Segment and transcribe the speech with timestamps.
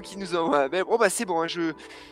[0.00, 0.84] qui nous envoie un mail.
[0.84, 1.60] Bon, bah, c'est bon, hein, je,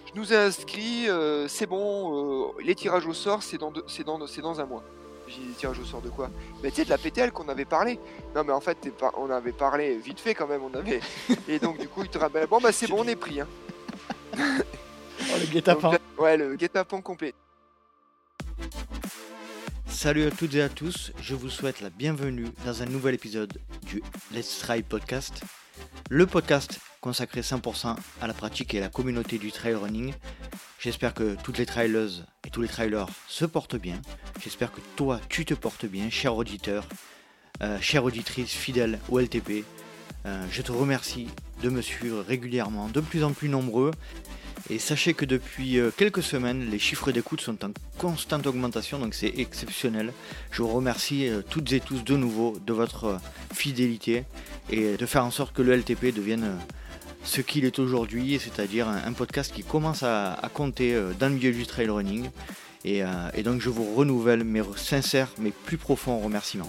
[0.06, 4.04] je nous ai inscrits, euh, c'est bon, euh, les tirages au sort, c'est dans, c'est
[4.04, 4.82] dans, c'est dans un mois.
[5.28, 6.30] J'ai dit tirages au sort de quoi?
[6.62, 8.00] Mais tu sais, de la PTL qu'on avait parlé.
[8.34, 8.78] Non, mais en fait,
[9.16, 11.00] on avait parlé vite fait quand même, on avait.
[11.48, 13.40] Et donc, du coup, il te rappelle, bon, bah, c'est bon, on est pris.
[13.40, 13.48] Hein.
[15.20, 15.98] Oh, le guet-apens.
[16.16, 17.34] ouais, le guet-apens complet.
[19.88, 23.60] Salut à toutes et à tous, je vous souhaite la bienvenue dans un nouvel épisode
[23.82, 24.00] du
[24.32, 25.42] Let's Try Podcast,
[26.08, 30.12] le podcast consacré 100% à la pratique et à la communauté du trail running.
[30.80, 34.00] J'espère que toutes les trailers et tous les trailers se portent bien.
[34.42, 36.86] J'espère que toi, tu te portes bien, cher auditeur,
[37.62, 39.64] euh, chère auditrice fidèle au LTP.
[40.26, 41.28] Euh, je te remercie
[41.62, 43.92] de me suivre régulièrement, de plus en plus nombreux.
[44.70, 49.14] Et sachez que depuis euh, quelques semaines, les chiffres d'écoute sont en constante augmentation, donc
[49.14, 50.12] c'est exceptionnel.
[50.50, 53.20] Je vous remercie toutes et tous de nouveau de votre
[53.52, 54.24] fidélité
[54.70, 56.58] et de faire en sorte que le LTP devienne
[57.24, 61.52] ce qu'il est aujourd'hui, c'est-à-dire un, podcast qui commence à, compter euh, dans le milieu
[61.52, 62.30] du trail running.
[62.84, 66.68] Et, euh, donc je vous renouvelle mes sincères, mes plus profonds remerciements.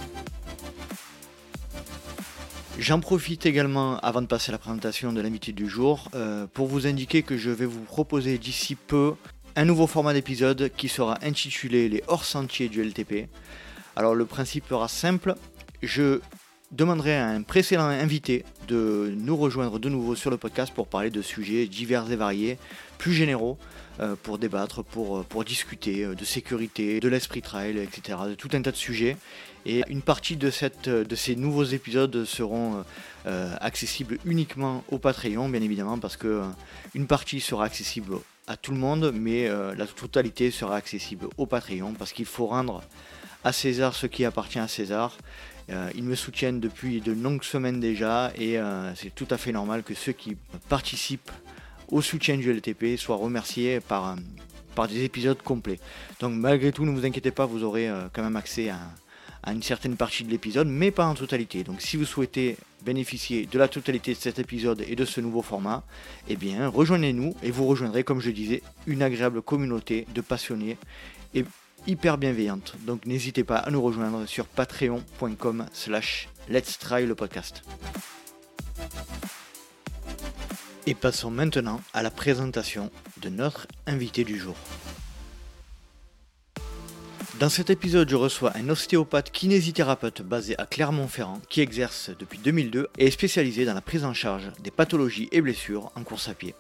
[2.79, 6.67] J'en profite également, avant de passer à la présentation de l'invité du jour, euh, pour
[6.67, 9.15] vous indiquer que je vais vous proposer d'ici peu
[9.55, 13.27] un nouveau format d'épisode qui sera intitulé Les hors-sentiers du LTP.
[13.97, 15.35] Alors le principe sera simple,
[15.83, 16.21] je
[16.71, 21.09] demanderai à un précédent invité de nous rejoindre de nouveau sur le podcast pour parler
[21.09, 22.57] de sujets divers et variés,
[22.97, 23.57] plus généraux,
[23.99, 28.49] euh, pour débattre, pour, pour discuter euh, de sécurité, de l'esprit trail, etc., de tout
[28.53, 29.17] un tas de sujets.
[29.65, 32.83] Et une partie de, ces nouveaux épisodes seront
[33.25, 36.43] euh, accessibles uniquement au Patreon, bien évidemment, parce que euh,
[36.95, 38.15] une partie sera accessible
[38.47, 42.47] à tout le monde, mais euh, la totalité sera accessible au Patreon, parce qu'il faut
[42.47, 42.81] rendre
[43.43, 45.17] à César ce qui appartient à César.
[45.69, 49.51] Euh, ils me soutiennent depuis de longues semaines déjà, et euh, c'est tout à fait
[49.51, 51.31] normal que ceux qui participent
[51.89, 54.15] au soutien du LTP soient remerciés par, euh,
[54.75, 55.79] par des épisodes complets.
[56.19, 58.79] Donc malgré tout, ne vous inquiétez pas, vous aurez quand même accès à
[59.43, 61.63] à une certaine partie de l'épisode, mais pas en totalité.
[61.63, 65.41] Donc si vous souhaitez bénéficier de la totalité de cet épisode et de ce nouveau
[65.41, 65.83] format,
[66.27, 70.77] eh bien rejoignez-nous et vous rejoindrez, comme je disais, une agréable communauté de passionnés
[71.33, 71.45] et
[71.89, 72.75] hyper bienveillante.
[72.85, 77.63] Donc n'hésitez pas à nous rejoindre sur patreon.com slash let's try le podcast.
[80.85, 82.91] Et passons maintenant à la présentation
[83.21, 84.55] de notre invité du jour.
[87.39, 92.89] Dans cet épisode, je reçois un ostéopathe kinésithérapeute basé à Clermont-Ferrand qui exerce depuis 2002
[92.97, 96.33] et est spécialisé dans la prise en charge des pathologies et blessures en course à
[96.33, 96.53] pied.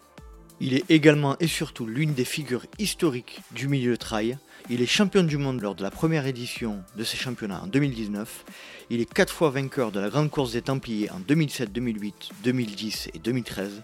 [0.61, 4.37] Il est également et surtout l'une des figures historiques du milieu trail.
[4.69, 8.45] Il est champion du monde lors de la première édition de ces championnats en 2019.
[8.89, 13.09] Il est quatre fois vainqueur de la Grande Course des Templiers en 2007, 2008, 2010
[13.13, 13.83] et 2013.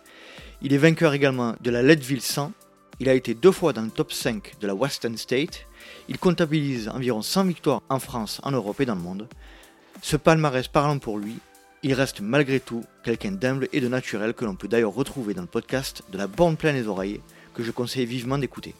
[0.61, 2.51] Il est vainqueur également de la Leadville 100.
[2.99, 5.65] Il a été deux fois dans le top 5 de la Western State
[6.07, 9.27] il comptabilise environ 100 victoires en France, en Europe et dans le monde.
[10.01, 11.37] Ce palmarès parlant pour lui,
[11.83, 15.41] il reste malgré tout quelqu'un d'humble et de naturel que l'on peut d'ailleurs retrouver dans
[15.41, 17.21] le podcast de la borne pleine les oreilles
[17.53, 18.75] que je conseille vivement d'écouter.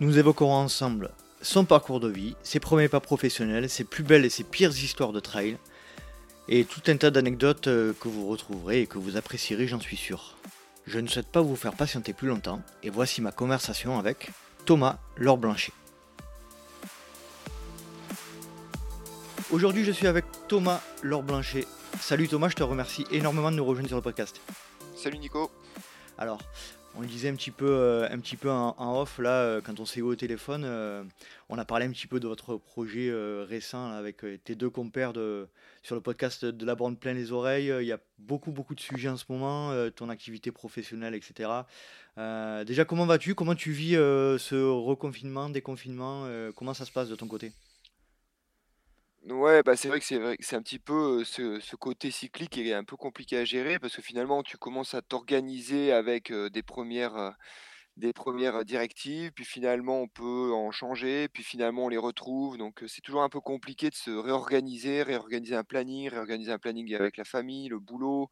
[0.00, 1.10] Nous évoquerons ensemble
[1.42, 5.12] son parcours de vie, ses premiers pas professionnels, ses plus belles et ses pires histoires
[5.12, 5.58] de trail,
[6.48, 9.96] et tout un tas d'anecdotes euh, que vous retrouverez et que vous apprécierez, j'en suis
[9.96, 10.36] sûr.
[10.86, 14.30] Je ne souhaite pas vous faire patienter plus longtemps, et voici ma conversation avec
[14.64, 15.72] Thomas Laure Blanchet.
[19.50, 21.66] Aujourd'hui, je suis avec Thomas Laure Blanchet.
[22.00, 24.40] Salut Thomas, je te remercie énormément de nous rejoindre sur le podcast.
[24.96, 25.50] Salut Nico.
[26.18, 26.38] Alors,
[26.94, 28.08] on le disait un petit peu, euh,
[28.40, 31.02] peu en, off là, euh, quand on s'est eu au téléphone, euh,
[31.48, 33.10] on a parlé un petit peu de votre projet
[33.48, 35.12] récent avec tes deux compères
[35.82, 37.72] sur le podcast de la bande plein les oreilles.
[37.80, 41.50] Il y a beaucoup, beaucoup de sujets en ce moment, ton activité professionnelle, etc.
[42.66, 43.34] Déjà, comment vas-tu?
[43.34, 46.26] Comment tu vis ce reconfinement, déconfinement?
[46.56, 47.52] Comment ça se passe de ton côté?
[49.28, 51.76] Ouais, bah c'est vrai que c'est vrai que c'est un petit peu euh, ce, ce
[51.76, 55.02] côté cyclique qui est un peu compliqué à gérer parce que finalement tu commences à
[55.02, 57.30] t'organiser avec euh, des premières euh,
[57.96, 62.58] des premières directives, puis finalement on peut en changer, puis finalement on les retrouve.
[62.58, 66.58] Donc euh, c'est toujours un peu compliqué de se réorganiser, réorganiser un planning, réorganiser un
[66.58, 68.30] planning avec la famille, le boulot,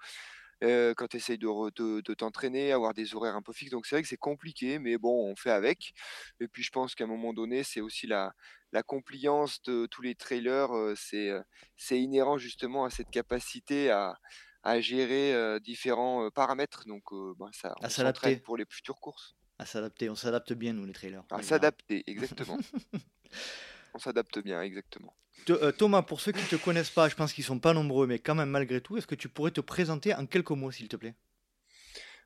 [0.63, 3.71] euh, quand tu essayes de, re- de, de t'entraîner, avoir des horaires un peu fixes.
[3.73, 5.93] Donc c'est vrai que c'est compliqué, mais bon, on fait avec.
[6.41, 8.33] Et puis je pense qu'à un moment donné, c'est aussi la,
[8.73, 11.31] la compliance de tous les trailers, c'est
[11.77, 14.17] c'est inhérent justement à cette capacité à,
[14.63, 16.85] à gérer différents paramètres.
[16.87, 17.05] Donc
[17.39, 18.21] ben, ça, À on s'adapter.
[18.21, 19.35] s'entraîne pour les futures courses.
[19.59, 21.23] À s'adapter, on s'adapte bien nous les trailers.
[21.31, 22.59] À s'adapter, exactement.
[23.95, 25.17] On s'adapte bien, exactement.
[25.47, 28.07] Th- Thomas, pour ceux qui ne te connaissent pas, je pense qu'ils sont pas nombreux,
[28.07, 30.89] mais quand même malgré tout, est-ce que tu pourrais te présenter en quelques mots, s'il
[30.89, 31.15] te plaît?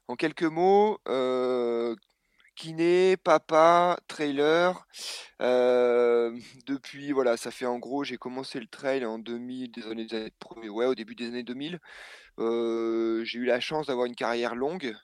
[0.08, 1.96] En quelques mots, euh,
[2.56, 4.86] kiné, papa, trailer.
[6.66, 10.16] depuis, voilà, ça fait en gros, j'ai commencé le trail en 2000, des années, des
[10.16, 11.80] années- ouais, au début des années 2000.
[12.38, 14.94] Euh, j'ai eu la chance d'avoir une carrière longue.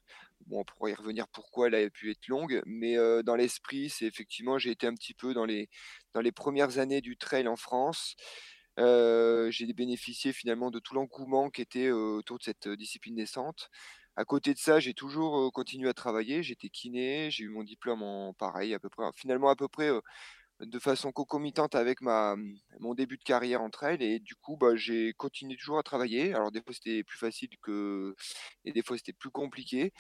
[0.47, 4.07] Bon, on pourrait y revenir pourquoi elle a pu être longue, mais dans l'esprit, c'est
[4.07, 5.69] effectivement, j'ai été un petit peu dans les,
[6.15, 8.17] dans les premières années du trail en France.
[8.79, 13.69] J'ai bénéficié finalement de tout l'engouement qui était autour de cette discipline naissante.
[14.17, 16.43] À côté de ça, j'ai toujours continué à travailler.
[16.43, 19.91] J'étais kiné, j'ai eu mon diplôme en pareil, à peu près, finalement à peu près
[20.61, 22.37] de façon concomitante avec ma,
[22.81, 24.03] mon début de carrière en trail.
[24.03, 26.35] Et du coup, bah, j'ai continué toujours à travailler.
[26.35, 28.15] Alors des fois c'était plus facile que
[28.65, 29.93] et des fois c'était plus compliqué.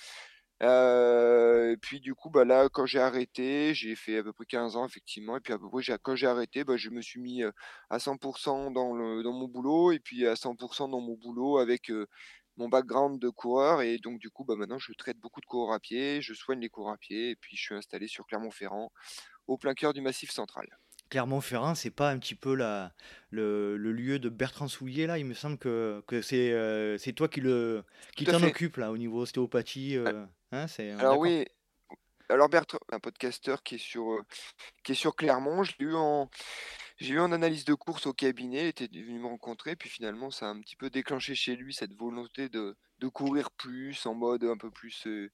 [0.62, 4.76] Et puis du coup, bah, là, quand j'ai arrêté, j'ai fait à peu près 15
[4.76, 7.42] ans effectivement et puis à peu près quand j'ai arrêté, bah, je me suis mis,
[7.90, 8.16] à 100
[8.70, 11.90] dans le dans mon boulot et puis à 100% dans mon boulot avec,
[12.60, 15.74] mon background de coureur et donc du coup, bah, maintenant je traite beaucoup de coureurs
[15.74, 18.92] à pied, je soigne les coureurs à pied et puis je suis installé sur Clermont-Ferrand,
[19.46, 20.68] au plein cœur du Massif Central.
[21.08, 22.92] Clermont-Ferrand, c'est pas un petit peu la,
[23.30, 25.18] le, le lieu de Bertrand Soulier là?
[25.18, 27.82] Il me semble que, que c'est euh, c'est toi qui le
[28.14, 29.96] qui t'en occupe là au niveau ostéopathie.
[29.96, 30.66] Euh, hein,
[30.98, 31.46] alors oui,
[32.30, 34.22] alors Bertrand, un podcasteur qui est sur, heu,
[34.84, 36.30] qui est sur Clermont, je eu en
[36.98, 40.30] J'ai eu en analyse de course au cabinet, il était venu me rencontrer, puis finalement
[40.30, 44.14] ça a un petit peu déclenché chez lui cette volonté de, de courir plus, en
[44.14, 45.30] mode un peu plus euh,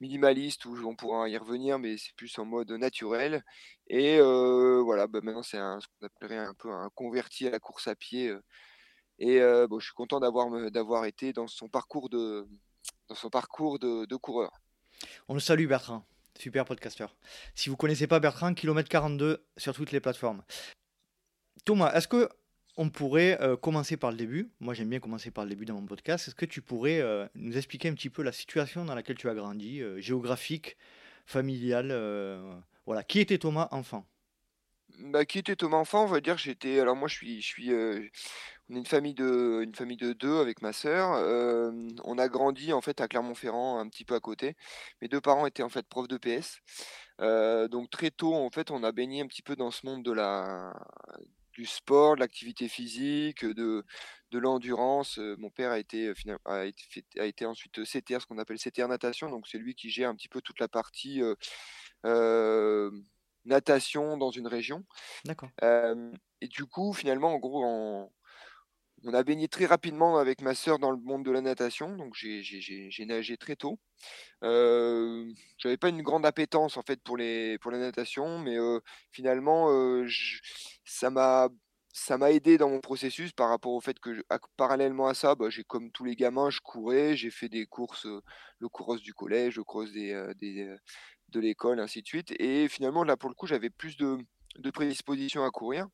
[0.00, 3.44] minimaliste, où on pourra y revenir, mais c'est plus en mode naturel.
[3.88, 7.60] Et euh, voilà, bah maintenant c'est ce qu'on appellerait un peu un converti à la
[7.60, 8.28] course à pied.
[8.30, 8.42] euh.
[9.18, 12.48] et euh, bon, je suis content d'avoir été dans son parcours de,
[13.08, 14.50] dans son parcours de coureur.
[15.28, 16.06] On le salue Bertrand,
[16.38, 17.14] super podcasteur.
[17.54, 20.42] Si vous connaissez pas Bertrand, kilomètre 42 sur toutes les plateformes.
[21.64, 22.28] Thomas, est-ce que
[22.76, 24.50] on pourrait euh, commencer par le début?
[24.60, 26.28] Moi j'aime bien commencer par le début dans mon podcast.
[26.28, 29.28] Est-ce que tu pourrais euh, nous expliquer un petit peu la situation dans laquelle tu
[29.28, 30.76] as grandi, euh, géographique,
[31.24, 31.88] familiale,
[32.84, 33.02] voilà.
[33.02, 34.06] Qui était Thomas enfant?
[34.98, 36.80] Bah, qui était Thomas Enfant, on va dire j'étais.
[36.80, 38.08] Alors moi, je suis, euh,
[38.68, 41.10] On est une famille de famille de 2 avec ma sœur,
[42.04, 44.56] on a grandi en fait à Clermont-Ferrand, un petit peu à côté.
[45.02, 46.60] Mes 2 parents étaient en fait profs de PS,
[47.70, 50.12] donc très tôt en fait on a baigné un petit peu dans ce monde de
[50.12, 50.72] la
[51.52, 53.84] du sport, de l'activité physique, de
[54.32, 56.12] l'endurance, mon père a été,
[57.46, 60.40] ensuite, CTR, ce qu'on appelle CTR natation, donc c'est lui qui gère un petit peu
[60.42, 61.22] toute la partie,
[63.46, 64.84] natation dans une région,
[65.24, 65.52] D'accord.
[66.40, 68.12] et du coup finalement en gros en
[69.04, 72.14] on a baigné très rapidement avec ma sœur dans le monde de la natation, donc
[72.14, 73.78] j'ai nagé très tôt.
[74.44, 75.28] Heu,
[75.58, 78.56] j'avais pas une grande appétence en fait pour les pour la natation, mais
[79.12, 79.70] finalement,
[80.84, 81.48] ça m'a
[81.92, 85.14] ça m'a aidé dans mon processus par rapport au fait que je à parallèlement à
[85.14, 88.06] ça, bah, j'ai comme tous les gamins, je courais, j'ai fait des courses,
[88.58, 90.12] le cross du collège, le cross des,
[91.36, 94.18] de l'école, ainsi de suite et finalement là, pour le coup, j'avais plus de
[94.58, 95.86] de prédisposition à courir.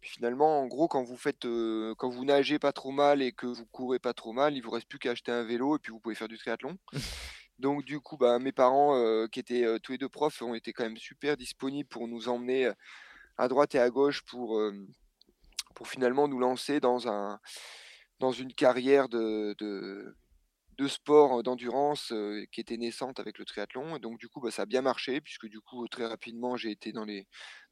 [0.00, 3.32] Puis finalement, en gros, quand vous faites, heu, quand vous nagez pas trop mal et
[3.32, 5.78] que vous courez pas trop mal, il vous reste plus qu'à acheter un vélo et
[5.78, 6.76] puis vous pouvez faire du triathlon.
[7.58, 10.54] Donc du coup, bah, mes parents, heu, qui étaient, heu, tous les 2 profs, ont
[10.54, 12.72] été quand même super disponibles pour nous emmener,
[13.38, 14.60] à droite et à gauche pour,
[15.74, 17.38] pour finalement nous lancer dans un
[18.18, 20.16] dans une carrière de de
[20.78, 22.12] de sport, d'endurance,
[22.52, 25.20] qui était naissante avec le triathlon et donc du coup, bah, ça a bien marché
[25.20, 27.26] puisque du coup, très rapidement, j'ai été dans les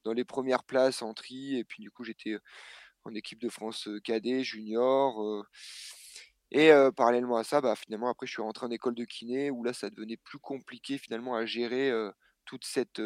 [0.05, 2.37] dans les premières places en tri et puis du coup, j'étais,
[3.05, 5.45] en équipe de France, cadet, junior,
[6.51, 9.65] et parallèlement à ça, bah, finalement après je suis rentré en école de kiné où
[9.65, 11.93] là ça devenait plus compliqué finalement à gérer,
[12.45, 13.01] toute cette,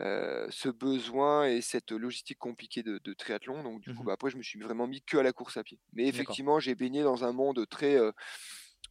[0.00, 4.06] ce besoin et cette logistique compliquée de de triathlon donc du coup, Mhm.
[4.06, 5.80] bah, après je me suis vraiment mis que à la course à pied.
[5.92, 7.96] Mais effectivement, j'ai baigné dans un monde très,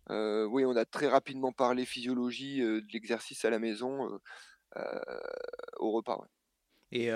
[0.09, 4.19] oui, on a très rapidement parlé physiologie, de l'exercice à la maison,
[5.79, 6.27] au repas, ouais.
[6.93, 7.09] Et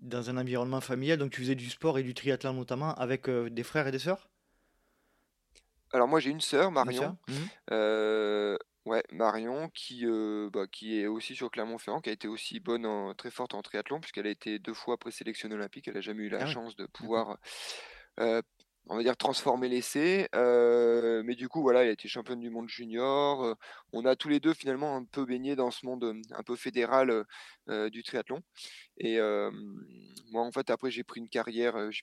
[0.00, 3.62] dans un environnement familial, donc tu faisais du sport et du triathlon notamment avec des
[3.62, 4.28] frères et des sœurs?
[5.92, 7.14] Alors moi j'ai une sœur, Une sœur?
[7.14, 7.18] Marion,
[7.70, 10.04] heu, ouais, Marion qui,
[10.52, 13.62] bah, qui est aussi sur Clermont-Ferrand, qui a été aussi bonne en très forte en
[13.62, 15.88] triathlon puisqu'elle a été 2 fois présélectionnée olympique.
[15.88, 17.38] Elle a jamais eu la Ah chance de pouvoir,
[18.88, 22.68] on va dire transformer l'essai, mais du coup voilà, elle a été championne du monde
[22.68, 23.56] junior,
[23.92, 27.24] on a tous les 2 finalement un peu baigné dans ce monde, un peu fédéral,
[27.68, 28.40] du triathlon.
[28.98, 29.18] Et
[30.30, 32.02] moi, en fait, après, j'ai pris une carrière, j'ai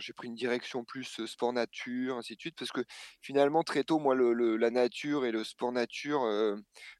[0.00, 2.56] j'ai pris une direction plus, sport nature, ainsi de suite.
[2.58, 2.82] Parce que
[3.20, 6.22] finalement, très tôt, moi, la nature et le sport nature,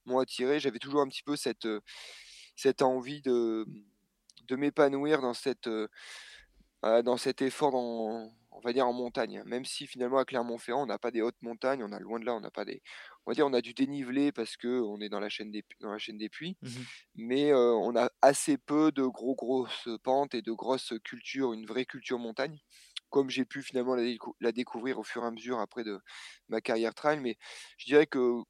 [0.06, 0.60] m'ont attiré.
[0.60, 1.68] J'avais toujours un petit peu cette,
[2.56, 3.66] cette envie de,
[4.48, 5.88] de m'épanouir dans cette, heu,
[6.82, 9.42] dans cet effort dans on va dire en montagne, hein.
[9.46, 12.24] Même si finalement à Clermont-Ferrand, on n'a pas des hautes montagnes, on a loin de
[12.26, 12.82] là, on n'a pas des
[13.26, 15.92] on va dire on a du dénivelé parce qu'on est dans la chaîne des dans
[15.92, 20.34] la chaîne des puits, Mmh mais heu, on a assez peu de gros grosses pentes
[20.34, 22.58] et de grosses cultures, une vraie culture montagne,
[23.10, 26.00] comme j'ai pu finalement la décou la découvrir au fur et à mesure après de
[26.48, 27.20] ma carrière trail.
[27.20, 27.36] Mais
[27.78, 28.42] je dirais que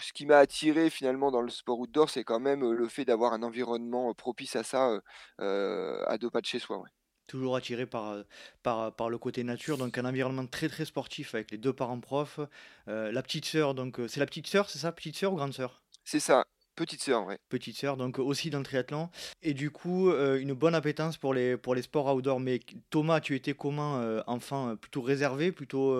[0.00, 3.04] ce qui m'a attiré finalement dans le sport outdoor, c'est quand même, heu, le fait
[3.04, 5.00] d'avoir un environnement, heu, propice à ça,
[5.38, 6.90] à 2 pas de chez soi, ouais.
[7.28, 8.24] Toujours attiré par, heu,
[8.64, 12.00] par, par le côté nature, donc un environnement très, très sportif avec les 2 parents
[12.00, 12.40] profs,
[12.88, 14.90] heu, la petite sœur donc, c'est la petite sœur, c'est ça?
[14.92, 15.82] Petite sœur ou grande sœur?
[16.04, 16.44] C'est ça,
[16.74, 17.38] petite sœur, ouais.
[17.50, 19.10] Petite sœur, donc aussi dans le triathlon
[19.42, 22.40] et du coup, une bonne appétence pour les pour les sports outdoor.
[22.40, 25.94] Mais Thomas, tu étais comment, enfant, plutôt réservé, plutôt,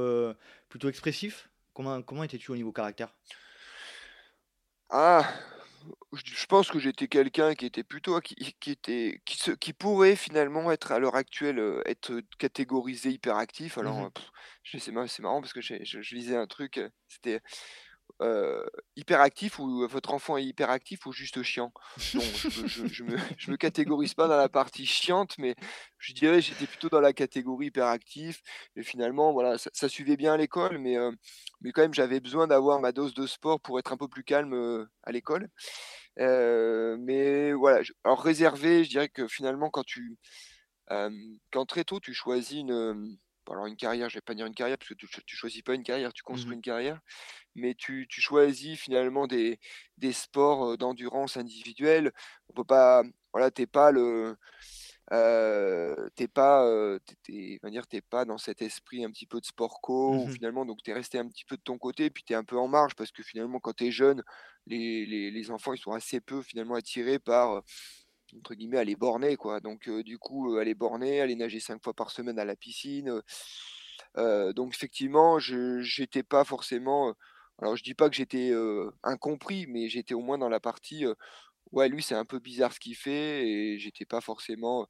[0.68, 1.50] plutôt expressif?
[1.75, 3.14] Comment comment étais-tu au niveau caractère?
[4.90, 5.57] Ah!
[6.12, 10.16] Je pense que j'étais quelqu'un qui était plutôt qui qui était qui se qui pourrait
[10.16, 13.78] finalement être à l'heure actuelle, heu, être catégorisé hyperactif.
[13.80, 14.06] Mmh Alors, mh.
[14.06, 14.11] heu,
[14.62, 17.40] je c'est mar c'est marrant parce que je je lisais un truc, heu, c'était,
[18.96, 21.72] hyperactif ou votre enfant est hyperactif ou juste chiant?
[22.14, 25.54] Non, je je je me je me catégorise pas dans la partie chiante, mais
[25.98, 28.40] je dirais j'étais plutôt dans la catégorie hyperactif
[28.76, 30.96] et finalement voilà, ça ça suivait bien à l'école, mais,
[31.60, 34.24] mais quand même j'avais besoin d'avoir ma dose de sport pour être un peu plus
[34.24, 35.48] calme, à l'école.
[36.16, 40.18] Mais voilà, alors réservé, je dirais que finalement quand tu,
[40.88, 43.18] quand très tôt tu choisis une,
[43.50, 45.75] alors une carrière, je vais pas dire une carrière parce que tu tu choisis pas
[45.75, 47.00] une carrière, tu Mmh construis une carrière,
[47.57, 49.59] mais tu tu choisis finalement des
[49.99, 52.12] des sports, d'endurance individuelle.
[52.50, 54.37] On peut pas voilà, tu es pas le
[56.17, 59.26] tu pas, heu, tu es on va dire, tu pas dans cet esprit un petit
[59.26, 61.62] peu de sport co où Mmh finalement donc tu es resté un petit peu de
[61.62, 63.90] ton côté, puis tu es un peu en marge parce que finalement quand tu es
[63.93, 64.23] jeune,
[64.67, 67.62] les les les enfants, ils sont assez peu finalement attirés par,
[68.37, 69.61] entre guillemets, «aller borner» quoi.
[69.61, 73.23] Donc du coup, heu, aller borner, aller nager 5 fois par semaine à la piscine,
[74.16, 77.14] donc effectivement, je j'étais pas forcément,
[77.61, 78.52] alors je dis pas que j'étais,
[79.02, 81.04] incompris, mais j'étais au moins dans la partie,
[81.73, 84.87] ouais, lui, c'est un peu bizarre ce qu'il fait et j'étais pas forcément,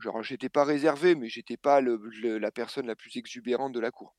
[0.00, 4.16] Genre, j'étais pas réservé, mais j'étais pas la personne la plus exubérante de la cour.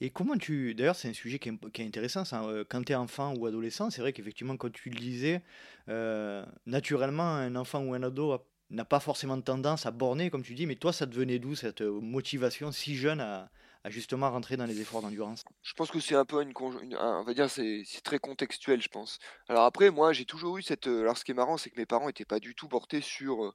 [0.00, 3.34] Et comment tu d'ailleurs, c'est un sujet qui est intéressant heu, quand tu es enfant
[3.36, 5.42] ou adolescent, c'est vrai qu'effectivement, quand tu le disais,
[5.88, 8.38] heu, naturellement, un enfant ou un ado
[8.70, 11.54] n'a pas forcément tendance à borner, comme tu dis, mais toi, ça te venait d'où
[11.54, 13.50] cette, heu, motivation si jeune à
[13.86, 15.44] justement rentrer dans les efforts d'endurance?
[15.62, 19.18] Je pense que c'est un peu une on va dire, c'est très contextuel, je pense.
[19.48, 21.86] Alors après, moi, j'ai toujours eu cette, alors ce qui est marrant, c'est que mes
[21.86, 23.54] parents étaient pas du tout portés sur,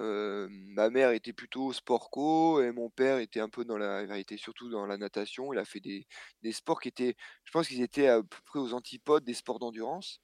[0.00, 4.02] heu, ma mère était plutôt sport co et mon père était un peu dans la
[4.04, 5.52] il était surtout dans la natation.
[5.52, 6.06] Il a fait des
[6.42, 9.58] des sports qui étaient je pense qu'ils étaient à peu près aux antipodes des sports
[9.58, 10.20] d'endurance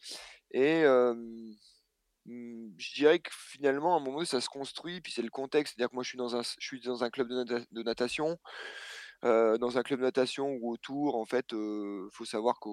[0.53, 0.85] et
[2.27, 5.75] Mmh, je dirais que finalement, à un moment ça se construit, puis c'est le contexte.
[5.77, 7.83] C'est-à-dire que moi, je suis dans un je suis dans un club de nata de
[7.83, 8.39] natation,
[9.23, 12.69] dans un club de natation où autour, en fait, heu, faut savoir que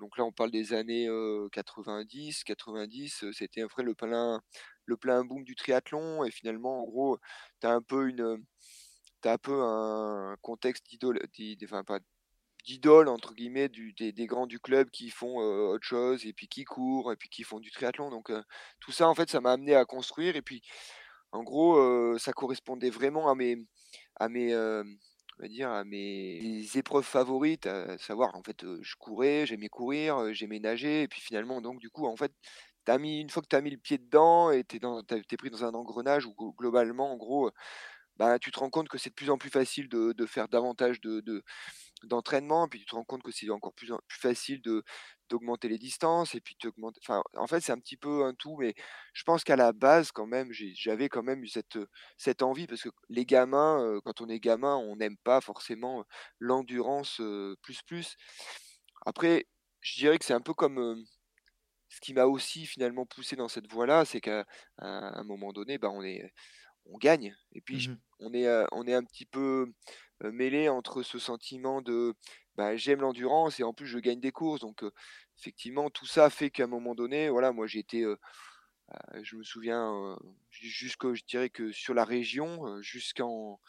[0.00, 4.40] donc là, on parle des années, heu, 90-90, heu, c'était après le plein
[4.86, 7.18] le plein boom du triathlon et finalement, en gros,
[7.60, 8.44] tu as un peu une,
[9.24, 10.86] un peu un contexte
[12.64, 17.12] d'idole entre guillemets des grands du club qui font, autre chose et puis qui courent
[17.12, 18.10] et puis qui font du triathlon.
[18.10, 18.30] Donc
[18.80, 20.62] tout ça en fait ça m'a amené à construire et puis
[21.32, 23.56] en gros, ça correspondait vraiment à mes
[24.16, 24.54] à mes,
[25.38, 30.32] on va dire à mes épreuves favorites, à savoir en fait, je courais, j'aimais courir,
[30.32, 32.32] j'aimais nager et puis finalement donc du coup en fait,
[32.98, 35.50] mis une fois que tu as mis le pied dedans et tu es es pris
[35.50, 37.50] dans un engrenage où glo globalement en gros,
[38.16, 40.48] bah, tu te rends compte que c'est de plus en plus facile de de faire
[40.48, 41.42] davantage de de
[42.04, 44.82] d'entraînement, puis tu te rends compte que c'est encore plus plus facile de
[45.30, 46.56] d'augmenter les distances et puis
[47.00, 48.74] enfin, en fait, c'est un petit peu un tout, mais
[49.14, 51.78] je pense qu'à la base, quand même, j'avais quand même eu cette,
[52.18, 56.00] cette envie parce que les gamins, heu, quand on est gamin, on n'aime pas forcément,
[56.02, 56.04] heu,
[56.40, 58.16] l'endurance, heu, plus, plus.
[59.06, 59.46] Après,
[59.80, 61.04] je dirais que c'est un peu comme,
[61.88, 64.44] ce qui m'a aussi finalement poussé dans cette voie-là, c'est qu'à
[64.78, 66.32] un moment donné, bah, on est
[66.86, 67.36] on gagne.
[67.52, 69.72] Et puis Mmh on est, heu, on est un petit peu,
[70.22, 72.14] heu, mêlé entre ce sentiment de,
[72.56, 74.60] bah, j'aime l'endurance et en plus je gagne des courses.
[74.60, 74.92] Donc heu,
[75.38, 78.18] effectivement tout ça fait qu'à un moment donné, voilà, moi j'ai été, heu,
[79.22, 80.16] je me souviens, heu,
[80.50, 83.60] ju jusque je dirais que sur la région, jusqu'en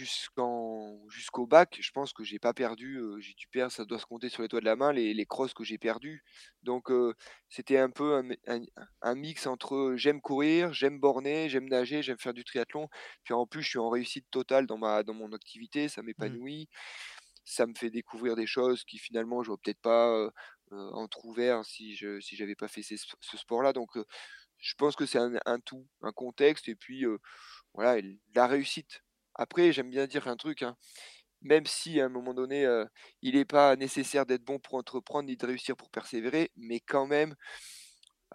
[0.00, 3.98] Jusqu'en jusqu'au bac, je pense que j'ai pas perdu, heu, j'ai dû perdre, ça doit
[3.98, 6.22] se compter sur les doigts de la main, les les crosses que j'ai perdues.
[6.62, 6.90] Donc
[7.48, 8.60] c'était un peu un mé un
[9.02, 12.88] un mix entre, j'aime courir, j'aime borner, j'aime nager, j'aime faire du triathlon.
[13.24, 16.40] Puis en plus, je suis en réussite totale dans ma dans mon activité, ça mh.
[16.40, 16.68] m'épanouit,
[17.44, 20.30] ça me fait découvrir des choses qui finalement j'aurais peut-être pas, heu,
[20.70, 23.72] entrouvert si je si j'avais pas fait ces ce sport-là.
[23.72, 23.90] Donc
[24.58, 27.04] je pense que c'est un un tout, un contexte et puis,
[27.74, 28.02] voilà
[28.34, 29.02] la réussite
[29.40, 30.76] Après, j'aime bien dire un truc, hein,
[31.42, 32.86] même si à un moment donné, heu,
[33.22, 37.06] il est pas nécessaire d'être bon pour entreprendre ni de réussir pour persévérer, mais quand
[37.06, 37.36] même,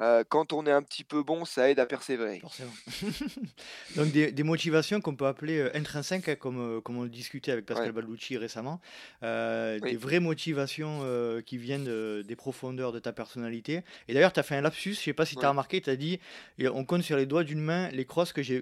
[0.01, 2.43] heu, quand on est un petit peu bon, ça aide à persévérer.
[3.95, 7.09] Donc des des motivations qu'on peut appeler, heu, intrinsèques, hein, comme, heu, comme on le
[7.09, 7.93] discutait avec Pascal Ouais.
[7.93, 8.81] Balducci récemment.
[9.21, 11.01] Des vraies motivations,
[11.45, 13.81] qui viennent, des profondeurs de ta personnalité.
[14.07, 15.89] Et d'ailleurs, tu as fait un lapsus, je sais pas si tu as remarqué, tu
[15.89, 16.19] as dit:
[16.59, 18.61] «Et on compte sur les doigts d'une main les crosses que j'ai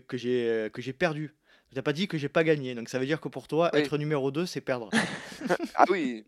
[0.93, 1.33] perdues».
[1.73, 3.71] Tu as pas dit que j'ai pas gagné, donc ça veut dire que pour toi,
[3.73, 3.79] Oui.
[3.79, 4.89] être numéro 2, c'est perdre.
[5.75, 6.25] Ah oui!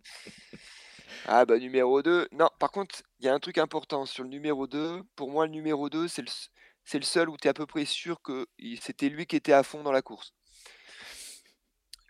[1.28, 4.30] Ah bah, numéro 2 non, par contre, il y a un truc important sur le
[4.30, 5.02] numéro 2.
[5.16, 6.28] Pour moi, le numéro 2, c'est le
[6.84, 8.48] c'est le seul où tu es à peu près sûr que
[8.80, 10.34] c'était lui qui était à fond dans la course.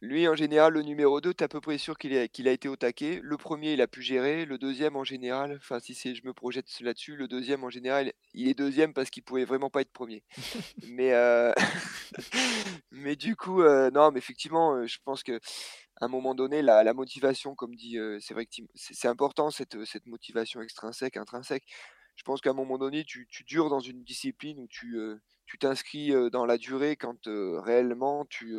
[0.06, 2.68] Lui, en général, le numéro 2, tu es à peu près sûr qu'il a été
[2.70, 3.20] au taquet.
[3.24, 4.46] Le premier, il a pu gérer.
[4.46, 8.14] Le deuxième, en général, enfin, si c'est je me projette là-dessus, le deuxième, en général,
[8.36, 10.24] il est deuxième parce qu'il pouvait vraiment pas être premier.
[10.88, 11.54] Mais, heu,
[12.92, 15.40] mais du coup, heu, non, mais effectivement, heu, je pense qu'à
[16.02, 19.50] un moment donné, la la motivation, comme dit, c'est vrai que Tim c'est c'est important
[19.50, 21.66] cette, motivation extrinsèque, intrinsèque.
[22.16, 25.00] Je pense qu'à un moment donné, tu tu dures dans une discipline où tu,
[25.60, 28.58] t'inscris, dans la durée quand, réellement tu,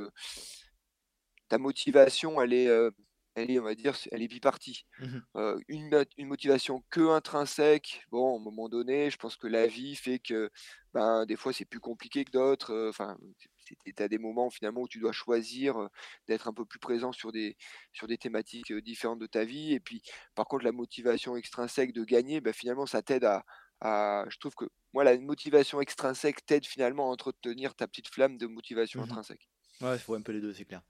[1.49, 2.93] ta motivation, elle est, heu,
[3.35, 4.85] elle est, on va dire, c elle est bipartie.
[4.99, 5.27] Mmh
[5.69, 9.67] une mot une motivation que intrinsèque, bon, à un moment donné, je pense que la
[9.67, 10.51] vie fait que,
[10.95, 13.17] ben, des fois, c'est plus compliqué que d'autres, heu, enfin,
[13.65, 15.89] tu as des moments finalement où tu dois choisir, heu,
[16.29, 17.57] d'être un peu plus présent sur des
[17.93, 20.03] sur des thématiques, heu, différentes de ta vie et puis,
[20.35, 23.45] par contre, la motivation extrinsèque de gagner, bah, finalement, ça t'aide à
[23.83, 28.39] à je trouve que moi, la motivation extrinsèque t'aide finalement à entretenir ta petite flamme
[28.39, 29.17] de motivation Mmh mh.
[29.17, 29.47] intrinsèque.
[29.83, 30.83] Ouais, il faut un peu les 2, c'est clair.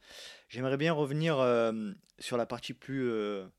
[0.48, 3.50] J'aimerais bien revenir, hem, sur la partie plus, heu,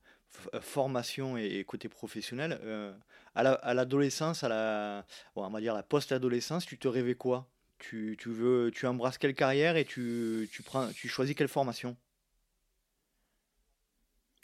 [0.62, 2.60] formation et côté professionnel.
[2.64, 2.94] Heu,
[3.36, 5.06] à l'a à l'adolescence, à la
[5.36, 7.50] on va dire la post-adolescence, tu te rêvais quoi?
[7.80, 11.98] Tu tu veux tu embrasses quelle carrière et tu tu prends tu choisis quelle formation?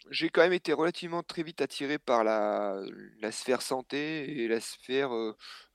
[0.10, 2.82] J'ai quand même été relativement très vite attiré par la
[3.22, 5.12] la sphère santé et la sphère,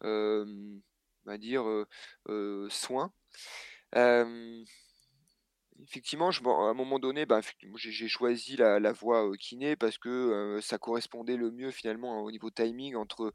[0.03, 0.81] on
[1.25, 1.65] va dire,
[2.71, 3.13] soins.
[5.81, 7.41] Effectivement, je à un moment donné, bah,
[7.77, 12.97] j'ai choisi la voie, kiné parce que, ça correspondait le mieux finalement au niveau timing
[12.97, 13.33] entre,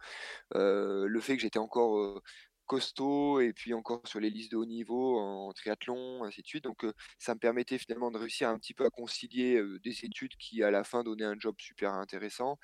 [0.55, 2.21] le fait que j'étais encore,
[2.65, 6.63] costaud et puis encore sur les listes de haut niveau en triathlon, ainsi de suite.
[6.65, 6.85] Donc,
[7.19, 10.71] ça me permettait finalement de réussir un petit peu à concilier, des études qui à
[10.71, 12.57] la fin donnaient un job super intéressant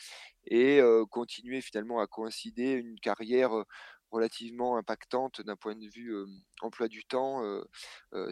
[0.45, 3.51] et continuer finalement à coïncider une carrière,
[4.11, 6.13] relativement impactante d'un point de vue,
[6.61, 7.41] emploi du temps,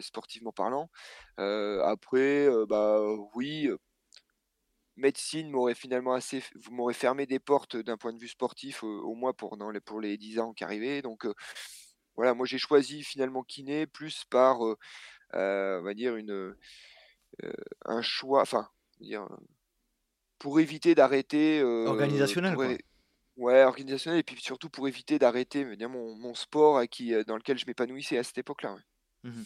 [0.00, 0.90] sportivement parlant.
[1.38, 3.00] Après, bah,
[3.34, 3.70] oui,
[4.96, 9.32] médecine m'aurait finalement assez m'aurait fermé des portes d'un point de vue sportif, au moins
[9.32, 11.26] pour dans les pour les 10 ans qui arrivaient donc,
[12.16, 14.76] voilà, moi j'ai choisi finalement kiné plus par, heu,
[15.34, 16.56] on va dire une,
[17.84, 18.68] un choix enfin,
[19.00, 19.26] dire,
[20.38, 22.78] pour éviter d'arrêter, Organisationnel, pour quoi?
[23.38, 27.58] Ouais, organisationnel et puis surtout pour éviter d'arrêter, mon mon sport qui, heu, dans lequel
[27.58, 28.82] je m'épanouissais à cette époque-là, ouais.
[29.24, 29.44] Mmh mh.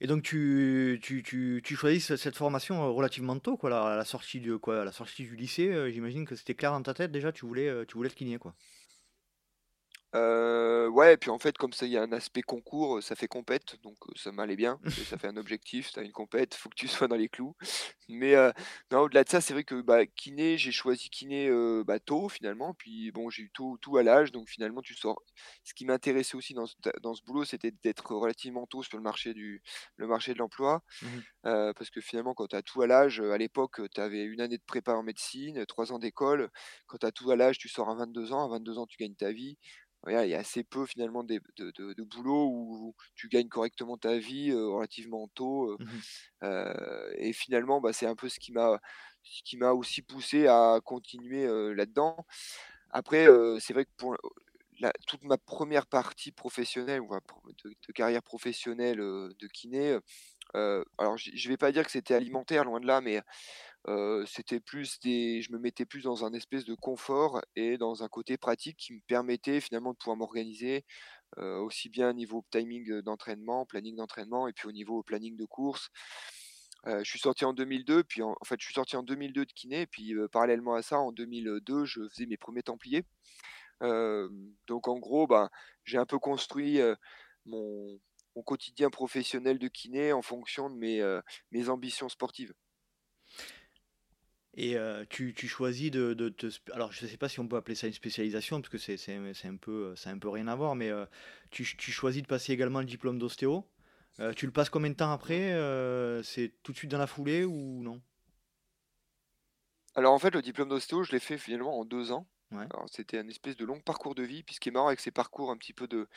[0.00, 4.04] Et donc tu tu tu tu choisis ce cette formation, relativement tôt, quoi, à la
[4.06, 4.82] sortie de quoi?
[4.82, 7.86] À la sortie du lycée, j'imagine que c'était clair dans ta tête déjà, tu voulais,
[7.86, 8.56] tu voulais être kiné, quoi?
[10.12, 13.28] Ouais et puis en fait, comme ça, il y a un aspect concours, ça fait
[13.28, 14.80] compète, donc ça m'allait bien.
[15.10, 17.54] Ça fait un objectif, tu as une compète, faut que tu sois dans les clous.
[18.08, 18.34] Mais
[18.90, 21.50] non, au-delà de ça, c'est vrai que, bah, kiné, j'ai choisi kiné,
[21.84, 25.22] bah, tôt finalement, puis bon, j'ai eu tout tout à l'âge, donc finalement, tu sors
[25.64, 29.02] ce qui m'intéressait aussi dans ce dans ce boulot, c'était d'être relativement tôt sur le
[29.02, 29.62] marché du
[29.96, 30.82] le marché de l'emploi.
[31.02, 34.40] Mmh parce que finalement, quand tu as tout à l'âge, à l'époque, tu avais 1
[34.40, 36.50] année de prépa en médecine, 3 ans d'école.
[36.86, 38.44] Quand tu as tout à l'âge, tu sors à 22 ans.
[38.44, 39.56] À 22 ans, tu gagnes ta vie.
[40.02, 43.98] Voilà, il y a assez peu finalement de de de boulot où tu gagnes correctement
[43.98, 46.02] ta vie, heu, relativement tôt, heu Mmh mh.
[46.44, 48.80] heu et finalement, bah, c'est un peu ce qui m'a
[49.22, 52.16] ce qui m'a aussi poussé à continuer, là-dedans.
[52.90, 53.26] Après,
[53.60, 54.16] c'est vrai que pour,
[54.80, 57.10] la toute ma première partie professionnelle ou
[57.64, 59.98] de carrière professionnelle, de kiné,
[60.54, 63.22] alors je je vais pas dire que c'était alimentaire, loin de là, mais
[64.26, 68.08] c'était plus des je me mettais plus dans un espèce de confort et dans un
[68.08, 70.84] côté pratique qui me permettait finalement de pouvoir m'organiser,
[71.38, 75.90] aussi bien niveau timing, d'entraînement, planning d'entraînement et puis au niveau planning de course.
[76.86, 79.86] Je suis sorti en 2002, puis en fait, je suis sorti en 2002 de kiné,
[79.86, 83.04] puis, heu, parallèlement à ça, en 2002, je faisais mes 1ers templiers.
[83.80, 85.50] Donc en gros, ben,
[85.84, 86.80] j'ai un peu construit,
[87.46, 88.00] mon
[88.36, 92.54] mon quotidien professionnel de kiné en fonction de mes, mes ambitions sportives.
[94.54, 96.34] Et heu, tu tu choisis de de
[96.72, 99.14] alors je sais pas si on peut appeler ça une spécialisation parce que c'est c'est
[99.46, 101.06] un peu, a un peu rien à voir, mais heu,
[101.50, 103.66] tu tu choisis de passer également le diplôme d'ostéo.
[104.20, 107.06] Euh, tu le passes combien de temps après euh, C'est tout de suite dans la
[107.06, 108.00] foulée ou non?
[109.94, 112.26] Alors en fait, le diplôme d'ostéo, je l'ai fait finalement en deux ans.
[112.52, 114.42] Alors c'était un espèce de long parcours de vie.
[114.42, 116.08] Puis ce qui est marrant avec ces parcours un petit peu de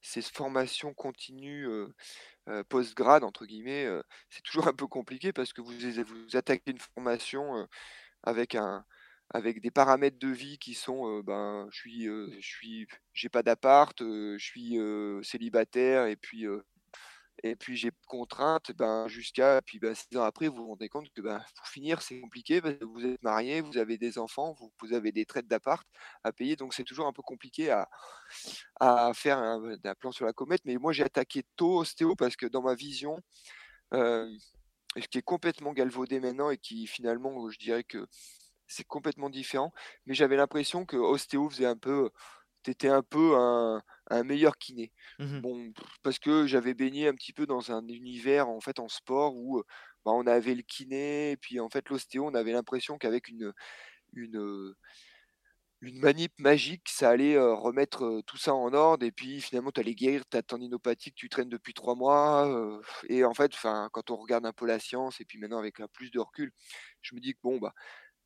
[0.00, 3.88] ces formations continues euh, post-grade, entre guillemets,
[4.30, 7.68] c'est toujours un peu compliqué parce que vous, vous attaquez une formation
[8.22, 8.84] avec un
[9.34, 13.94] avec des paramètres de vie qui sont ben je suis je suis j'ai pas d'appart,
[14.00, 14.78] je suis
[15.22, 16.46] célibataire et puis
[17.42, 21.10] et puis j'ai contrainte, ben, jusqu'à puis ben, 6 ans après, vous vous rendez compte
[21.12, 24.92] que ben, pour finir, c'est compliqué vous êtes marié, vous avez des enfants, vous, vous
[24.92, 25.86] avez des traites d'appart
[26.24, 27.88] à payer, donc c'est toujours un peu compliqué à,
[28.80, 30.62] à faire un, un plan sur la comète.
[30.64, 33.18] Mais moi, j'ai attaqué tôt ostéo parce que dans ma vision,
[33.94, 34.28] euh,
[34.96, 38.06] ce qui est complètement galvaudé maintenant et qui finalement, je dirais que
[38.66, 39.72] c'est complètement différent,
[40.06, 42.10] mais j'avais l'impression que ostéo faisait un peu,
[42.62, 44.92] t'étais un peu un, un meilleur kiné.
[45.18, 45.72] Mmh Bon,
[46.02, 49.62] parce que j'avais baigné un petit peu dans un univers en fait en sport où
[50.04, 53.52] bah, on avait le kiné, et puis en fait l'ostéo, on avait l'impression qu'avec une,
[54.14, 54.74] une,
[55.80, 59.72] une manip magique, ça allait euh, remettre euh, tout ça en ordre, et puis finalement
[59.72, 62.46] tu allais guérir ta tendinopathie que tu traînes depuis trois mois.
[62.48, 63.52] euh, et en fait,
[63.92, 66.52] quand on regarde un peu la science, et puis maintenant avec un plus de recul,
[67.02, 67.72] je me dis que bon, bah,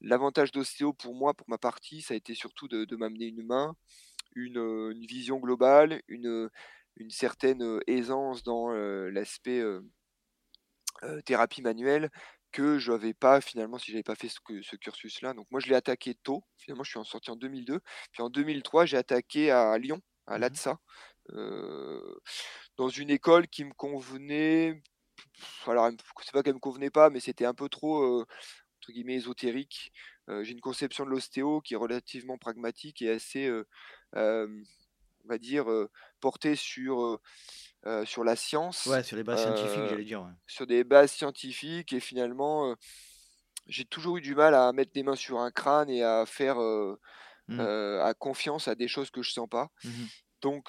[0.00, 3.46] l'avantage d'ostéo pour moi, pour ma partie, ça a été surtout de, de m'amener une
[3.46, 3.76] main
[4.36, 6.48] une, vision globale, une,
[6.96, 9.62] une certaine, aisance dans, l'aspect,
[11.24, 12.10] thérapie manuelle
[12.52, 15.34] que je n'avais pas finalement si j'avais pas fait ce cursus-là.
[15.34, 17.80] Donc moi je l'ai attaqué tôt, finalement je suis en sorti en 2002.
[18.12, 20.78] Puis en 2003 j'ai attaqué à Lyon, à Mmh l'ADSA,
[21.32, 22.20] heu,
[22.76, 24.82] dans une école qui me convenait,
[25.66, 25.90] alors
[26.22, 29.92] c'est pas qu'elle me convenait pas, mais c'était un peu trop, entre guillemets «ésotérique».
[30.28, 33.50] J'ai une conception de l'ostéo qui est relativement pragmatique et assez,
[34.14, 35.88] on va dire, heu,
[36.20, 37.20] porté sur,
[37.86, 40.32] heu, sur la science, Ouais, sur les bases scientifiques, j'allais dire, ouais.
[40.46, 42.76] sur des bases scientifiques et finalement,
[43.66, 46.58] j'ai toujours eu du mal à mettre les mains sur un crâne et à faire,
[47.48, 47.66] Mmh.
[48.02, 49.68] à confiance à des choses que je sens pas.
[49.82, 50.10] Mmh
[50.42, 50.68] Donc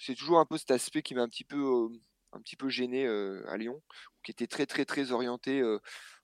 [0.00, 1.88] c'est toujours un peu cet aspect qui m'a un petit peu,
[2.32, 3.82] un petit peu gêné, à Lyon,
[4.24, 5.62] qui était très, très, très orienté,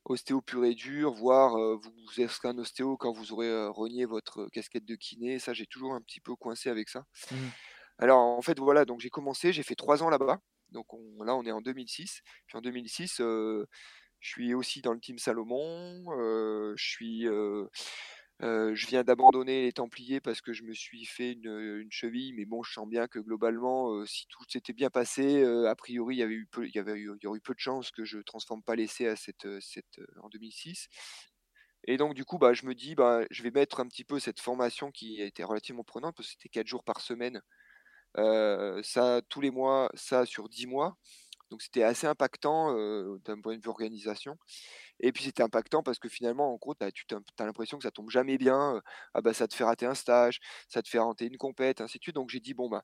[0.05, 3.71] ostéo pur et dur, voire, heu, vous vous serez un ostéo quand vous aurez, heu,
[3.71, 5.39] renié votre casquette de kiné.
[5.39, 7.05] Ça, j'ai toujours un petit peu coincé avec ça.
[7.31, 7.55] Mmh
[7.99, 10.41] Alors en fait, voilà, donc j'ai commencé, j'ai fait 3 ans là-bas.
[10.71, 12.23] Donc on là, on est en 2006.
[12.47, 13.67] Puis en 2006, heu,
[14.21, 16.05] je suis aussi dans le team Salomon,
[16.77, 17.27] je suis,
[18.41, 22.63] je viens d'abandonner les Templiers parce que je me suis fait une, cheville, mais bon,
[22.63, 26.35] je sens bien que globalement, si tout s'était bien passé, a priori, il y avait
[26.35, 26.69] eu peu
[27.27, 29.47] aurait eu peu de chances que je transforme pas l'essai à cette,
[30.23, 30.89] en 2006
[31.87, 34.19] et donc du coup, bah, je me dis: «Bah, je vais mettre un petit peu
[34.19, 37.41] cette formation qui a été relativement prenante», parce que c'était 4 jours par semaine
[38.83, 40.97] ça tous les mois, ça sur 10 mois,
[41.51, 42.73] donc c'était assez impactant,
[43.25, 44.39] d'un point de vue organisation
[45.01, 48.11] et puis c'était impactant parce que finalement, en gros, tu as l'impression que ça tombe
[48.11, 48.81] jamais bien,
[49.15, 51.99] ah bah, ça te fait rater un stage, ça te fait rater une compète, ainsi
[51.99, 52.83] de suite, donc j'ai dit: «Bon, bah,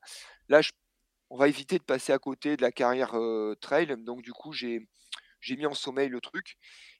[0.49, 0.71] là, je
[1.31, 3.13] on va éviter de passer à côté de la carrière,
[3.61, 4.87] trail», donc du coup, j'ai
[5.57, 6.57] mis en sommeil le truc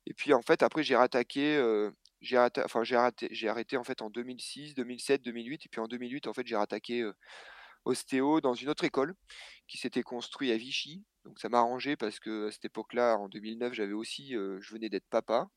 [0.08, 1.62] et puis, en fait, après j'ai rattaqué,
[2.21, 2.38] j'ai
[3.50, 7.04] arrêté en fait, en 2006-2007-2008 et puis en 2008, en fait, j'ai rattaqué,
[7.86, 9.15] ostéo dans une autre école
[9.67, 11.06] qui s'était construite à Vichy.
[11.26, 14.74] Donc ça m'a arrangé parce que à cette époque-là, en 2009, j'avais aussi, heu, je
[14.74, 15.48] venais d'être papa.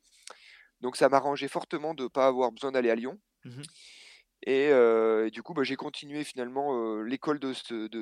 [0.81, 3.69] Donc ça m'arrangeait fortement de ne pas avoir besoin d'aller à Lyon Mmh
[4.47, 7.53] et heu et du coup, bah, j'ai continué finalement, heu, l'école de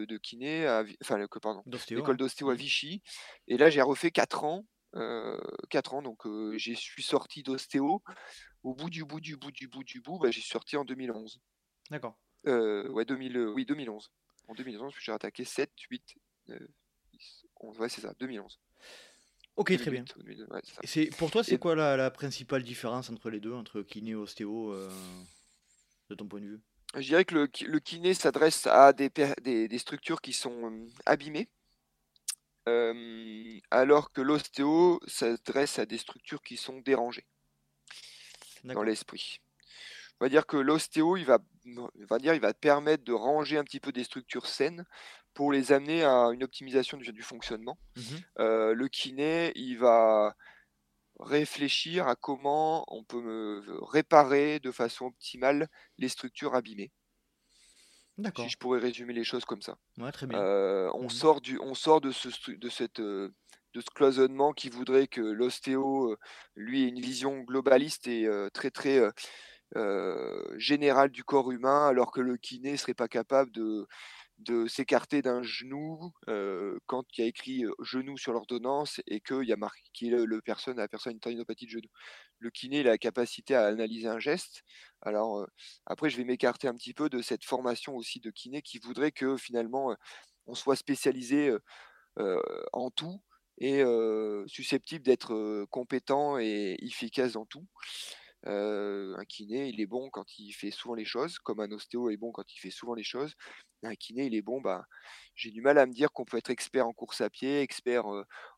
[0.05, 2.17] de kiné à enfin, le pardon, D'ostéo, l'école ouais.
[2.17, 2.55] d'ostéo à Mmh.
[2.55, 3.03] Vichy
[3.49, 5.39] et là, j'ai refait 4 ans, heu,
[5.71, 8.03] 4 ans donc j'ai suis sorti d'ostéo.
[8.65, 11.41] Au bout du bout du bout du bout du bout, bah, suis sorti en 2011.
[11.91, 12.17] D'accord.
[12.47, 14.11] Heu, ouais 2000, heu, oui 2011.
[14.49, 16.17] En 2011, puis j'ai attaqué 7-8,
[16.51, 16.69] heu,
[17.13, 18.59] 10, 11, ouais c'est ça, 2011.
[19.57, 20.03] OK, très bien.
[20.03, 23.31] 2008 ou 2002, ouais c'est pour toi, c'est et quoi la la principale différence entre
[23.31, 24.89] les 2, entre kiné et ostéo, heu,
[26.11, 26.61] de ton point de vue?
[26.95, 29.11] je dirais que le le kiné s'adresse à des
[29.43, 31.49] des des structures qui sont, abîmées,
[33.71, 37.27] alors que l'ostéo s'adresse à des structures qui sont dérangées
[38.65, 39.41] dans l'esprit.
[40.21, 43.13] On va dire que l'ostéo, il va on va dire, il va te permettre de
[43.13, 44.85] ranger un petit peu des structures saines
[45.35, 47.79] pour les amener à une optimisation du du fonctionnement.
[47.97, 50.37] Mmh Heu, le kiné, il va
[51.21, 56.93] réfléchir à comment on peut me réparer de façon optimale les structures abîmées.
[58.35, 58.51] Si D'accord.
[58.51, 59.77] je pourrais résumer les choses comme ça.
[59.99, 60.47] Ouais, très bien.
[60.57, 63.35] Heu, on Mmh sort du on sort de ce de cette, de
[63.77, 66.17] ce cloisonnement qui voudrait que l'ostéo,
[66.57, 69.01] lui, ait une vision globaliste et très, très,
[69.77, 73.87] heu, générale du corps humain, alors que le kiné serait pas capable de
[74.39, 76.13] de s'écarter d'un genou
[76.87, 80.41] quand il y a écrit genou sur l'ordonnance et qu'il y a marqué le, le
[80.43, 81.89] personne, la personne une tendinopathie de genou.
[82.39, 84.63] Le kiné il a la capacité à analyser un geste.
[85.03, 85.47] Alors
[85.87, 89.13] après, je vais m'écarter un petit peu de cette formation aussi de kiné qui voudrait
[89.13, 89.95] que finalement
[90.47, 91.53] on soit spécialisé
[92.73, 93.21] en tout
[93.59, 93.83] et
[94.47, 97.67] susceptible d'être compétent et efficace dans tout.
[98.45, 102.17] Un kiné, il est bon quand il fait souvent les choses, comme un ostéo est
[102.17, 103.35] bon quand il fait souvent les choses.
[103.85, 104.85] Un kiné, il est bon, bah,
[105.35, 108.05] j'ai du mal à me dire qu'on peut être expert en course à pied, expert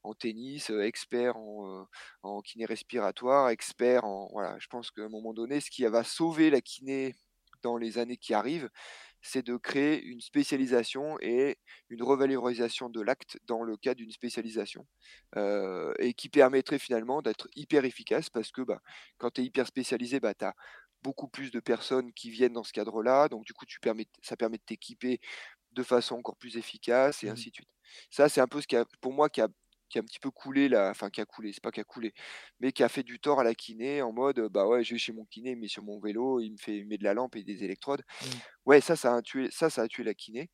[0.02, 1.86] en tennis, expert en,
[2.22, 4.28] en, kiné respiratoire, expert en.
[4.32, 7.14] Voilà, je pense qu'à un moment donné, ce qui va sauver la kiné
[7.62, 8.70] dans les années qui arrivent,
[9.24, 11.58] c'est de créer une spécialisation et
[11.90, 14.87] une revalorisation de l'acte dans le cadre d'une spécialisation
[15.98, 18.80] et qui permettrait finalement d'être hyper efficace parce que bah,
[19.18, 20.54] quand tu es hyper spécialisé, bah, tu as
[21.02, 24.37] beaucoup plus de personnes qui viennent dans ce cadre-là, donc du coup tu permets, ça
[24.37, 25.20] permet de t'équiper
[25.72, 27.68] de façon encore plus efficace et Mmh ainsi de suite.
[28.10, 29.48] Ça, c'est un peu ce qui a, pour moi qui a
[29.94, 31.85] qui a un petit peu coulé là, enfin qui a coulé, c'est pas qui a
[31.85, 32.12] coulé,
[32.59, 34.98] mais qui a fait du tort à la kiné en mode bah ouais, je vais
[34.98, 37.37] chez mon kiné, mais sur mon vélo, il me fait il met de la lampe
[37.37, 38.02] et des électrodes.
[38.22, 38.26] Mmh.
[38.66, 40.50] Ouais, ça, ça a tué, ça, ça a tué la kiné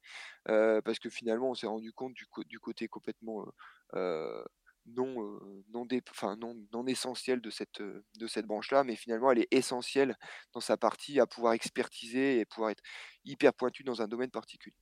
[0.48, 3.50] euh, parce que finalement, on s'est rendu compte du, du côté complètement euh,
[3.94, 4.44] euh,
[4.87, 5.40] non,
[5.72, 10.16] non, enfin, non, non essentiel de cette, de cette branche-là, mais finalement, elle est essentielle
[10.53, 12.83] dans sa partie à pouvoir expertiser et pouvoir être
[13.24, 14.76] hyper pointu dans un domaine particulier.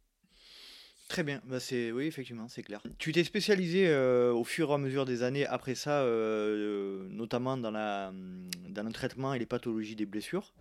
[1.08, 2.82] Très bien, bah c'est oui effectivement, c'est clair.
[2.98, 7.56] Tu t'es spécialisé euh, au fur et à mesure des années après ça, euh, notamment
[7.56, 8.12] dans, la,
[8.68, 10.52] dans le traitement et les pathologies des blessures,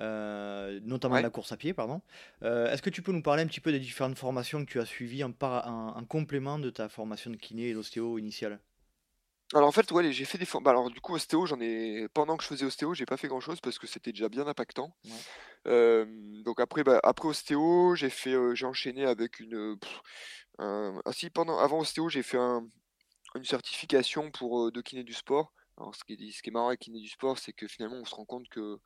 [0.00, 1.22] euh, notamment Ouais.
[1.22, 2.00] la course à pied, pardon.
[2.44, 4.80] Euh, est-ce que tu peux nous parler un petit peu des différentes formations que tu
[4.80, 8.60] as suivies en, en, en complément de ta formation de kiné et d'ostéo initiale?
[9.54, 10.64] Alors en fait, ouais, j'ai fait des formes.
[10.64, 12.06] Bah, alors du coup, ostéo, j'en ai.
[12.12, 14.94] Pendant que je faisais ostéo, j'ai pas fait grand-chose parce que c'était déjà bien impactant.
[15.04, 16.06] Ouais.
[16.44, 19.78] Donc après, bah, après ostéo, j'ai fait, j'ai enchaîné avec une.
[19.78, 20.00] pff,
[20.58, 22.66] un- Ah si, pendant, avant ostéo, j'ai fait un-
[23.34, 25.52] une certification pour de kiné du sport.
[25.78, 27.96] Alors ce qui est, ce qui est marrant avec kiné du sport, c'est que finalement,
[27.96, 28.78] on se rend compte que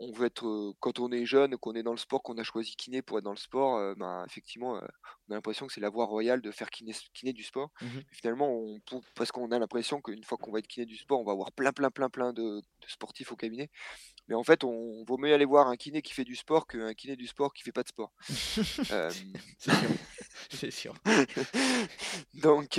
[0.00, 2.76] on veut être, quand on est jeune, qu'on est dans le sport, qu'on a choisi
[2.76, 6.06] kiné pour être dans le sport, ben, effectivement, on a l'impression que c'est la voie
[6.06, 7.70] royale de faire kiné kiné du sport.
[7.82, 8.80] Et finalement, on
[9.14, 11.52] parce qu'on a l'impression qu'une fois qu'on va être kiné du sport, on va avoir
[11.52, 13.70] plein, plein, plein, plein de de sportifs au cabinet.
[14.28, 16.92] Mais en fait, on vaut mieux aller voir un kiné qui fait du sport qu'un
[16.94, 18.12] kiné du sport qui fait pas de sport.
[20.50, 20.94] C'est sûr,
[22.34, 22.78] donc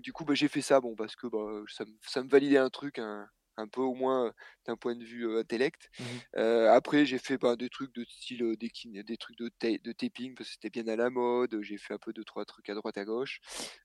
[0.00, 2.58] du coup, bah, j'ai fait ça, bon, parce que, bah, ça me ça me validait
[2.58, 4.32] un truc, un un peu au moins,
[4.66, 5.90] d'un point de vue, intellect.
[6.36, 10.34] Heu, après j'ai fait, bah, des trucs de style, des trucs de ta de taping
[10.34, 12.74] parce que c'était bien à la mode, j'ai fait un peu deux trois trucs à
[12.74, 13.40] droite à gauche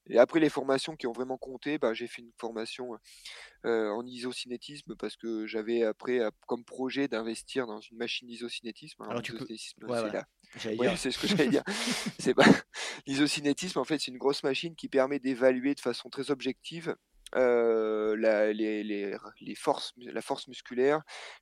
[0.07, 2.97] et après les formations qui ont vraiment compté, bah, j'ai fait une formation,
[3.63, 9.01] en isocinétisme parce que j'avais après, comme projet d'investir dans une machine d'isocinétisme.
[9.03, 9.45] Alors Alors tu peux...
[10.77, 11.63] ouais, c'est ce que j'allais dire.
[12.19, 12.43] C'est pas
[13.07, 16.95] l'isocinétisme, en fait, c'est une grosse machine qui permet d'évaluer de façon très objective,
[17.35, 21.01] heu, la les les r les forces la force musculaire,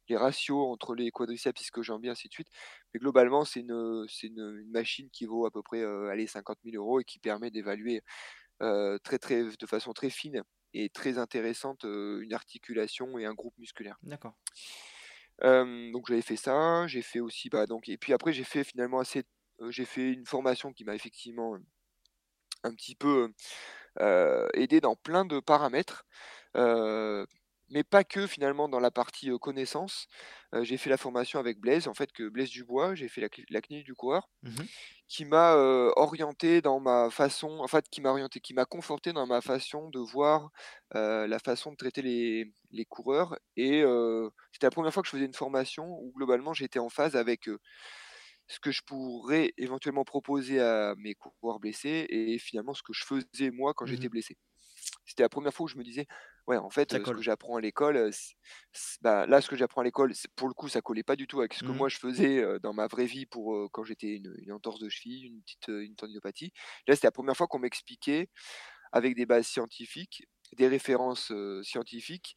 [0.09, 2.49] les ratios entre les quadriceps, ischio-jambiers, ainsi de suite.
[2.93, 6.59] Mais globalement, c'est une, c'est une, une machine qui vaut à peu près, allez 50
[6.63, 8.01] 000 € et qui permet d'évaluer,
[8.63, 13.33] heu, très, très de façon très fine et très intéressante, heu, une articulation et un
[13.35, 13.97] groupe musculaire.
[14.01, 14.37] D'accord.
[15.93, 18.99] Donc j'avais fait ça, j'ai fait aussi, bah, donc et puis après j'ai fait finalement
[18.99, 19.23] assez
[19.69, 21.57] j'ai fait une formation qui m'a effectivement,
[22.63, 23.33] un petit peu,
[24.01, 26.05] heu, aidé dans plein de paramètres,
[26.57, 27.25] heu,
[27.69, 30.07] mais pas que finalement dans la partie, heu, connaissance.
[30.55, 33.29] Heu, j'ai fait la formation avec Blaise, en fait, que Blaise Dubois, j'ai fait la
[33.49, 34.67] la clinique du coureur, Mhm.
[35.07, 35.55] qui m'a,
[35.95, 39.89] orienté dans ma façon en fait, qui m'a orienté, qui m'a conforté dans ma façon
[39.89, 40.51] de voir,
[40.93, 43.83] la façon de traiter les les coureurs et
[44.53, 47.49] c'était la première fois que je faisais une formation où globalement j'étais en phase avec,
[48.47, 53.05] ce que je pourrais éventuellement proposer à mes coureurs blessés et finalement ce que je
[53.05, 54.09] faisais moi quand j'étais Mhm.
[54.09, 54.37] blessé.
[55.05, 56.07] C'était la première fois où je me disais:
[56.47, 58.11] «Ouais, en fait, heu, ce que j'apprends à l'école,
[59.01, 61.39] bah, là, ce que j'apprends à l'école, pour le coup, ça collait pas du tout
[61.39, 61.73] avec ce que Mhm.
[61.73, 65.25] moi je faisais, dans ma vraie vie pour, quand j'étais une une entorse de cheville,
[65.27, 66.51] une petite, une tendinopathie.
[66.87, 68.29] Là, c'était la première fois qu'on m'expliquait
[68.91, 71.31] avec des bases scientifiques, des références,
[71.63, 72.35] scientifiques,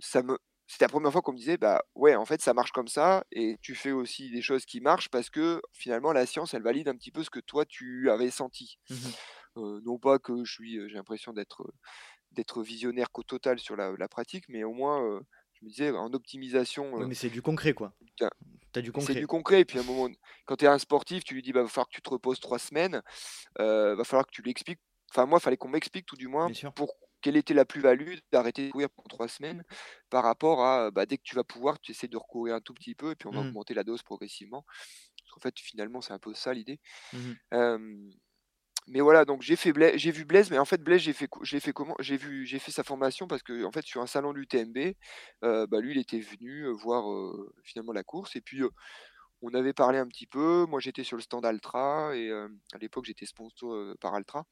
[0.00, 0.38] ça me
[0.72, 3.24] c'était la première fois qu'on me disait: «Bah, ouais, en fait, ça marche comme ça
[3.32, 6.88] et tu fais aussi des choses qui marchent parce que finalement la science, elle valide
[6.88, 8.78] un petit peu ce que toi tu avais senti».
[9.58, 11.72] Heu, non pas que je suis, j'ai l'impression d'être,
[12.62, 15.20] visionnaire qu'au total sur la la pratique, mais au moins,
[15.54, 17.94] je me disais en optimisation, Oui, mais c'est du concret, quoi.
[18.72, 19.26] T'as du c'est du concret.
[19.26, 20.08] concret et puis à un moment
[20.46, 22.40] quand tu es un sportif, tu lui dis: «Bah, va falloir que tu te reposes
[22.40, 23.02] 3 semaines»,
[23.60, 24.80] heu, va falloir que tu lui expliques
[25.10, 28.66] enfin moi, il fallait qu'on m'explique tout du moins pour quelle était la plus-value d'arrêter
[28.66, 29.64] de courir pendant 3 semaines
[30.10, 32.74] par rapport à, bah, dès que tu vas pouvoir, tu essaies de recourir un tout
[32.74, 33.42] petit peu et puis on va Mhm.
[33.42, 34.64] augmenter la dose progressivement.
[35.36, 36.80] En fait, finalement, c'est un peu ça l'idée.
[37.12, 37.36] Mmh
[38.88, 41.60] mais voilà, donc j'ai fait j'ai vu Blaise, mais en fait Blaise, j'ai fait j'ai
[41.60, 41.94] fait comment?
[42.00, 44.94] J'ai vu j'ai fait sa formation parce que en fait sur un salon du TMB,
[45.42, 47.04] bah, lui il était venu, voir,
[47.64, 48.62] finalement la course et puis,
[49.42, 50.66] on avait parlé un petit peu.
[50.68, 54.46] Moi j'étais sur le stand Altra et à l'époque j'étais sponsor, par Altra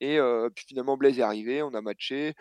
[0.00, 0.18] et
[0.54, 2.34] puis finalement Blaise est arrivé, on a matché.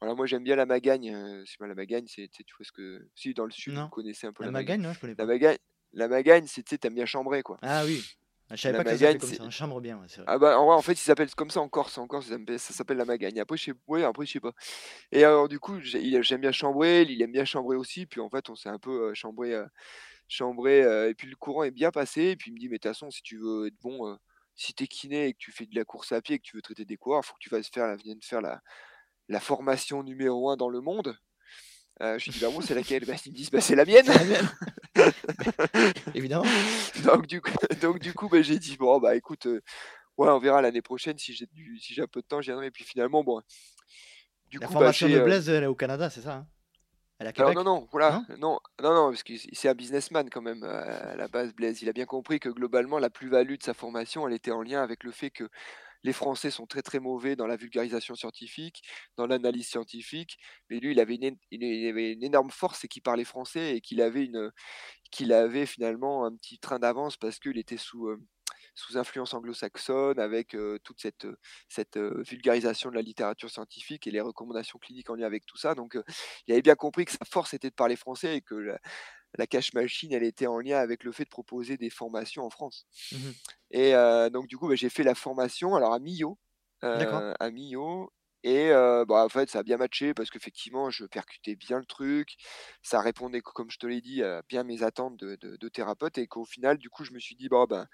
[0.00, 3.08] Voilà, moi j'aime bien la Magagne, c'est pas la Magagne, c'est tu vois ce que
[3.16, 5.26] si dans le sud vous connaissez un peu la la Magagne, non, je connais La.
[5.26, 5.56] Magagne
[5.92, 7.60] la Magagne, c'est tu tu bien chambrer, quoi.
[7.62, 8.10] Ah oui,
[8.50, 10.30] ah, je savais La pas que ça comme c'est ça, chambre bien, ouais, c'est vrai.
[10.30, 11.98] ah bah, en vrai, en fait, il s'appelle comme ça en Corse.
[11.98, 13.40] En Corse, ça s'appelle la Magagne.
[13.40, 14.52] Après, je sais ouais, après, je sais pas
[15.12, 18.50] et alors du coup, j'aime bien chambrer, il aime bien chambrer aussi, puis en fait,
[18.50, 19.54] on s'est un peu, chambré,
[20.28, 22.82] chambré, et puis le courant est bien passé et puis il me dit: «Mais de
[22.82, 24.16] toute façon, si tu veux être bon,
[24.58, 26.44] si tu es kiné et que tu fais de la course à pied et que
[26.44, 28.60] tu veux traiter des coureurs, il faut que tu fasses faire la viennes faire la
[29.30, 31.18] la formation numéro 1 dans le monde».
[32.02, 33.84] Heu, je lui dis: «Bah bon, c'est laquelle?» bah, ils me disent: «Bah, c'est la
[33.84, 34.48] mienne!» La mienne.
[36.14, 36.44] Évidemment.
[37.04, 39.62] donc du coup donc du coup, bah, j'ai dit: «Bon, bah, écoute, heu,
[40.18, 42.50] ouais, on verra l'année prochaine si j'ai du si j'ai un peu de temps, je
[42.50, 43.40] viendrai» et puis finalement, bon
[44.50, 46.46] du La coup, bah, formation de heu Blaise, elle est au Canada, c'est ça, hein?
[47.36, 48.26] Alors non, non, voilà, Non?
[48.28, 51.82] non, non, non, parce que c'est un businessman quand même, heu, à la base Blaise.
[51.82, 54.82] Il a bien compris que globalement la plus-value de sa formation, elle était en lien
[54.82, 55.48] avec le fait que
[56.04, 58.82] les Français sont très, très mauvais dans la vulgarisation scientifique,
[59.16, 60.38] dans l'analyse scientifique,
[60.70, 64.26] mais lui il avait une une énorme force, c'est qu'il parlait français et qu'il avait
[64.26, 64.52] une,
[65.10, 68.18] qu'il avait finalement un petit train d'avance parce qu'il était sous, heu,
[68.78, 71.26] sous influence anglo-saxonne avec, toute cette,
[71.68, 75.74] cette, vulgarisation de la littérature scientifique et les recommandations cliniques en lien avec tout ça
[75.74, 75.98] donc
[76.46, 78.78] il avait bien compris que sa force était de parler français et que la
[79.38, 82.50] la cash machine, elle était en lien avec le fait de proposer des formations en
[82.50, 83.34] France Mmh mh.
[83.70, 83.92] et
[84.32, 86.38] donc du coup, bah, j'ai fait la formation alors à Millau,
[87.40, 88.10] à Millau
[88.44, 91.84] et heu, bah, en fait, ça a bien matché parce qu'effectivement, je percutais bien le
[91.84, 92.36] truc.
[92.82, 95.68] Ça répondait, co comme je te l'ai dit, à bien mes attentes de de de
[95.68, 97.88] thérapeute et qu'au final, du coup, je me suis dit: «Bon, ben»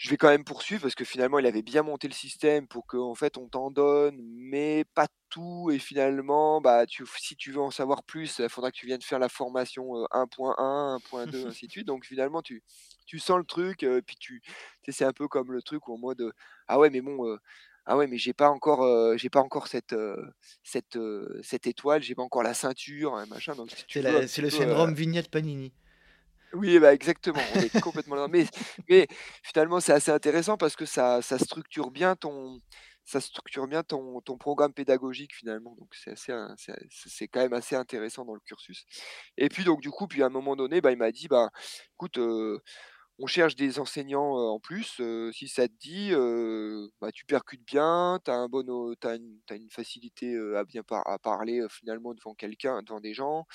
[0.00, 2.86] «je vais quand même poursuivre» parce que finalement, il avait bien monté le système pour
[2.86, 7.60] qu'en fait, on t'en donne, mais pas tout et finalement, bah, tu si tu veux
[7.60, 11.66] en savoir plus, il faudra que tu viennes faire la formation, heu, 1.1, 1.2, ainsi
[11.66, 12.62] de suite donc finalement, tu
[13.06, 14.42] tu sens le truc, heu, puis tu
[14.88, 16.32] c'est un peu comme le truc où en mode, heu:
[16.68, 17.36] «Ah ouais, mais bon,
[17.86, 19.94] ah ouais, mais j'ai pas encore, j'ai pas encore cette,
[20.62, 20.98] cette,
[21.42, 23.84] cette étoile, j'ai pas encore la ceinture, hein, machin» donc si
[24.26, 25.72] C'est le syndrome Vignette Panini.
[26.52, 27.40] Oui, bah, exactement,
[27.80, 28.16] complètement
[28.88, 29.06] mais
[29.44, 32.60] finalement, c'est assez intéressant parce que ça structure bien ton
[33.04, 35.74] ça structure bien ton programme pédagogique finalement.
[35.76, 38.84] Donc c'est quand même assez intéressant dans le cursus.
[39.36, 41.50] Et puis donc du coup, puis à un moment donné, bah, il m'a dit: «Bah,
[41.94, 42.60] écoute, heu,
[43.22, 45.00] on cherche des enseignants, en plus,
[45.32, 46.12] si ça te dit,
[47.00, 50.82] bah, tu percutes bien, tu as un bon une facilité, à bien
[51.22, 53.46] parler, finalement devant quelqu'un, devant des gens,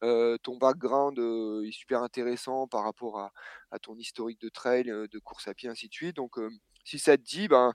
[0.00, 1.18] ton background,
[1.66, 3.30] est super intéressant par rapport
[3.70, 6.16] à ton historique de trail, de course à pied, ainsi de suite.
[6.16, 6.36] Donc
[6.84, 7.74] si ça te dit, ben,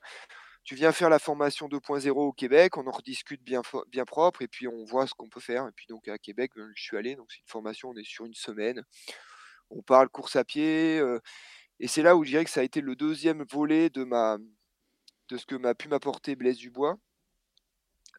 [0.63, 4.47] tu viens faire la formation 2.0 au Québec, on en rediscute bien bien propre et
[4.47, 6.97] puis on voit ce qu'on peut faire» et puis donc à Québec, ben, je suis
[6.97, 8.83] allé donc c'est une formation, on est sur une semaine.
[9.69, 11.01] On parle course à pied,
[11.79, 14.37] et c'est là où je dirais que ça a été le 2e volet de ma
[15.29, 16.97] de ce que m'a pu m'apporter Blaise Dubois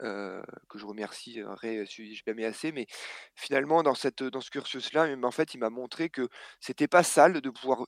[0.00, 2.87] que je remercierai si jamais assez mais
[3.35, 6.28] finalement dans cette, dans ce cursus-là, en fait, il m'a montré que
[6.61, 7.87] c'était pas sale de pouvoir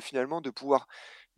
[0.00, 0.86] finalement de pouvoir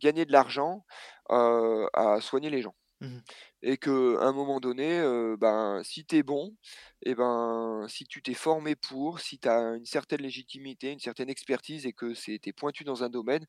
[0.00, 0.84] gagner de l'argent,
[1.28, 3.20] à soigner les gens Mmh mh.
[3.62, 5.00] et qu'à un moment donné,
[5.38, 6.54] ben, si tu es bon
[7.02, 11.30] et ben, si tu t'es formé pour, si tu as une certaine légitimité, une certaine
[11.30, 13.46] expertise et que c'est tu es pointu dans un domaine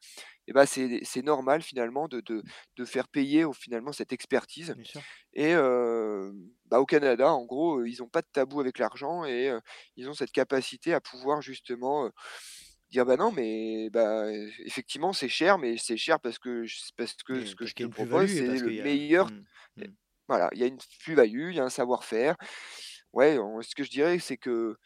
[0.47, 2.43] et bah, c'est c'est normal finalement de de
[2.77, 4.73] de faire payer au finalement cette expertise
[5.33, 6.33] et heu,
[6.65, 9.51] bah, au Canada, en gros, ils ont pas de tabou avec l'argent et
[9.97, 12.09] ils ont cette capacité à pouvoir justement,
[12.91, 14.25] dire: «Bah, non, mais bah,
[14.65, 16.65] effectivement, c'est cher, mais c'est cher parce que
[16.97, 19.45] parce que ce que je te propose, c'est le a meilleur» mmh,
[19.77, 19.91] mmh.
[20.27, 22.35] voilà, il y a une plus-value, il y a un savoir-faire.
[23.13, 24.77] Ouais, on ce que je dirais, c'est que,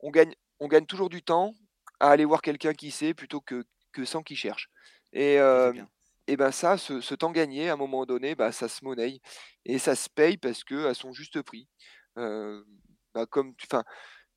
[0.00, 1.54] on gagne on gagne toujours du temps
[2.00, 4.68] à aller voir quelqu'un qui sait plutôt que que 100 qui cherchent
[5.12, 5.38] et
[5.70, 5.86] clair.
[6.28, 9.20] et ben, ça, ce ce temps gagné, à un moment donné, bah, ça se monnaie
[9.64, 11.68] et ça se paye parce qu'à son juste prix.
[13.14, 13.84] Bah, comme enfin,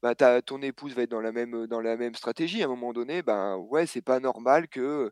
[0.03, 2.61] bah, ton épouse va être dans la même, dans la même stratégie.
[2.63, 5.11] À un moment donné, ben, ouais, c'est pas normal que,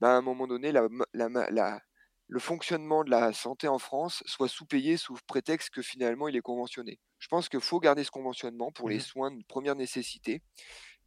[0.00, 1.80] bah, à un moment donné, la la la
[2.28, 6.40] le fonctionnement de la santé en France soit sous-payé sous prétexte que finalement il est
[6.42, 7.00] conventionné.
[7.20, 9.00] Je pense qu'il faut garder ce conventionnement pour Mmh les mh.
[9.00, 10.42] soins de 1re nécessité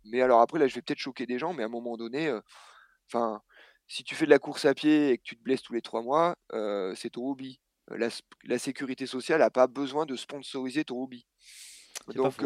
[0.06, 2.34] mais alors après là, je vais peut-être choquer des gens mais à un moment donné,
[3.08, 3.42] enfin,
[3.88, 5.82] si tu fais de la course à pied et que tu te blesses tous les
[5.84, 6.36] 3 mois,
[6.96, 7.62] c'est ton hobby.
[7.90, 8.10] La
[8.46, 11.26] la sécurité sociale a pas besoin de sponsoriser ton hobby
[12.16, 12.46] donc.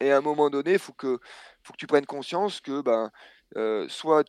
[0.00, 1.18] Et à un moment donné, il faut que
[1.62, 3.10] faut que tu prennes conscience que, ben,
[3.56, 4.24] heu, soit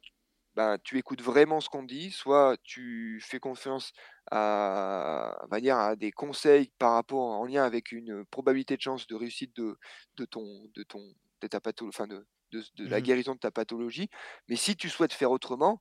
[0.55, 3.93] ben, tu écoutes vraiment ce qu'on te dit, soit tu fais confiance
[4.31, 9.07] à va dire à des conseils par rapport en lien avec une probabilité de chance
[9.07, 9.77] de réussite de
[10.17, 10.99] de ton de ton
[11.41, 14.09] de ta patho enfin de de de la Mmh guérison de ta pathologie.
[14.49, 15.79] Mais si tu souhaites faire autrement,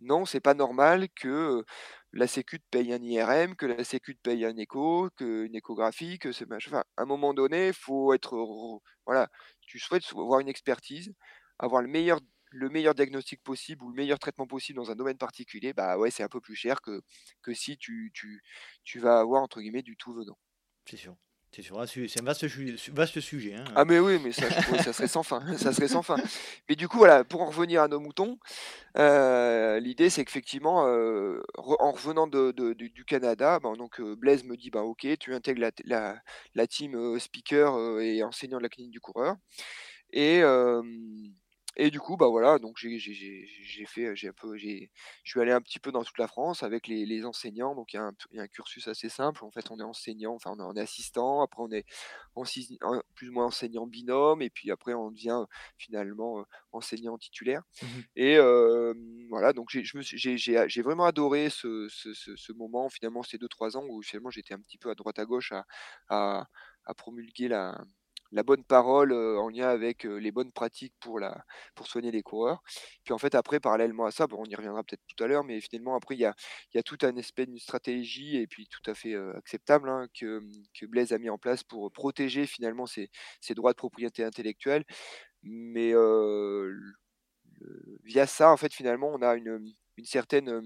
[0.00, 1.64] non, c'est pas normal que,
[2.12, 6.18] la sécu te paye un IRM, que la sécu te paye un écho, qu'une échographie,
[6.18, 9.28] que ce machin enfin, à un moment donné, faut être re voilà,
[9.66, 11.12] tu souhaites so avoir une expertise,
[11.58, 12.20] avoir le meilleur
[12.52, 16.10] le meilleur diagnostic possible ou le meilleur traitement possible dans un domaine particulier, bah, ouais,
[16.10, 17.02] c'est un peu plus cher que
[17.54, 18.42] si tu tu
[18.84, 20.36] tu vas avoir entre guillemets «du tout venant».
[20.86, 21.14] C'est sûr,
[21.52, 24.48] c'est un vaste sujet, hein, Ah mais oui, mais ça
[24.92, 26.16] serait sans fin, ça serait sans fin.
[26.68, 28.38] Mais du coup, voilà, pour en revenir à nos moutons,
[28.98, 34.56] heu, l'idée c'est qu'effectivement, re en revenant de du Canada, ben donc heu, Blaise me
[34.56, 36.16] dit: «Ben OK, tu intègres la la
[36.54, 39.36] la team, speaker, et enseignant de la clinique du coureur»
[40.12, 40.42] et
[41.86, 44.66] et du coup, bah, voilà, donc j'ai j'ai j'ai j'ai fait, j'ai un peu je
[45.24, 47.96] suis allé un petit peu dans toute la France avec les les enseignants, donc il
[47.96, 49.44] y a un il y a un cursus assez simple.
[49.44, 51.84] En fait, on est enseignant, enfin, on est assistant, après on est
[52.34, 52.44] en
[53.14, 54.42] plus ou moins enseignant binôme.
[54.42, 55.44] Et puis après on devient,
[55.78, 57.62] finalement, heu, enseignant titulaire.
[57.82, 58.04] Mmh mh.
[58.16, 58.38] et
[59.30, 64.02] voilà, donc j'ai vraiment adoré ce ce ce ce moment, finalement, ces 2-3 ans où
[64.02, 65.64] finalement j'étais un petit peu à droite à gauche à
[66.08, 66.46] à
[66.84, 67.84] à promulguer la
[68.32, 72.62] la bonne parole, en lien avec, les bonnes pratiques pour la pour soigner les coureurs.
[73.04, 75.44] Puis en fait après parallèlement à ça, bon on y reviendra peut-être tout à l'heure,
[75.44, 76.34] mais finalement après il y a
[76.74, 80.40] y a tout un aspect d'une stratégie et puis tout à fait, acceptable, hein, que,
[80.40, 83.10] mmh, que Blaise a mis en place pour protéger finalement ses
[83.40, 84.84] ses droits de propriété intellectuelle.
[85.42, 85.92] Mais
[88.04, 90.62] via ça en fait finalement on a une, mmh, une certaine, heu,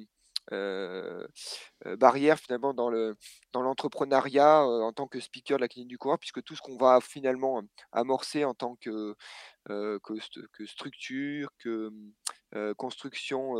[1.99, 3.16] barrière finalement dans le
[3.53, 6.62] dans l'entrepreneuriat, heu, en tant que speaker de la clinique du coureur puisque tout ce
[6.62, 9.14] qu'on va finalement, amorcer en tant que,
[9.68, 11.90] que st que structure, que,
[12.76, 13.55] construction,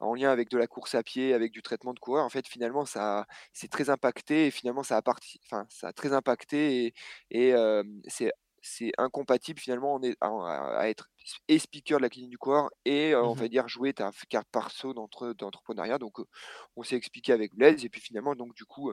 [0.00, 2.48] en lien avec de la course à pied, avec du traitement de coureur, en fait
[2.48, 6.94] finalement ça c'est très impacté et finalement ça a parti enfin ça a très impacté
[7.30, 7.54] et
[8.08, 8.32] c'est
[8.64, 11.08] c'est incompatible finalement on est à être
[11.48, 13.44] et speaker de la clinique du coureur et on Mmh mh.
[13.44, 16.18] va dire jouer ta carte perso d'entre d'entrepreneuriat donc
[16.76, 18.92] on s'est expliqué avec Blaise et puis finalement donc du coup,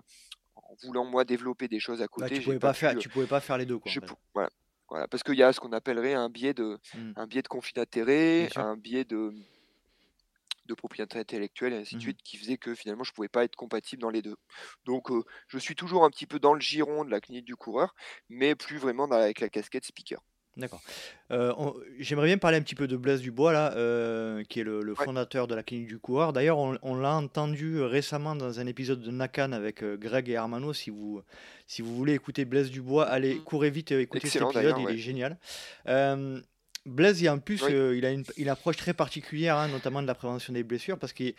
[0.56, 2.96] en voulant moi développer des choses à Ouais, côté, tu j'ai pouvais pas pas faire
[2.96, 4.16] pu, tu pouvais pas faire les 2 quoi, en fait?
[4.34, 4.50] voilà,
[4.90, 7.14] voilà parce qu'il y a ce qu'on appellerait un biais de Mmh.
[7.16, 7.74] un biais de conflit
[8.50, 8.66] sûr.
[8.66, 9.34] un biais de,
[10.72, 12.16] de propriété intellectuelle et ainsi de Mmh mh.
[12.16, 14.38] suite, qui faisait que finalement je pouvais pas être compatible dans les 2.
[14.86, 17.58] Donc heu, je suis toujours un petit peu dans le giron de la clinique du
[17.58, 17.96] coureur,
[18.30, 20.22] mais plus vraiment dans avec la casquette speaker.
[20.58, 20.84] D'accord.
[21.30, 24.82] On j'aimerais bien parler un petit peu de Blaise Dubois là, heu, qui est le
[24.84, 25.08] le Ouais.
[25.08, 26.34] fondateur de la clinique du coureur.
[26.34, 30.74] D'ailleurs, on l'a entendu, récemment dans un épisode de Nakan avec, Greg et Armano.
[30.74, 31.22] Si vous
[31.68, 33.46] si vous voulez écouter Blaise Dubois, allez, Mmh.
[33.46, 34.92] courez vite, heu, écouter cet épisode, il ouais.
[34.92, 35.40] est génial.
[36.86, 37.70] Blaise, il y a en plus, Oui.
[37.70, 40.98] heu, il a une une approche très particulière, hein, notamment de la prévention des blessures
[40.98, 41.36] parce qu'il,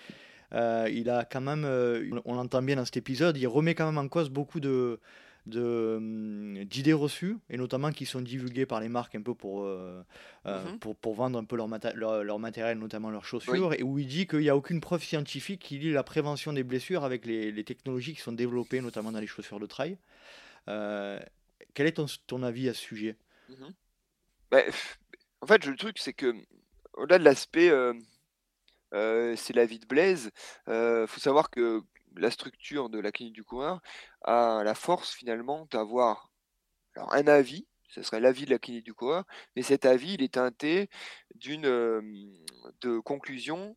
[0.53, 3.99] il a quand même, heu, on l'entend bien dans cet épisode, il remet quand même
[3.99, 5.01] en cause beaucoup de
[5.47, 10.05] mmh, d'idées reçues et notamment qui sont divulguées par les marques un peu pour, heu
[10.49, 10.79] Mmh heu, mh.
[10.81, 13.65] pour pour vendre un peu leur maté leur leur matériel, notamment leurs Oui.
[13.65, 16.53] chaussures et où il dit qu'il y a aucune preuve scientifique qui lie la prévention
[16.53, 19.99] des blessures avec les les technologies qui sont développées, notamment dans les chaussures de trail.
[21.75, 23.17] Quel est ton ton avis à ce sujet?
[23.49, 23.75] Mmh mh.
[24.51, 24.71] Beh,
[25.43, 26.35] en fait, le truc c'est que,
[26.95, 28.01] au-delà de l'aspect, hem,
[28.95, 30.31] heu, c'est l'avis de Blaise,
[30.69, 31.83] heu, faut savoir que
[32.17, 33.81] la structure de la clinique du coureur
[34.23, 36.31] a la force finalement d'avoir
[36.97, 39.25] un avis, ce serait l'avis de la clinique du coureur,
[39.57, 40.89] mais cet avis, il est teinté
[41.37, 41.63] d'une,
[42.83, 43.77] de conclusions,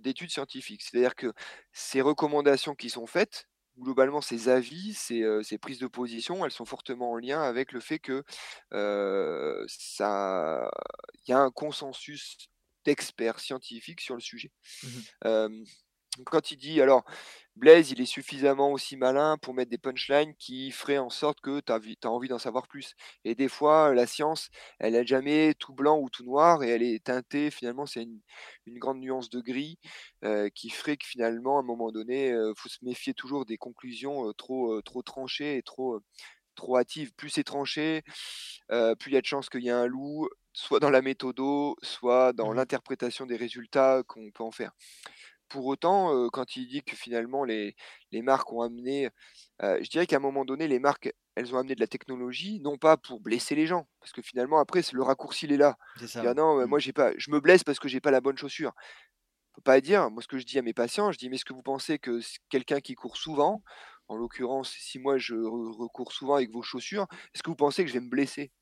[0.00, 0.82] d'études scientifiques.
[0.82, 1.32] C'est-à-dire que
[1.72, 3.46] ces recommandations qui sont faites,
[3.78, 5.22] globalement ces avis, ces,
[5.58, 8.24] prises de position, elles sont fortement en lien avec le fait que,
[8.74, 10.70] heu, ça
[11.26, 12.36] il y a un consensus
[12.84, 14.52] d'experts scientifiques sur le sujet.
[14.82, 15.02] Mmh mh.
[16.26, 17.04] Quand il dit alors
[17.56, 21.60] Blaise, il est suffisamment aussi malin pour mettre des punchlines qui feraient en sorte que
[21.60, 22.94] tu as envie d'en savoir plus
[23.24, 24.48] et des fois, la science,
[24.78, 28.20] elle est jamais tout blanc ou tout noir et elle est teintée finalement, c'est une
[28.66, 29.78] une grande nuance de gris,
[30.24, 33.56] heu, qui ferait que finalement, à un moment donné, heu, faut se méfier toujours des
[33.58, 36.00] conclusions, heu, trop, trop tranchées et trop,
[36.56, 37.12] trop hâtives.
[37.14, 38.02] Plus c'est tranché,
[38.70, 41.76] plus il y a de chances qu'il y ait un loup, soit dans la méthodo,
[41.82, 42.60] soit dans Mmh mh.
[42.60, 44.72] l'interprétation des résultats qu'on peut en faire.
[45.52, 47.76] Pour autant, quand il dit que finalement les
[48.10, 49.10] les marques ont amené,
[49.60, 52.78] je dirais qu'à un moment donné, les marques, elles ont amené de la technologie, non
[52.78, 55.76] pas pour blesser les gens, parce que finalement après le raccourci il est là.
[55.94, 56.36] C'est ça, Dire: ouais.
[56.36, 56.68] «Non, Mmh.
[56.68, 58.72] moi j'ai pas je me blesse parce que j'ai pas la bonne chaussure».
[59.54, 61.44] Faut pas dire, moi ce que je dis à mes patients, je dis: «Mais est-ce
[61.46, 63.62] que vous pensez que quelqu'un qui court souvent,
[64.08, 67.84] en l'occurrence si moi je re recours souvent avec vos chaussures, est-ce que vous pensez
[67.84, 68.52] que je vais me blesser?»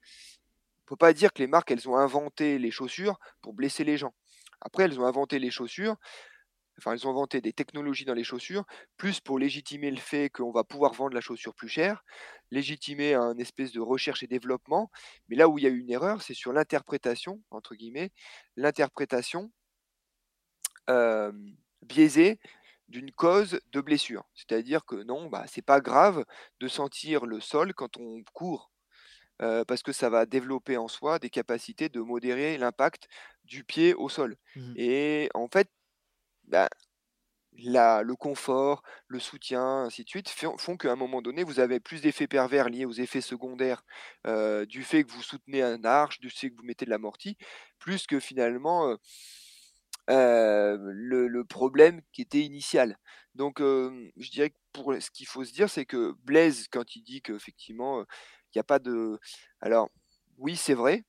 [0.88, 4.14] faut pas dire que les marques, elles ont inventé les chaussures pour blesser les gens.
[4.60, 5.96] Après, elles ont inventé les chaussures,
[6.80, 8.64] enfin, elles ont inventé des technologies dans les chaussures,
[8.96, 12.02] plus pour légitimer le fait qu'on va pouvoir vendre la chaussure plus cher,
[12.50, 14.90] légitimer un espèce de recherche et développement.
[15.28, 18.10] Mais là où il y a eu une erreur, c'est sur l'interprétation, entre guillemets,
[18.56, 19.52] l'interprétation
[21.82, 22.38] biaisée
[22.88, 24.24] d'une cause de blessure.
[24.34, 26.24] C'est-à-dire que non, bah, c'est pas grave
[26.58, 28.72] de sentir le sol quand on court,
[29.38, 33.08] parce que ça va développer en soi des capacités de modérer l'impact
[33.44, 34.36] du pied au sol.
[34.54, 35.70] Mmh Et en fait,
[36.50, 36.68] bah,
[37.52, 42.00] le confort, le soutien, ainsi de suite, font, qu'à un moment donné, vous avez plus
[42.02, 43.82] d'effets pervers liés aux effets secondaires
[44.68, 47.36] du fait que vous soutenez un arche, du fait que vous mettez de l'amorti,
[47.78, 48.96] plus que finalement
[50.08, 52.96] le, le problème qui était initial.
[53.34, 57.02] Donc, je dirais que pour ce qu'il faut se dire, c'est que Blaise, quand il
[57.02, 59.18] dit qu'effectivement, il n'y a pas de.
[59.60, 59.90] Alors,
[60.38, 61.04] oui, c'est vrai.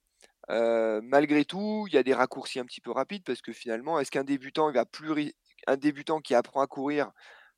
[1.01, 4.11] Malgré tout, il y a des raccourcis un petit peu rapides parce que finalement, est-ce
[4.11, 5.33] qu'un débutant, va plus
[5.67, 7.11] un débutant qui apprend à courir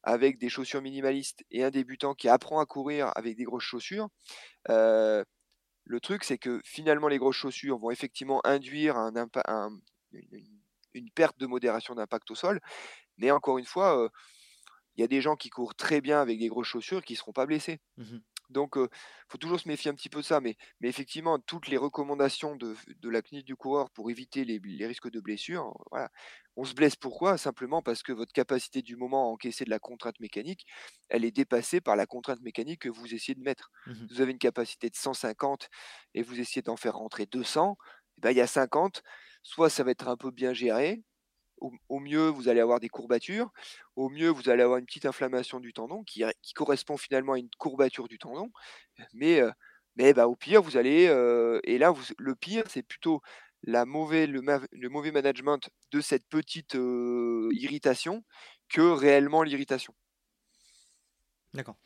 [0.03, 4.09] avec des chaussures minimalistes et un débutant qui apprend à courir avec des grosses chaussures,
[5.85, 9.13] le truc, c'est que finalement, les grosses chaussures vont effectivement induire un,
[9.47, 9.69] un,
[10.93, 12.61] une, perte de modération d'impact au sol.
[13.17, 14.09] Mais encore une fois,
[14.95, 17.17] il y a des gens qui courent très bien avec des grosses chaussures qui ne
[17.17, 17.79] seront pas blessés.
[17.97, 18.17] Mmh
[18.53, 18.87] Donc, il
[19.29, 20.39] faut toujours se méfier un petit peu de ça.
[20.39, 24.59] Mais, mais effectivement, toutes les recommandations de, de la clinique du coureur pour éviter les,
[24.63, 26.09] les risques de blessure, voilà.
[26.55, 27.37] On se blesse pourquoi?
[27.37, 30.65] Simplement parce que votre capacité du moment à encaisser de la contrainte mécanique,
[31.09, 33.71] elle est dépassée par la contrainte mécanique que vous essayez de mettre.
[33.85, 35.69] Mmh Vous avez une capacité de 150
[36.13, 37.77] et vous essayez d'en faire rentrer 200,
[38.17, 39.01] et ben, il y a 50,
[39.41, 41.03] soit ça va être un peu bien géré,
[41.89, 43.51] au, mieux vous allez avoir des courbatures,
[43.95, 46.23] au mieux vous allez avoir une petite inflammation du tendon qui,
[46.55, 48.51] correspond finalement à une courbature du tendon,
[49.13, 49.41] mais,
[49.95, 51.03] mais bah, au pire vous allez,
[51.63, 53.21] et là vous, le pire c'est plutôt
[53.63, 54.41] la le,
[54.71, 58.23] le, mauvais management de cette petite irritation
[58.69, 59.93] que réellement l'irritation.
[61.53, 61.77] D'accord.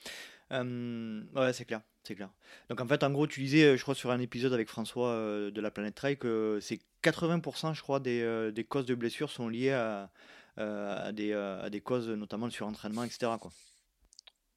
[1.35, 2.29] ouais, c'est clair, c'est clair.
[2.69, 5.13] Donc en fait, en gros, tu disais, je crois, sur un épisode avec François
[5.51, 9.49] de la Planète Trail, que c'est 80%, je crois, des, des, causes de blessures sont
[9.49, 10.09] liées à,
[10.57, 13.31] à, des, à des causes, notamment le surentraînement, etc.
[13.39, 13.51] Quoi.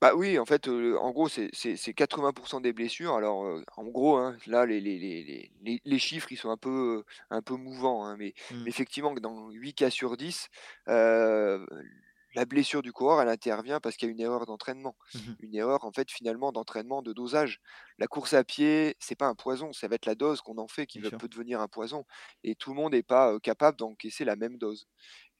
[0.01, 3.15] Bah oui, en fait, en gros, c'est 80% des blessures.
[3.15, 7.05] Alors, en gros, hein, là, les, les, les, les, les chiffres, ils sont un peu,
[7.29, 8.63] un peu mouvants, hein, mais, Mmh.
[8.65, 10.49] mais effectivement, dans 8 cas sur 10,
[12.35, 14.97] la blessure du coureur, elle intervient parce qu'il y a une erreur d'entraînement.
[15.15, 17.61] Mmh Une erreur, en fait, finalement, d'entraînement, de dosage.
[17.99, 20.69] La course à pied, c'est pas un poison, ça va être la dose qu'on en
[20.69, 21.19] fait qui Bien va- sûr.
[21.19, 22.05] peut devenir un poison.
[22.45, 24.87] Et tout le monde n'est pas euh, capable d'encaisser la même dose.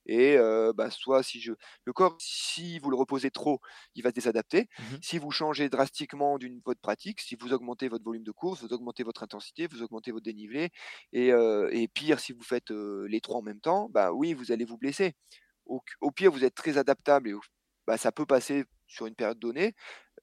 [0.07, 1.53] Et euh, bah, soit si je...
[1.85, 3.61] le corps, si vous le reposez trop,
[3.95, 4.69] il va se désadapter.
[4.79, 8.63] Mmh Si vous changez drastiquement d'une votre pratique, si vous augmentez votre volume de course,
[8.63, 10.71] vous augmentez votre intensité, vous augmentez votre dénivelé,
[11.13, 14.33] et, euh, et pire, si vous faites euh, les trois en même temps, bah oui,
[14.33, 15.15] vous allez vous blesser.
[16.01, 17.35] Au, pire, vous êtes très adaptable et
[17.87, 19.75] bah, ça peut passer sur une période donnée.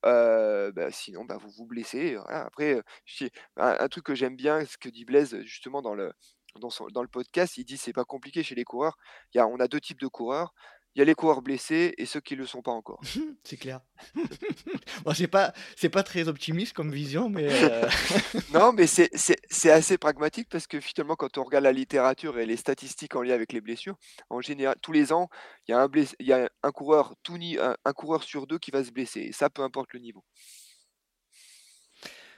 [0.05, 2.15] Euh, bah, sinon, bah, vous vous blessez.
[2.15, 2.45] voilà.
[2.45, 6.13] Après, euh, un, truc que j'aime bien, ce que dit Blaise justement dans le,
[6.59, 8.97] dans le podcast, il dit c'est pas compliqué chez les coureurs.
[9.33, 10.53] Il y a, on a deux types de coureurs.
[10.97, 12.99] Il y a les coureurs blessés et ceux qui ne le sont pas encore.
[13.43, 13.81] C'est clair.
[15.05, 17.87] bon, c'est pas, c'est pas très optimiste comme vision, mais euh,
[18.53, 22.39] Non, mais c'est c'est- c'est assez pragmatique parce que finalement, quand on regarde la littérature
[22.39, 23.95] et les statistiques en lien avec les blessures,
[24.31, 25.29] en général, tous les ans,
[25.67, 28.47] il y a un, bless- y a un coureur tout ni- un, un coureur sur
[28.47, 29.21] deux qui va se blesser.
[29.21, 30.23] Et ça, peu importe le niveau.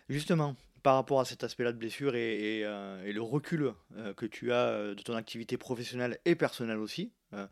[0.09, 4.13] justement, par rapport à cet aspect-là de blessure et, et, euh, et le recul euh,
[4.13, 7.47] que tu as de ton activité professionnelle et personnelle aussi, euh,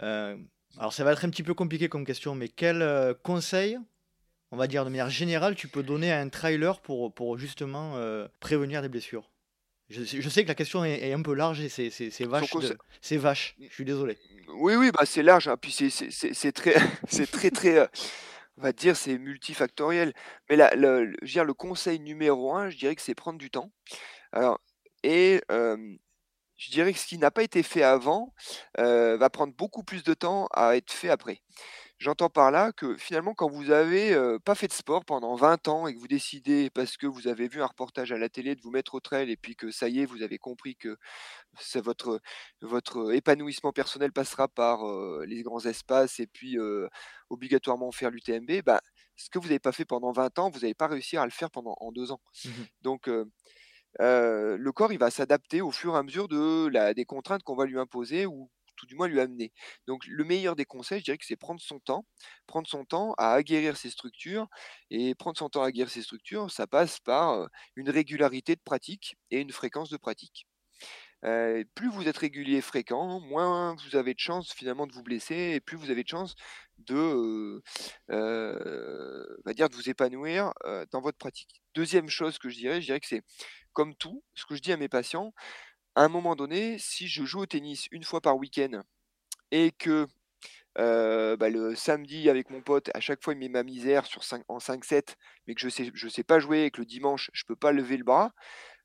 [0.00, 3.78] alors ça va être un petit peu compliqué comme question, mais quel euh, conseil,
[4.50, 7.96] on va dire de manière générale, tu peux donner à un trailer pour, pour justement
[7.96, 9.30] euh, prévenir des blessures?
[9.90, 12.10] Je, sais- je sais que la question est, est un peu large et c'est c'est-
[12.10, 14.18] c'est Son vache, de- c'est vache, je suis désolé.
[14.56, 16.74] Oui, oui, bah c'est large, hein, puis c'est c'est- c'est- c'est très,
[17.08, 17.86] c'est très, très, euh,
[18.56, 20.14] on va dire, c'est multifactoriel.
[20.48, 23.14] Mais là, le, le- je veux dire, le conseil numéro un, je dirais que c'est
[23.14, 23.70] prendre du temps.
[24.32, 24.58] Alors,
[25.02, 25.76] et euh,
[26.56, 28.32] je dirais que ce qui n'a pas été fait avant
[28.78, 31.40] euh, va prendre beaucoup plus de temps à être fait après.
[31.98, 35.68] J'entends par là que finalement, quand vous avez euh, pas fait de sport pendant 20
[35.68, 38.54] ans et que vous décidez, parce que vous avez vu un reportage à la télé,
[38.56, 40.96] de vous mettre au trail et puis que ça y est, vous avez compris que
[41.60, 42.20] c'est votre,
[42.60, 46.56] votre épanouissement personnel passera par euh, les grands espaces et puis
[47.30, 48.80] obligatoirement faire l'UTMB, bah,
[49.16, 51.30] ce que vous n'avez pas fait pendant 20 ans, vous n'allez pas réussir à le
[51.30, 52.20] faire pendant en deux ans.
[52.44, 52.66] Mhm.
[52.82, 53.08] Donc,
[53.98, 57.56] le corps, il va s'adapter au fur et à mesure de la, des contraintes qu'on
[57.56, 59.52] va lui imposer ou tout du moins lui amener.
[59.86, 62.04] Donc le meilleur des conseils, je dirais que c'est prendre son temps,
[62.46, 64.48] prendre son temps à aguerrir ses structures
[64.90, 69.16] et prendre son temps à aguerrir ses structures, ça passe par, une régularité de pratique
[69.30, 70.46] et une fréquence de pratique.
[71.74, 75.52] Plus vous êtes régulier et fréquent, moins vous avez de chances finalement de vous blesser
[75.54, 76.34] et plus vous avez de chances
[76.76, 77.62] de,
[78.08, 80.52] va dire de vous épanouir,
[80.90, 81.62] dans votre pratique.
[81.74, 83.22] Deuxième chose que je dirais, je dirais que c'est
[83.74, 85.34] comme tout, ce que je dis à mes patients,
[85.96, 88.82] à un moment donné, si je joue au tennis une fois par week-end
[89.52, 90.06] et que,
[90.76, 94.44] bah, le samedi avec mon pote, à chaque fois il met ma misère sur 5
[94.48, 95.16] en 5-7,
[95.46, 97.72] mais que je sais je sais pas jouer et que le dimanche je peux pas
[97.72, 98.32] lever le bras,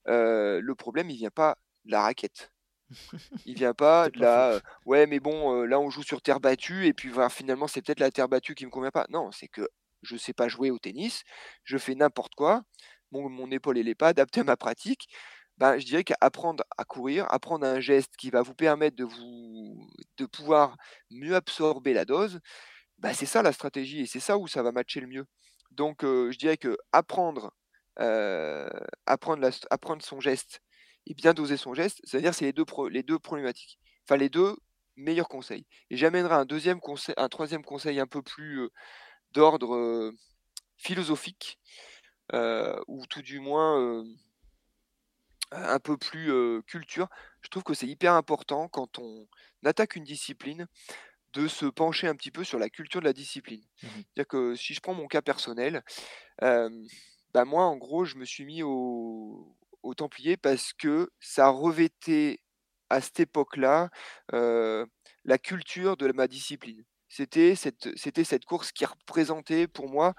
[0.06, 2.52] le problème il vient pas de la raquette.
[3.46, 6.94] Il vient pas de la, «Ouais mais bon, là on joue sur terre battue et
[6.94, 9.06] puis finalement c'est peut-être la terre battue qui me convient pas».
[9.10, 9.68] Non, c'est que
[10.04, 11.24] je sais pas jouer au tennis,
[11.64, 12.64] je fais n'importe quoi,
[13.12, 15.07] mon épaule elle est pas adaptée à ma pratique.
[15.57, 19.89] Ben, je dirais qu'apprendre à courir, apprendre un geste qui va vous permettre de vous
[20.18, 20.78] de pouvoir
[21.12, 22.39] mieux absorber la dose,
[22.99, 25.26] bah, c'est ça la stratégie et c'est ça où ça va matcher le mieux.
[25.72, 27.53] Donc heu, je dirais qu'apprendre,
[27.99, 28.70] heu,
[29.05, 30.62] apprendre la apprendre son geste
[31.07, 33.80] et bien doser son geste, c'est-à-dire c'est les 2 pro les 2 problématiques.
[34.07, 34.55] Enfin les 2
[34.97, 38.72] meilleurs conseils et j'amènerai un deuxième conseil un troisième conseil un peu plus, heu,
[39.34, 40.12] d'ordre,
[40.78, 41.60] philosophique,
[42.88, 44.04] ou tout du moins, heu,
[45.52, 47.08] un peu plus, heu, culture.
[47.42, 49.28] Je trouve que c'est hyper important quand on
[49.66, 50.68] attaque une discipline
[51.34, 53.64] de se pencher un petit peu sur la culture de la discipline.
[53.82, 55.84] Mmh C'est-à-dire que si je prends mon cas personnel,
[57.34, 62.42] bah, moi, en gros, je me suis mis au aux templiers parce que ça revêtait
[62.90, 63.90] à cette époque-là,
[64.34, 66.84] la culture de ma discipline.
[67.08, 70.14] C'était cette c'était cette course qui représentait pour moi,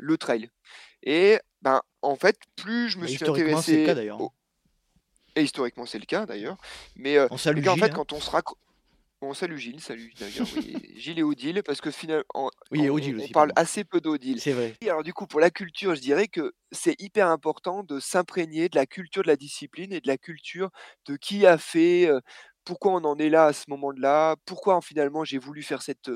[0.00, 0.50] le trail
[1.04, 4.32] et ben, en fait, plus je me Bah, suis historiquement, c'est le cas intéressé au
[5.36, 6.56] et historiquement, c'est le cas d'ailleurs,
[6.96, 7.94] mais heu, On salue qu'en fait, hein.
[7.94, 8.30] quand on se
[9.22, 10.62] on salue Gilles, salut d'ailleurs, oui,
[10.96, 14.40] Gilles et Odile parce que final en Oui, et on parle assez peu d'Odile.
[14.40, 14.76] C'est vrai.
[14.82, 18.68] Et alors du coup, pour la culture, je dirais que c'est hyper important de s'imprégner
[18.68, 20.70] de la culture de la discipline et de la culture
[21.06, 22.20] de qui a fait, heu,
[22.70, 26.08] pourquoi on en est là à ce moment-là, pourquoi en finalement j'ai voulu faire cette,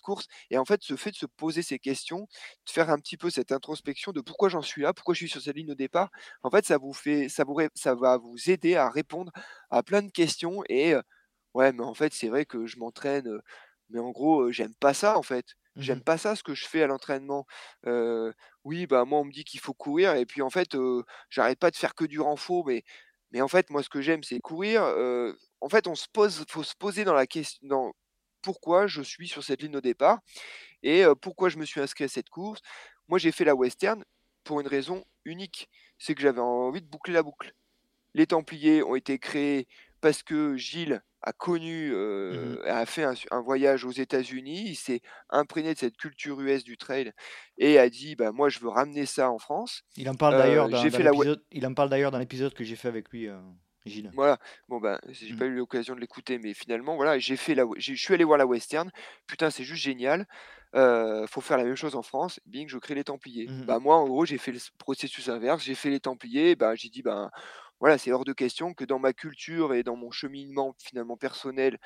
[0.00, 0.26] course?
[0.50, 2.20] Et en fait, ce fait de se poser ces questions,
[2.66, 5.28] de faire un petit peu cette introspection de pourquoi j'en suis là, pourquoi je suis
[5.28, 6.10] sur cette ligne de départ,
[6.44, 9.32] en fait, ça vous fait ça vous ça va vous aider à répondre
[9.70, 10.94] à plein de questions et
[11.54, 13.28] ouais, mais en fait, c'est vrai que je m'entraîne,
[13.90, 15.46] mais en gros, j'aime pas ça en fait.
[15.76, 17.46] Mmh J'aime pas ça ce que je fais à l'entraînement.
[18.64, 20.76] Oui, bah, moi on me dit qu'il faut courir et puis en fait,
[21.30, 22.84] j'arrête pas de faire que du renfort, mais
[23.32, 24.82] mais en fait moi ce que j'aime c'est courir,
[25.60, 27.92] en fait on se pose faut se poser dans la question dans
[28.42, 30.20] pourquoi je suis sur cette ligne de départ
[30.82, 32.60] et pourquoi je me suis inscrit à cette course.
[33.08, 34.04] Moi j'ai fait la western
[34.44, 37.52] pour une raison unique, c'est que j'avais envie de boucler la boucle.
[38.14, 39.66] Les Templiers ont été créés
[40.00, 44.64] parce que Gilles a connu, Mmh a fait un voyage aux États-Unis.
[44.68, 45.00] Il s'est
[45.30, 47.12] imprégné de cette culture US du trail
[47.56, 49.82] et a dit: «Bah, moi, je veux ramener ça en France».
[49.96, 50.82] Il en parle d'ailleurs dans
[52.10, 53.28] dans l'épisode que j'ai fait avec lui,
[53.84, 54.12] Gilles.
[54.12, 55.34] voilà, bon, bah, j'ai Mmh.
[55.34, 58.38] pas eu l'occasion de l'écouter, mais finalement, voilà, j'ai fait la je suis allé voir
[58.38, 58.90] la western.
[59.26, 60.26] Putain, c'est juste génial.
[60.74, 62.40] Heu, faut faire la même chose en France.
[62.46, 63.50] Bing, je crée les Templiers.
[63.50, 63.68] Mmh mh.
[63.68, 65.62] Bah, moi, en gros, j'ai fait le processus inverse.
[65.62, 66.56] J'ai fait les Templiers.
[66.56, 67.30] Bah, j'ai dit: «Ben,
[67.80, 71.78] voilà, c'est hors de question que dans ma culture et dans mon cheminement finalement personnel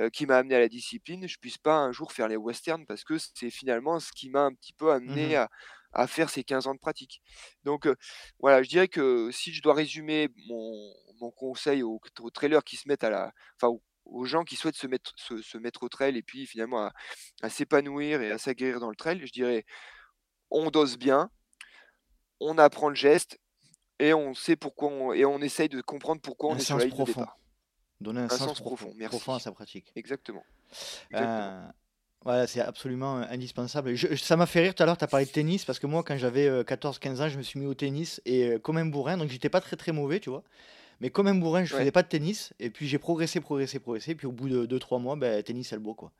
[0.00, 2.86] heu, qui m'a amené à la discipline, je puisse pas un jour faire les westerns
[2.86, 5.48] parce que c'est finalement ce qui m'a un petit peu Mmh amené à
[5.92, 7.20] à faire ces 15 ans de pratique.
[7.64, 7.96] Donc heu,
[8.38, 12.76] voilà, je dirais que si je dois résumer mon mon conseil aux aux trailers qui
[12.76, 15.88] se mettent à la enfin aux gens qui souhaitent se mettre se se mettre au
[15.88, 16.92] trail et puis finalement à
[17.42, 19.64] à s'épanouir et à s'aguerrir dans le trail, je dirais:
[20.50, 21.30] on dose bien,
[22.40, 23.38] on apprend le geste
[24.00, 26.78] et on sait pourquoi on et on essaye de comprendre pourquoi on Un est sur
[26.78, 27.26] la ligne de profond.
[27.26, 27.40] départ.
[28.00, 29.96] Donner un Un sens sens profond profond, profond à sa pratique.
[29.96, 30.46] Exactement,
[31.10, 31.54] exactement.
[31.54, 31.72] Heu,
[32.24, 33.94] voilà, c'est absolument, indispensable.
[33.94, 35.86] Je ça m'a fait rire tout à l'heure, tu as parlé de tennis parce que
[35.86, 38.76] moi quand j'avais, heu, 14-15 ans, je me suis mis au tennis et heu, comme
[38.78, 40.44] un bourrin, donc j'étais pas très, très mauvais, tu vois?
[41.00, 41.80] Mais comme un bourrin, je Ouais.
[41.80, 44.98] faisais pas de tennis et puis j'ai progressé, progressé, progressé, puis au bout de 2-3
[44.98, 46.12] mois, beh, tennis elbow, quoi.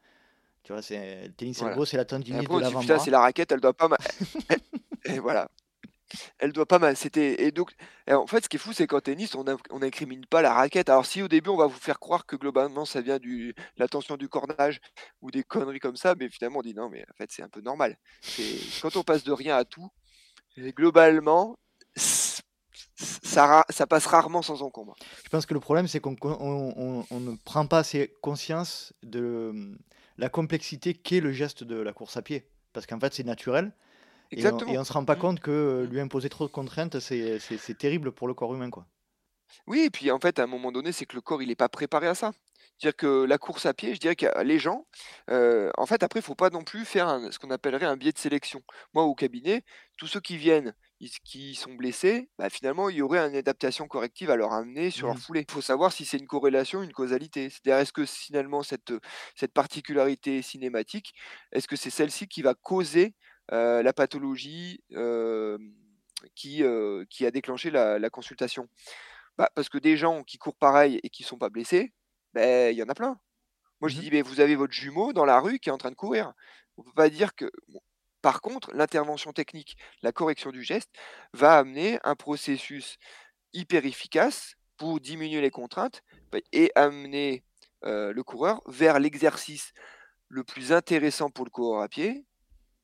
[0.64, 0.82] Tu vois?
[0.82, 3.10] C'est le tennis Voilà elbow, c'est la et tendinite de «Putain, c'est l'avant-bras.
[3.10, 3.96] la raquette, elle doit pas ma
[4.50, 4.56] e»
[5.04, 5.48] et voilà,
[6.38, 7.72] elle doit pas ma c'était et donc
[8.08, 10.54] et en fait, ce qui est fou, c'est qu'en tennis, on on incrimine pas la
[10.54, 10.88] raquette.
[10.90, 13.88] Alors si au début, on va vous faire croire que globalement, ça vient du la
[13.88, 14.80] tension du cornage
[15.22, 17.48] ou des conneries comme ça, mais finalement, on dit: «Non, mais en fait, c'est un
[17.50, 17.96] peu normal».
[18.82, 19.90] Quand on passe de rien à tout
[20.58, 21.58] et globalement,
[23.22, 24.96] ça ça passe rarement sans encombre.
[25.24, 28.92] Je pense que le problème, c'est qu'on on on on ne prend pas assez conscience
[29.03, 29.78] de, mmh,
[30.18, 32.51] la complexité qu'est le geste de la course à pied.
[32.72, 33.72] Parce qu'en fait, c'est naturel
[34.36, 35.16] et on et on se rend pas Mmh.
[35.16, 35.90] compte que, heu, Mmh.
[35.90, 38.88] lui imposer trop de contraintes, c'est terrible pour le corps humain, quoi.
[39.66, 41.55] Oui et puis en fait, à un moment donné, c'est que le corps il est
[41.57, 42.32] pas préparé à ça.
[42.78, 44.86] C'est-à-dire que la course à pied, je dirais que les gens,
[45.30, 47.96] heu, en fait, après, il faut pas non plus faire un ce qu'on appellerait un
[47.96, 48.62] biais de sélection.
[48.94, 49.64] Moi, au cabinet,
[49.96, 53.88] tous ceux qui viennent, ils qui sont blessés, bah, finalement, il y aurait une adaptation
[53.88, 55.44] corrective à leur amener sur leur Mmh foulée.
[55.48, 57.51] Il faut savoir si c'est une corrélation, une causalité.
[57.51, 58.92] C'est-à-dire, est-ce que finalement cette,
[59.34, 61.14] cette particularité cinématique,
[61.53, 63.14] est-ce que c'est celle-ci qui va causer,
[63.51, 64.82] la pathologie,
[66.34, 66.62] qui,
[67.11, 68.68] qui a déclenché la la consultation?
[69.38, 71.94] Bah, parce que des gens qui courent pareil et qui sont pas blessés,
[72.34, 73.18] beh, il y en a plein.
[73.80, 75.78] Moi, je Mmh dis: «Mais vous avez votre jumeau dans la rue qui est en
[75.78, 76.34] train de courir».
[76.78, 77.80] On peut pas dire que bon
[78.22, 80.90] par contre, l'intervention technique, la correction du geste
[81.32, 82.96] va amener un processus
[83.52, 86.02] hyper efficace pour diminuer les contraintes,
[86.32, 87.44] bah et amener,
[87.84, 89.72] heu, le coureur vers l'exercice
[90.28, 92.26] le plus intéressant pour le coureur à pied,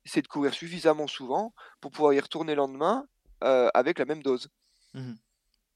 [0.04, 3.06] c'est de courir suffisamment souvent pour pouvoir y retourner le lendemain,
[3.44, 4.50] heu, avec la même dose.
[4.94, 5.14] Mmh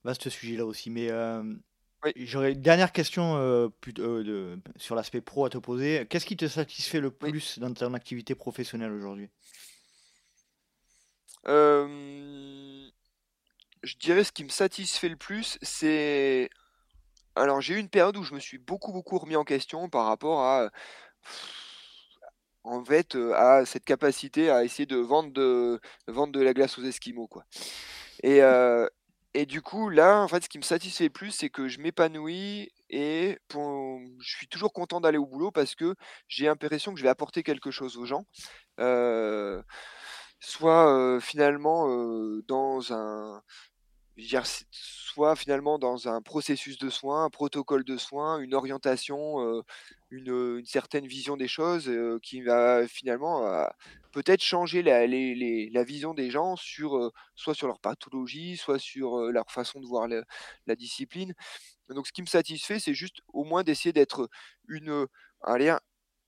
[0.04, 0.90] Vaste sujet là aussi,
[2.04, 6.06] Oui, j'aurais une dernière question, heu, de sur l'aspect pro à te poser.
[6.08, 7.30] Qu'est-ce qui te satisfait le oui.
[7.30, 9.28] plus dans ton activité professionnelle aujourd'hui?
[11.44, 12.90] Hem,
[13.82, 16.50] je dirais ce qui me satisfait le plus, c'est
[17.36, 20.06] alors j'ai eu une période où je me suis beaucoup, beaucoup remis en question par
[20.06, 20.70] rapport à,
[22.64, 26.84] en fait, à cette capacité à essayer de vendre de vendre de la glace aux
[26.84, 27.44] esquimaux, quoi
[28.22, 28.42] et
[29.34, 31.78] et du coup, là, en fait, ce qui me satisfait le plus, c'est que je
[31.80, 33.38] m'épanouis et
[34.20, 35.94] je suis toujours content d'aller au boulot parce que
[36.28, 38.24] j'ai l'impression que je vais apporter quelque chose aux gens.
[38.80, 39.62] Heu,
[40.40, 43.42] soit, heu, finalement, heu, dans un
[44.70, 49.62] soit finalement dans un processus de soins, un protocole de soins, une orientation,
[50.10, 51.90] une, certaine vision des choses,
[52.22, 53.66] qui va finalement,
[54.12, 59.80] peut-être changer la vision des gens sur, soit sur leur pathologie, soit sur, leur façon
[59.80, 61.34] de voir la discipline.
[61.88, 64.28] Donc ce qui me satisfait, c'est juste au moins d'essayer d'être
[64.68, 65.06] une,
[65.42, 65.76] allez,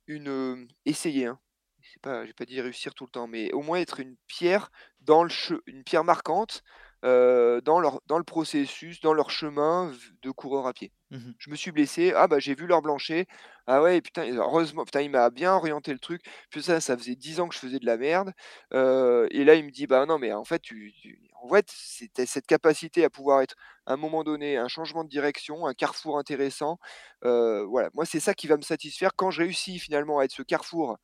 [0.06, 1.38] une, essayer, hein.
[1.84, 4.70] C'est pas pas dit réussir tout le temps, mais au moins être une pierre
[5.00, 5.30] dans le
[5.66, 6.62] une pierre marquante,
[7.04, 9.92] heu, dans leur dans le processus, dans leur chemin
[10.22, 10.92] de coureur à pied.
[11.10, 13.26] Mmh Je me suis blessé, ah bah, j'ai vu leur Blanchet,
[13.66, 16.22] ah ouais putain heureusement putain il m'a bien orienté le truc.
[16.50, 18.32] Puis ça, ça faisait 10 ans que je faisais de la merde,
[18.74, 21.66] heu et là il me dit: «Bah non mais en fait tu tu en fait
[21.66, 25.74] tu cette capacité à pouvoir être à un moment donné un changement de direction, un
[25.74, 26.78] carrefour intéressant».
[27.24, 30.32] Heu, voilà, moi c'est ça qui va me satisfaire quand je réussis finalement à être
[30.32, 30.96] ce carrefour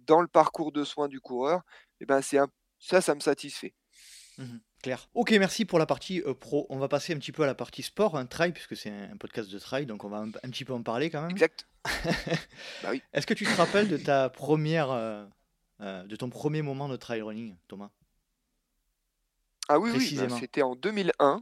[0.00, 1.62] dans le parcours de soins du coureur
[2.00, 3.74] et ben, c'est un ça, ça me satisfait.
[4.38, 5.08] Mmh Clair.
[5.14, 6.66] OK, merci pour la partie, heu, pro.
[6.68, 9.16] On va passer un petit peu à la partie sport, un trail, puisque c'est un
[9.16, 11.30] podcast de trail, donc on va un un petit peu en parler quand même.
[11.30, 11.66] Exact,
[12.82, 13.02] bah, oui.
[13.14, 15.26] Est-ce que tu te rappelles de ta première, re
[15.80, 17.88] de ton premier moment de trail running, Thomas?
[19.68, 20.38] Ah oui, oui, ben, Précisément.
[20.38, 21.40] c'était en 2001.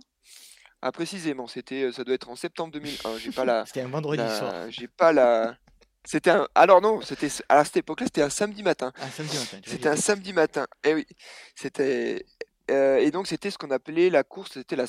[0.81, 3.19] Ah précisément, c'était, ça doit être en septembre 2001.
[3.19, 4.71] J'ai pas la C'était un vendredi soir.
[4.71, 5.57] j'ai pas la
[6.05, 8.93] c'était un alors non, c'était à cette époque-là, c'était un samedi matin.
[8.97, 9.59] Ah, samedi matin?
[9.65, 11.07] C'était un samedi matin, eh oui,
[11.55, 12.27] c'était,
[12.69, 14.87] et donc c'était ce qu'on appelait la course, c'était la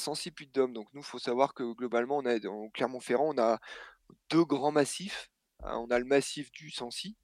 [0.54, 0.74] Dôme.
[0.74, 3.60] Donc nous, faut savoir que globalement, on a dans Clermont-Ferrand, on a
[4.30, 5.30] 2 grands massifs.
[5.64, 7.18] Heu, on a le massif du Sancy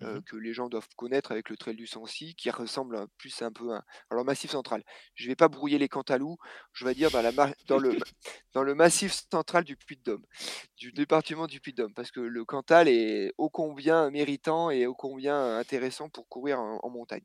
[0.00, 3.06] mmh heu, que les gens doivent connaître avec le Trail du Sancy, qui ressemble un
[3.18, 4.82] plus un peu à alors Massif Central.
[5.14, 6.38] Je vais pas brouiller les Cantalous,
[6.72, 7.32] je vais dire dans la
[7.66, 7.90] dans le
[8.54, 10.24] dans le Massif Central du Puy-de-Dôme,
[10.76, 15.58] du département du Puy-de-Dôme, parce que le Cantal est ô combien méritant et ô combien
[15.58, 17.24] intéressant pour courir en en montagne.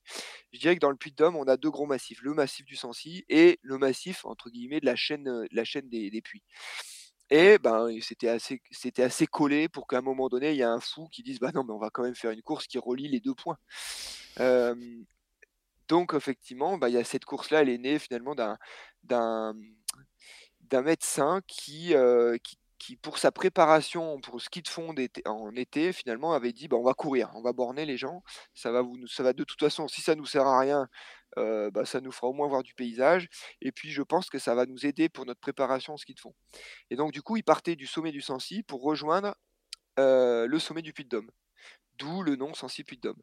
[0.51, 3.25] Je dirais que dans le Puy-de-Dôme, on a 2 gros massifs, le massif du Sancy
[3.29, 6.43] et le massif entre guillemets de la chaîne, la chaîne des des Puys.
[7.35, 8.61] Et ben, c'était assez
[8.99, 11.49] assez collé pour qu'à un moment donné, il y a un fou qui dise: «Bah
[11.51, 13.57] non, mais on va quand même faire une course qui relie les 2 points».
[15.89, 18.57] Donc effectivement, bah, il y a cette course-là, elle est née finalement d'un
[19.03, 19.53] d'un,
[20.61, 21.93] d'un médecin qui
[22.85, 24.93] qui pour sa préparation pour ski de fond
[25.25, 28.23] en été, finalement avait dit: «Bah, on va courir, on va borner les gens,
[28.55, 28.83] ça va
[29.33, 30.87] de toute façon, si ça nous sert à rien,
[31.37, 33.27] heu, bah, ça nous fera au moins voir du paysage
[33.61, 36.19] et puis je pense que ça va nous aider pour notre préparation au ski de
[36.21, 36.33] fond».
[36.91, 39.35] Et donc du coup, il partait du sommet du Sancy pour rejoindre,
[39.99, 41.29] heu, le sommet du Puy-de-Dôme.
[41.97, 43.17] D'où le nom Puy-de-Dôme.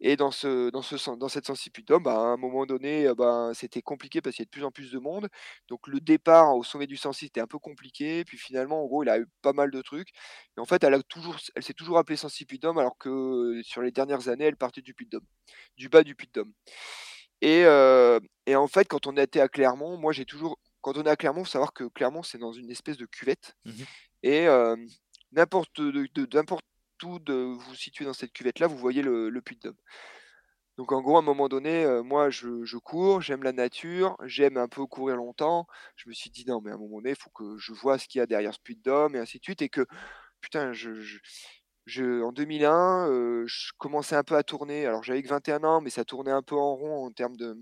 [0.00, 3.52] Et dans ce dans ce dans cette Puy-de-Dôme, bah, à un moment donné, heu, ben,
[3.54, 5.28] c'était compliqué parce qu'il y a de plus en plus de monde.
[5.68, 8.24] Donc le départ au sommet du Sancy, était un peu compliqué.
[8.24, 10.10] Puis finalement, en gros, il a eu pas mal de trucs.
[10.56, 13.90] Et en fait, elle a toujours elle s'est toujours appelée Puy-de-Dôme alors que, sur les
[13.92, 15.26] dernières années, elle partait du Puy-de-Dôme,
[15.76, 16.52] du bas du Puy-de-Dôme.
[17.42, 21.04] Et heu et en fait, quand on était à Clermont, moi j'ai toujours quand on
[21.04, 23.84] est à Clermont, faut savoir que Clermont, c'est dans une espèce de cuvette Mmh
[24.24, 24.46] et
[25.32, 26.24] n'importe de de
[27.04, 29.76] où de vous situez dans cette cuvette-là, vous voyez le le Puy-de-Dôme.
[30.76, 34.56] Donc en gros, à un moment donné, heu, moi je cours, j'aime la nature, j'aime
[34.56, 35.66] un peu courir longtemps.
[35.96, 37.98] Je me suis dit: «Non, mais à un moment donné, il faut que je vois
[37.98, 39.86] ce qu'il y a derrière ce puy-de-dôme» et ainsi de suite et que
[40.40, 40.92] putain, je
[41.86, 44.86] je en 2001, heu, je commençais un peu à tourner.
[44.86, 47.56] Alors j'avais que 21 ans, mais ça tournait un peu en rond en termes de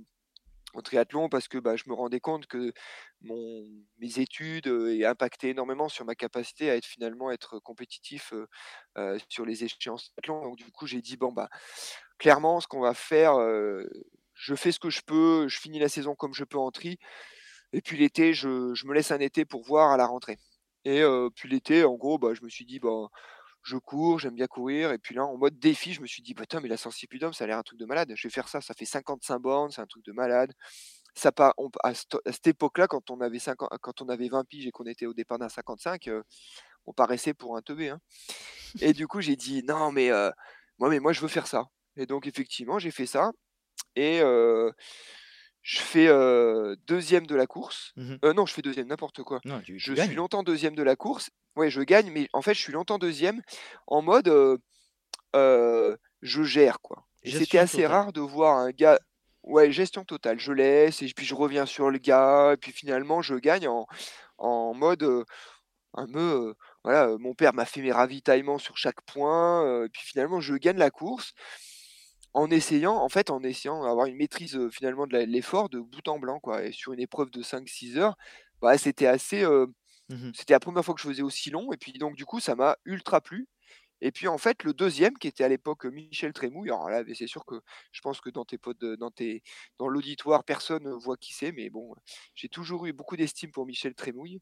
[0.76, 2.72] en triathlon parce que, bah, je me rendais compte que
[3.22, 3.64] mon
[3.98, 8.32] mes études, heu, impactaient énormément sur ma capacité à être finalement être compétitif,
[9.30, 10.42] sur les échéances triathlon.
[10.44, 11.48] Donc du coup, j'ai dit: «Bon, bah,
[12.18, 13.36] clairement, ce qu'on va faire,
[14.34, 16.98] je fais ce que je peux, je finis la saison comme je peux en tri
[17.72, 20.38] et puis l'été, je je me laisse un été pour voir à la rentrée»
[20.86, 21.02] et
[21.36, 23.08] puis l'été, en gros, bah, je me suis dit: «Bah,
[23.66, 26.34] je cours, j'aime bien courir» et puis là, en mode défi, je me suis dit:
[26.34, 28.12] «Bah, attends, mais la Sorcier-Puy-de-Dôme, ça a l'air un truc de malade.
[28.16, 30.52] Je vais faire ça, ça fait 55 bornes, c'est un truc de malade».
[31.14, 31.54] Ça part
[31.84, 33.38] à cette époque-là, quand on avait
[33.80, 36.22] quand on avait 20 piges et qu'on était au départ d'un 55, heu,
[36.86, 38.00] on paraissait pour un teubé, hein
[38.80, 40.30] et du coup, j'ai dit: «Non, mais heu,
[40.78, 41.64] moi mais moi, je veux faire ça»
[41.96, 43.32] et donc effectivement, j'ai fait ça
[43.96, 44.72] et heu,
[45.66, 47.92] je fais, 2e de la course.
[47.98, 49.40] Heu, non, je fais 2e, n'importe quoi.
[49.44, 51.30] Non, tu tu Je suis longtemps 2e de la course.
[51.56, 53.42] Ouais, je gagne, mais en fait, je suis longtemps 2e
[53.88, 54.32] en mode,
[55.34, 57.92] je gère, quoi et c'était assez totale.
[57.92, 59.00] rare de voir un gars
[59.42, 60.38] ouais, gestion totale.
[60.38, 63.86] Je laisse et puis je reviens sur le gars et puis finalement, je gagne en
[64.38, 65.24] en mode,
[65.94, 66.54] un peu,
[66.84, 70.76] voilà, mon père m'a fait mes ravitaillements sur chaque point, et puis finalement, je gagne
[70.76, 71.32] la course
[72.36, 76.18] en essayant en fait, en essayant d'avoir une maîtrise, finalement de l'effort de bout en
[76.20, 76.64] blanc, quoi.
[76.64, 78.16] Et sur une épreuve de 5-6 heures,
[78.62, 79.44] bah, c'était assez,
[80.08, 81.72] Mmh c'était la première fois que je faisais aussi long.
[81.72, 83.48] Et puis donc du coup, ça m'a ultra plu.
[84.02, 87.26] Et puis en fait, le deuxième qui était à l'époque, Michel Trémouille, alors là, c'est
[87.26, 87.56] sûr que
[87.92, 89.42] je pense que dans tes potes dans tes
[89.78, 91.94] dans l'auditoire, personne, voit qui c'est, mais bon,
[92.34, 94.40] j'ai toujours eu beaucoup d'estime pour Michel Trémouille.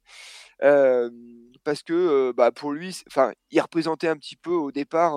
[1.64, 5.16] Parce que, bah, pour lui, enfin, il représentait un petit peu au départ,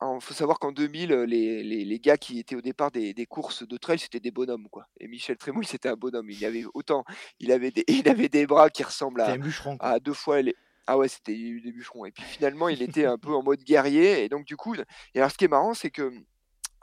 [0.00, 3.14] en faut savoir qu'en 2000, heu, les les les gars qui étaient au départ des
[3.14, 6.30] des courses de trail, c'était des bonhommes, quoi et Michel Trémouille, c'était un bonhomme.
[6.30, 7.04] Il avait autant
[7.40, 9.36] il avait des il avait des bras qui ressemblent à un
[9.80, 10.54] à 2 fois les
[10.86, 14.24] ah ouais, c'était des bûcherons et puis finalement, il était un peu en mode guerrier
[14.24, 16.24] et donc du coup et alors ce qui est marrant, c'est que, mmh,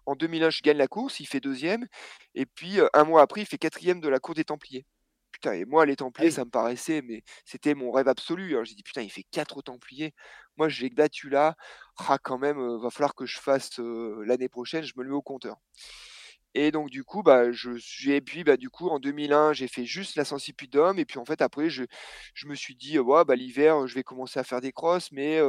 [0.07, 1.85] en 2001, je gagne la course, il fait 2e
[2.35, 4.85] et puis, heu, 1 mois après, il fait 4e de la cour des Templiers.
[5.31, 8.51] Putain et moi, les Ah Templiers, ça me paraissait mais c'était mon rêve absolu.
[8.53, 10.13] Alors j'ai dit: «Putain, il fait 4 aux Templiers.
[10.57, 11.55] Moi, je l'ai battu là.
[11.97, 15.15] Ah quand même, heu, va falloir que je fasse, l'année prochaine, je me le mets
[15.15, 15.57] au compteur»
[16.53, 19.67] et donc du coup, bah, je suis et puis, bah, du coup, en 2001, j'ai
[19.67, 21.83] fait juste la Sancy-Puy-de-Dôme et puis en fait, après, je
[22.33, 25.41] je me suis dit: «Ouais, bah, l'hiver, je vais commencer à faire des crosses» mais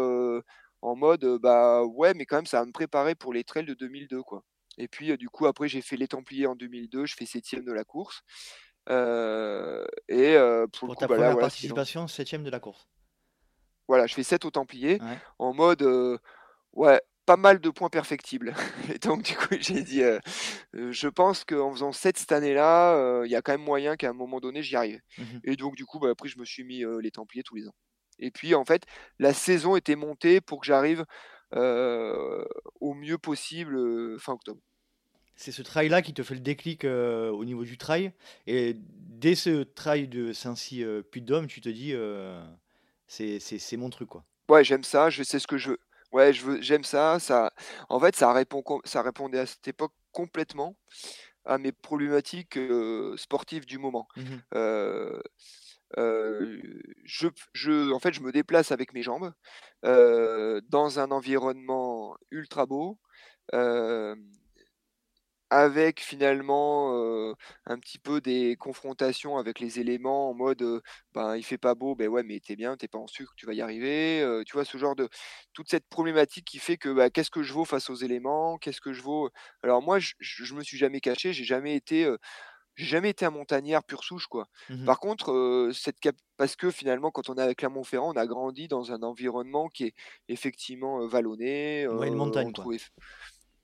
[0.83, 3.75] en mode, bah, ouais, mais quand même, ça va me préparer pour les trails de
[3.75, 4.43] 2002, quoi
[4.79, 7.73] et puis, du coup, après, j'ai fait les Templiers en 2002, je fais 7e de
[7.73, 8.21] la course,
[10.09, 10.37] et
[10.73, 12.89] pour le Pour coup, ta bah, là, première voilà, dans participation, 7e de la course.
[13.89, 15.21] voilà, je fais 7 aux Templiers Ouais.
[15.39, 15.83] en mode,
[16.77, 18.55] ouais, pas mal de points perfectibles
[18.95, 20.21] et donc du coup, j'ai dit, heu
[20.77, 23.97] heu: «Je pense qu'en faisant 7 cette année-là, heu, il y a quand même moyen
[23.97, 26.45] qu'à un moment donné, j'y arrive» Mmh et donc du coup, bah, après je me
[26.45, 27.75] suis mis, les Templiers tous les ans
[28.21, 28.85] et puis en fait,
[29.21, 31.05] la saison était montée pour que j'arrive,
[31.53, 34.61] au mieux possible, fin octobre.
[35.37, 38.13] C'est ce trail-là qui te fait le déclic, au niveau du trail
[38.47, 40.33] et dès ce trail de
[40.83, 42.39] heu, Puy-de-Dôme, tu te dis, heu:
[43.07, 44.25] «C'est c'est c'est mon truc, quoi».
[44.49, 45.79] Ouais, j'aime ça, je sais ce que je veux.
[46.17, 47.53] Ouais, je veux j'aime ça, ça
[47.91, 50.75] en fait, ça répond ça répondait à cette époque complètement
[51.45, 52.59] à mes problématiques,
[53.17, 54.09] sportives du moment.
[54.17, 54.37] Mmh
[57.05, 59.33] je je en fait, je me déplace avec mes jambes,
[59.83, 62.99] dans un environnement ultra beau,
[65.51, 67.35] avec finalement,
[67.67, 70.83] un petit peu des confrontations avec les éléments en mode, heu,
[71.15, 73.07] ben, il fait pas beau, beh, ouais, mais tu es bien, tu es pas en
[73.07, 74.65] sucre, tu vas y arriver, tu vois?
[74.65, 75.09] Ce genre de
[75.53, 78.59] toute cette problématique qui fait que, bah, qu'est-ce que je vaux face aux éléments?
[78.59, 79.31] Qu'est-ce que je vaux?
[79.63, 82.11] Alors moi, je je je me suis jamais caché, j'ai jamais été,
[82.77, 84.47] j'ai jamais été un montagnard pure souche, quoi.
[84.69, 84.91] Mmh mh.
[84.91, 88.69] Par contre, cette cap parce que finalement, quand on est à Clermont-Ferrand, on a grandi
[88.69, 89.95] dans un environnement qui est
[90.29, 92.69] effectivement, vallonné, on montagne, quoi.
[92.71, 92.79] trouvait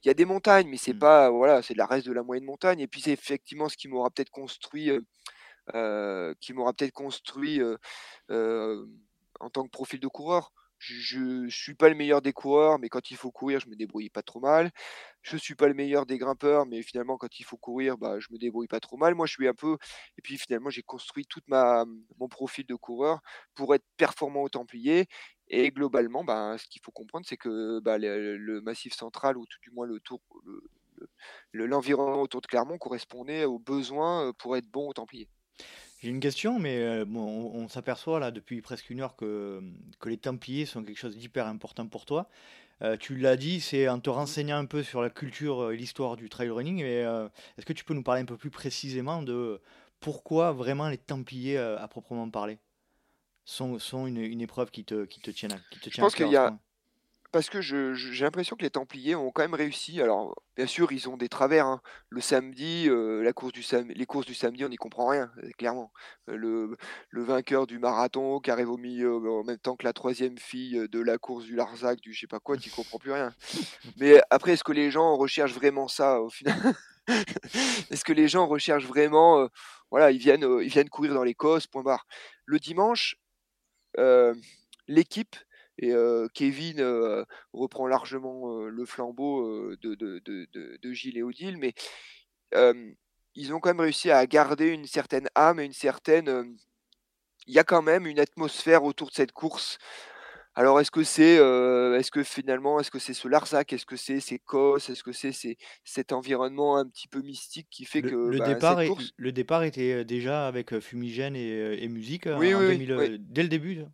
[0.04, 0.98] il y a des montagnes, mais c'est Mmh.
[0.98, 3.76] pas voilà, c'est de la reste de la moyenne montagne et puis c'est effectivement ce
[3.76, 4.90] qui m'aura peut-être construit,
[6.40, 7.60] qui m'aura peut-être construit,
[9.40, 10.52] en tant que profil de coureur.
[10.78, 13.76] Je je suis pas le meilleur des coureurs, mais quand il faut courir, je me
[13.76, 14.72] débrouille pas trop mal.
[15.22, 18.26] Je suis pas le meilleur des grimpeurs, mais finalement quand il faut courir, bah, je
[18.32, 19.14] me débrouille pas trop mal.
[19.14, 19.76] Moi, je suis un peu
[20.18, 21.84] et puis finalement, j'ai construit toute ma
[22.18, 23.20] mon profil de coureur
[23.54, 25.06] pour être performant aux Templiers
[25.52, 29.46] et globalement, ben, ce qu'il faut comprendre, c'est que, bah, le le Massif Central ou
[29.46, 30.62] tout du moins le tour le
[30.96, 31.08] le
[31.52, 35.28] le l'environnement autour de Clermont correspondait aux besoins, pour être bon aux Templiers.
[36.00, 39.74] J'ai une question, mais bon, on on s'aperçoit là depuis presque une heure que, mmh,
[40.00, 42.28] que les Templiers sont quelque chose d'hyper important pour toi.
[42.98, 46.28] tu l'as dit, c'est en te renseignant un peu sur la culture et l'histoire du
[46.28, 46.82] trail running.
[46.82, 47.02] Mais
[47.56, 49.60] est-ce que tu peux nous parler un peu plus précisément de
[50.00, 52.58] pourquoi vraiment les Templiers, à proprement parler,
[53.44, 56.04] sont, sont une, une épreuve qui te, qui te tient à, qui te Je tient
[56.04, 56.52] pense qu'il y a,
[57.32, 60.00] Parce que je je j'ai l'impression que les Templiers ont quand même réussi.
[60.02, 61.80] Alors, bien sûr, ils ont des travers, hein.
[62.10, 65.32] Le samedi, heu, la course du sam les courses du samedi, on n'y comprend rien,
[65.42, 65.92] heu, clairement.
[66.30, 66.76] Heu, le
[67.10, 70.88] le vainqueur du marathon qui arrive au milieu, en même temps que la troisième fille,
[70.90, 73.34] de la course du Larzac, du je sais pas quoi, tu comprends plus rien.
[73.96, 76.74] Mais après, est-ce que les gens recherchent vraiment ça au final?
[77.90, 79.48] Est-ce que les gens recherchent vraiment,
[79.90, 82.06] voilà, ils viennent, ils viennent courir dans l'Écosse, point barre.
[82.46, 83.16] Le dimanche,
[84.88, 85.36] l'équipe
[85.78, 91.74] et heu, Kevin, heu, reprend largement, le flambeau, de Gilles et Odile, mais
[93.34, 96.56] ils ont quand même réussi à garder une certaine âme et une certaine,
[97.46, 99.78] il y a quand même une atmosphère autour de cette course.
[100.54, 103.72] Alors est-ce que c'est, est-ce que finalement, est-ce que c'est ce Larzac?
[103.72, 104.90] Est-ce que c'est ces Cosses?
[104.90, 105.32] Est-ce que c'est
[105.84, 108.88] cet environnement un petit peu mystique qui fait Le que, le ben, départ cette est
[108.88, 113.04] course le départ était, déjà avec, fumigène et musique, oui, en oui, oui, 2000, oui.
[113.14, 113.84] heu, dès le début,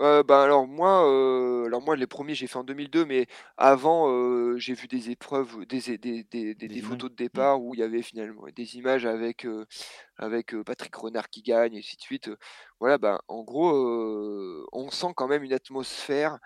[0.00, 3.26] Heu, bah, alors moi, heu, alors moi les premiers j'ai fait en 2002, mais
[3.56, 7.46] avant, heu, j'ai vu des épreuves, des des des photos de Mmh.
[7.56, 9.64] départ où il y avait finalement des images avec, heu,
[10.18, 12.30] avec, heu, Patrick Renard qui gagne et ainsi de suite.
[12.80, 13.70] Voilà, ben, en gros,
[14.72, 16.38] on sent quand même une atmosphère,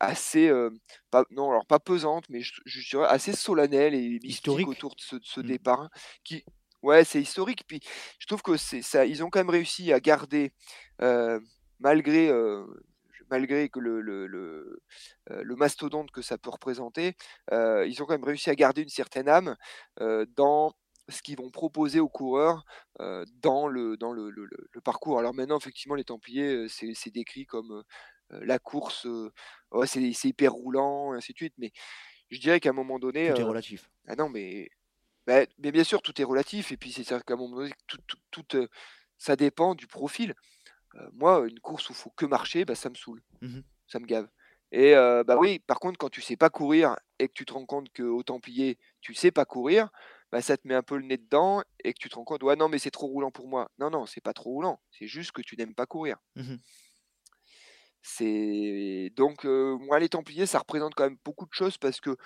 [0.00, 0.50] assez,
[1.10, 4.64] pas non, alors pas pesante, mais je je dirais assez solennelle et Historique?
[4.64, 5.58] autour de ce de ce Mmh.
[5.62, 5.90] départ
[6.24, 6.44] qui
[6.82, 7.80] ouais, c'est historique, puis
[8.18, 10.52] je trouve que c'est ça ils ont quand même réussi à garder,
[11.80, 12.66] malgré, heu,
[13.30, 14.82] malgré que le le le,
[15.30, 17.16] heu, le mastodonte que ça peut représenter,
[17.50, 19.56] ils ont quand même réussi à garder une certaine âme,
[20.36, 20.72] dans
[21.08, 22.64] ce qu'ils vont proposer aux coureurs,
[22.98, 25.18] dans le dans le le le le parcours.
[25.18, 27.82] Alors maintenant, effectivement, les Templiers, c'est c'est décrit comme,
[28.30, 29.06] la course,
[29.86, 31.72] c'est c'est hyper roulant et ainsi de suite, mais
[32.30, 33.90] je dirais qu'à un moment donné, Tout est relatif.
[34.08, 34.68] ah non, mais
[35.26, 37.98] bah, mais bien sûr, tout est relatif et puis c'est-à-dire qu'à un moment donné, tout
[38.06, 38.68] tout tout,
[39.18, 40.34] ça dépend du profil.
[41.12, 43.62] Moi, une course où il faut que marcher, bah, ça me saoule, Mmh mh.
[43.88, 44.28] ça me gave
[44.72, 47.66] et bah, oui, par contre, quand tu sais pas courir et que tu te rends
[47.66, 49.90] compte qu'aux Templiers, tu sais pas courir,
[50.32, 52.42] bah, ça te met un peu le nez dedans et que tu te rends compte:
[52.44, 53.70] «Ouais, non, mais c'est trop roulant pour moi».
[53.78, 56.18] Non, non, c'est pas trop roulant, c'est juste que tu n'aimes pas courir.
[56.36, 56.62] Mmh mh.
[58.02, 62.16] C'est donc moi, les Templiers, ça représente quand même beaucoup de choses parce que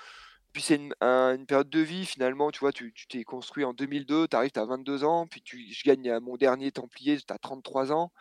[0.57, 2.72] puis c'est une un une période de vie finalement, tu vois?
[2.72, 6.11] Tu t'es construit en 2002, tu arrives, tu as 22 ans, puis tu je gagne
[6.11, 8.12] à mon dernier Templier, tu as 33 ans.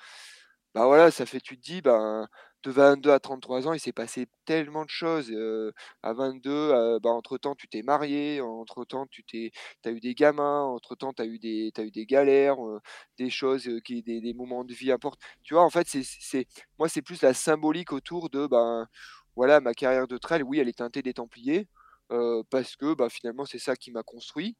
[0.73, 2.27] Bah, voilà, ça fait tu te dis, ben,
[2.63, 5.73] de 22 à 33 ans, il s'est passé tellement de choses, heu,
[6.03, 9.51] à 22, heu, bah, entre-temps, tu t'es marié, entre-temps, tu t'es
[9.85, 12.79] as eu des gamins, entre-temps, tu as eu des eu des galères, heu,
[13.17, 15.25] des choses, qui des des moments de vie importants.
[15.43, 15.63] Tu vois?
[15.63, 16.47] En fait, c'est c'est
[16.79, 18.87] moi, c'est plus la symbolique autour de, ben,
[19.35, 21.67] voilà, ma carrière de trail, oui, elle est teintée des Templiers,
[22.11, 24.57] heu, parce que, bah, finalement, c'est ça qui m'a construit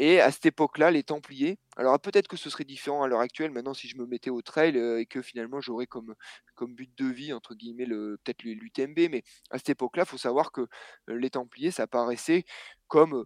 [0.00, 3.50] et à cette époque-là, les Templiers alors peut-être que ce serait différent à l'heure actuelle
[3.52, 6.14] maintenant si je me mettais au trail, heu, et que finalement j'aurais comme
[6.56, 10.18] comme «but de vie» entre guillemets le peut-être l'UTMB, mais à cette époque-là, il faut
[10.18, 12.44] savoir que, heu, les Templiers ça paraissait
[12.88, 13.24] comme,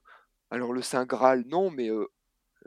[0.51, 1.95] alors le saint graal non, mais, je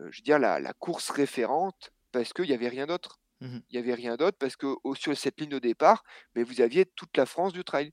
[0.04, 3.20] veux dire la la course référente parce qu'il y avait rien d'autre.
[3.42, 3.66] Mmh mh.
[3.72, 6.04] Il y avait rien d'autre parce que au sur cette ligne de départ,
[6.36, 7.92] beh, vous aviez toute la France du trail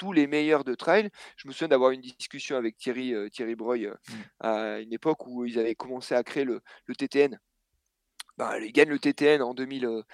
[0.00, 1.10] tous les meilleurs de trail.
[1.36, 4.30] Je me souviens d'avoir une discussion avec Thierry, heu, Thierry Breuil, heu, Mmh.
[4.40, 7.38] à une époque où ils avaient commencé à créer le le TTN.
[8.38, 10.04] Ben, il gagne le TTN en 2000, heu,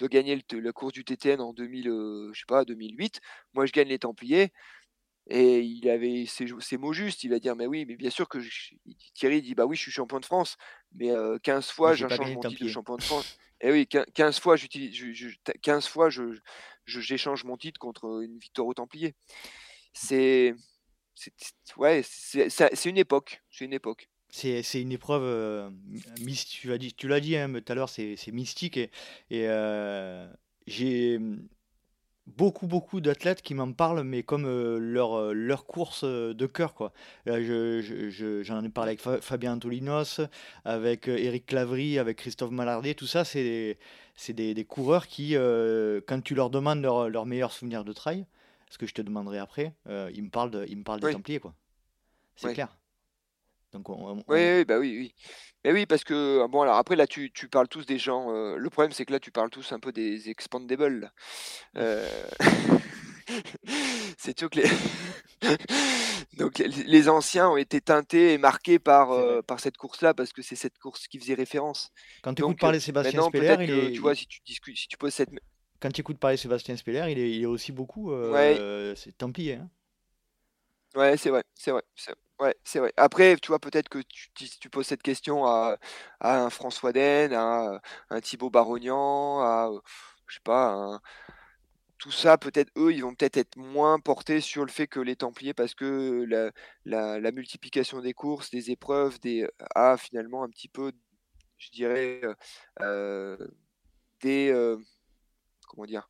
[0.00, 3.20] de gagner le la course du TTN en 2000, heu, je sais pas 2008.
[3.54, 4.52] Moi, je gagne les Templiers
[5.28, 7.24] et il avait ses mots justes.
[7.24, 8.74] Il va dire: «Mais oui, mais bien sûr que je»
[9.14, 10.56] Thierry dit: «Bah oui, je suis champion de France,
[10.92, 14.04] mais heu, 15 Mais fois j'ai j'échange gagné de champion de France» et oui, quin
[14.14, 16.22] 15 fois j'utilise je je t 15 fois je
[16.86, 19.14] j'échange mon titre contre, une victoire aux Templiers.
[19.94, 20.54] C'est
[21.14, 21.46] c'est t
[21.76, 24.08] ouais, c'est c'est une époque, c'est une époque.
[24.30, 25.72] C'est c'est une épreuve,
[26.20, 28.76] mys tu l'as dit tu l'as dit, hein, mais tout à l'heure, c'est c'est mystique
[28.78, 28.90] et
[29.30, 30.28] et heu,
[30.66, 31.48] j'ai, mmh,
[32.26, 36.46] beaucoup, beaucoup d'athlètes qui m'en parlent, mais comme, heu, leur, heu, leur course, heu, de
[36.46, 36.92] cœur, quoi.
[37.28, 40.20] Heu, je je je j'en ai parlé avec Fa Fabien Antolinos,
[40.64, 43.78] avec, heu, Éric Clavry, avec Christophe Malardet, tout ça, c'est des
[44.16, 45.34] c'est des des coureurs qui,
[46.06, 48.26] quand tu leur demandes leurs leurs meilleurs souvenirs de trail,
[48.70, 51.12] ce que je te demanderai après, ils me parlent de ils me parlent des Oui,
[51.12, 51.54] Templiers, quoi.
[52.36, 52.76] C'est clair.
[53.72, 55.14] Donc on on Oui, oui, bah, oui, oui.
[55.64, 58.56] Mais oui, parce que, bon, alors après là, tu tu parles tous des gens, heu,
[58.56, 61.12] le problème, c'est que là, tu parles tous un peu des expandables.
[61.76, 62.04] Heu,
[64.18, 64.68] c'est sûr que les
[66.38, 69.42] donc les anciens ont été teintés et marqués par, vrai.
[69.42, 71.90] par cette course-là, parce que c'est cette course qui faisait référence.
[72.22, 74.96] Quand tu écoutes parler Sébastien Speller, il est tu vois, si tu discutes si tu
[74.96, 75.30] poses cette
[75.80, 78.12] quand tu écoutes parler Sébastien Speller, il est, il est aussi beaucoup.
[78.12, 78.56] Ouais.
[78.56, 79.50] euh, c'est tant pis.
[79.50, 79.68] Hein.
[80.94, 82.92] Ouais, c'est vrai, c'est vrai, c'est ouais, c'est vrai.
[82.96, 85.78] Après, tu vois, peut-être que tu, tu, tu poses cette question à,
[86.20, 87.80] à un François Den, à
[88.10, 89.80] un Thibaut Barognan, à, euh,
[90.28, 91.00] je sais pas, un-
[91.98, 95.14] tout ça, peut-être eux, ils vont peut-être être moins portés sur le fait que les
[95.16, 96.50] Templiers, parce que la,
[96.84, 100.92] la, la multiplication des courses, des épreuves, des, a finalement un petit peu,
[101.58, 102.34] je dirais, euh,
[102.82, 103.36] euh,
[104.22, 104.78] des, euh,
[105.68, 106.08] comment dire,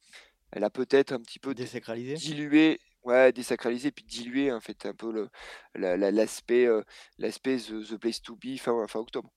[0.52, 5.12] elle a peut-être un petit peu dilué, ouais, désacralisé, puis dilué en fait un peu
[5.12, 5.28] le,
[5.74, 6.82] la- la- l'aspect, euh,
[7.18, 9.30] l'aspect the, the place to be fin, fin octobre.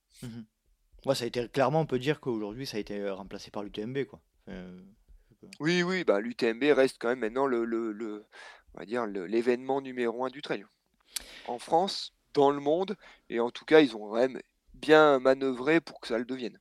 [1.05, 3.63] Ouais, ça a été clairement, on peut dire qu'aujourd'hui, ça a été euh, remplacé par
[3.63, 4.21] l'UTMB, quoi.
[4.49, 4.81] Euh,
[5.59, 8.25] Oui, oui, bah l'UTMB reste quand même maintenant le, le, le-
[8.73, 10.65] on va dire l'événement numéro un du trail.
[11.47, 12.97] En France, dans le monde,
[13.29, 14.41] et en tout cas, ils ont quand même
[14.73, 16.59] bien manœuvré pour que ça le devienne.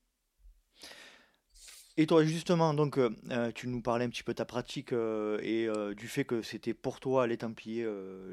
[1.96, 4.92] Et toi, justement, donc, euh, euh, tu nous parlais un petit peu de ta pratique
[4.92, 7.86] euh, et du fait que c'était pour toi, les Templiers,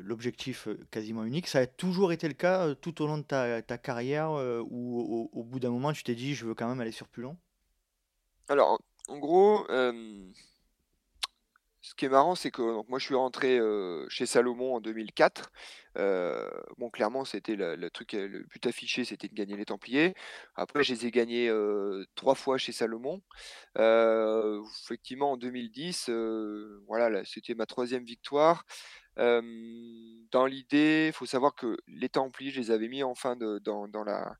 [0.03, 1.47] l'objectif quasiment unique.
[1.47, 5.59] Ça a toujours été le cas tout au long de ta, carrière ou au, bout
[5.59, 7.37] d'un moment, tu t'es dit, je veux quand même aller sur plus long?
[8.49, 9.67] Alors, en gros,
[11.83, 14.81] Ce qui est marrant, c'est que donc moi je suis rentré euh, chez Salomon en
[14.81, 15.51] 2004.
[15.97, 19.65] Euh, bon, clairement, c'était le, le truc, euh, le but affiché, c'était de gagner les
[19.65, 20.13] Templiers.
[20.55, 21.51] Après, je les ai gagnés
[22.15, 23.21] trois fois chez Salomon.
[24.83, 28.65] Effectivement, en 2010, euh, voilà, là, c'était ma troisième victoire.
[29.17, 33.59] Dans l'idée, il faut savoir que les Templiers, je les avais mis en fin de,
[33.59, 34.35] dans, dans la.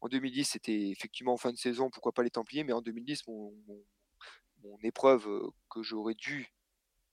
[0.00, 3.26] En 2010, c'était effectivement en fin de saison, pourquoi pas les Templiers, mais en 2010,
[3.26, 3.84] mon, mon-
[4.64, 5.26] mon épreuve
[5.70, 6.48] que j'aurais dû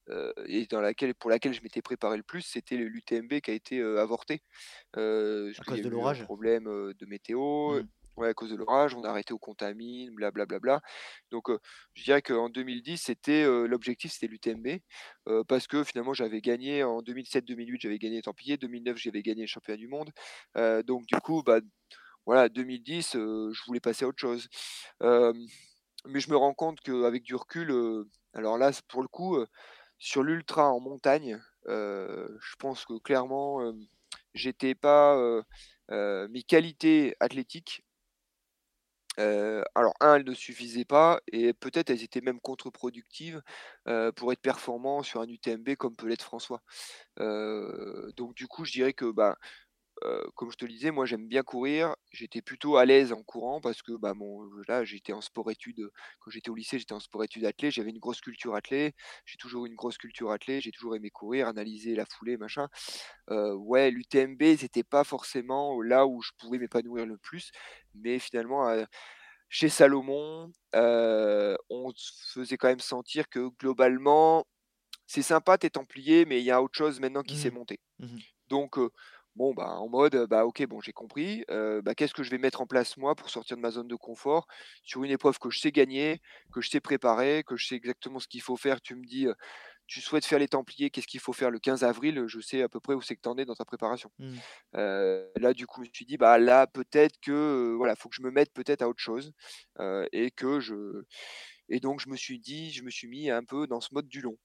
[0.09, 3.53] euh, et dans laquelle, pour laquelle je m'étais préparé le plus, c'était l'UTMB qui a
[3.53, 4.41] été euh, avorté.
[4.97, 6.27] Euh, À cause de l'orage?
[6.27, 7.89] problème de météo, Mhm.
[8.17, 10.81] ouais, à cause de l'orage, on a arrêté aux contamines, blablabla.
[11.31, 11.59] Donc euh,
[11.95, 14.81] je dirais qu'en 2010, c'était l'objectif, c'était l'UTMB,
[15.47, 19.47] parce que finalement j'avais gagné en 2007-2008, j'avais gagné les Templiers, 2009 j'avais gagné le
[19.47, 20.11] championnat du monde.
[20.85, 21.59] Donc du coup, bah,
[22.25, 24.47] voilà, 2010, euh, je voulais passer à autre chose.
[26.05, 27.71] Mais je me rends compte qu'avec du recul,
[28.33, 29.37] alors là, pour le coup,
[30.03, 33.71] sur l'ultra en montagne, euh, je pense que clairement, euh,
[34.33, 35.15] j'étais pas.
[35.91, 37.83] euh, mes qualités athlétiques,
[39.17, 43.41] alors, un, elles ne suffisaient pas, et peut-être elles étaient même contre-productives
[44.15, 46.61] pour être performant sur un UTMB comme peut l'être François.
[47.17, 49.37] Donc, du coup, je dirais que bah,
[50.03, 51.95] Heu, comme je te le disais, moi j'aime bien courir.
[52.11, 55.91] J'étais plutôt à l'aise en courant parce que, bah, mon là j'étais en sport-études, heu,
[56.19, 58.93] quand j'étais au lycée, j'étais en sport-études athlée, j'avais une grosse culture athlée.
[59.25, 62.67] J'ai toujours une grosse culture athlée, j'ai toujours aimé courir, analyser la foulée, machin.
[63.31, 67.51] Heu, ouais, l'UTMB, c'était pas forcément là où je pouvais m'épanouir le plus,
[67.95, 68.85] mais finalement,
[69.49, 74.45] chez Salomon, on se faisait quand même sentir que globalement,
[75.07, 77.51] c'est sympa tes templiers, mais il y a autre chose maintenant qui s'est Mhm.
[77.51, 77.79] monté.
[77.99, 78.23] Mhm.
[78.49, 78.77] Donc,
[79.35, 82.61] bon, bah, en mode, bah, OK, bon, j'ai compris, bah, qu'est-ce que je vais mettre
[82.61, 84.47] en place moi pour sortir de ma zone de confort?
[84.83, 86.21] Sur une épreuve que je sais gagner,
[86.53, 88.81] que je sais préparer, que je sais exactement ce qu'il faut faire.
[88.81, 89.27] Tu me dis,
[89.87, 92.23] tu souhaites faire les Templiers, qu'est-ce qu'il faut faire le 15 avril?
[92.27, 94.11] Je sais à peu près où c'est que tu en es dans ta préparation.
[94.75, 98.15] Heu, là, du coup, je me suis dit: «Bah, là, peut-être que, voilà, faut que
[98.17, 99.33] je me mette peut-être à autre chose»,
[100.13, 101.03] et que je
[101.69, 104.07] et donc je me suis dit je me suis mis un peu dans ce mode
[104.07, 104.37] du long.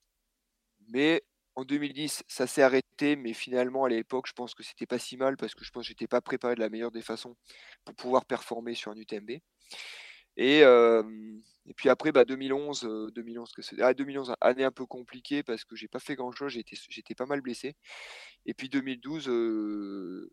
[0.89, 1.23] Mais
[1.59, 5.17] en 2010, ça s'est arrêté, mais finalement, à l'époque, je pense que c'était pas si
[5.17, 7.37] mal parce que je pense que j'étais pas préparé de la meilleure des façons
[7.85, 9.41] pour pouvoir performer sur un UTMB.
[10.37, 14.71] Et, hem, et puis après, bah, 2011, heu, 2011 que c'est ah 2011, année un
[14.73, 17.77] peu compliquée parce que j'ai pas fait grand-chose, j'étais j'étais pas mal blessé.
[18.47, 20.31] Et puis 2012, heu,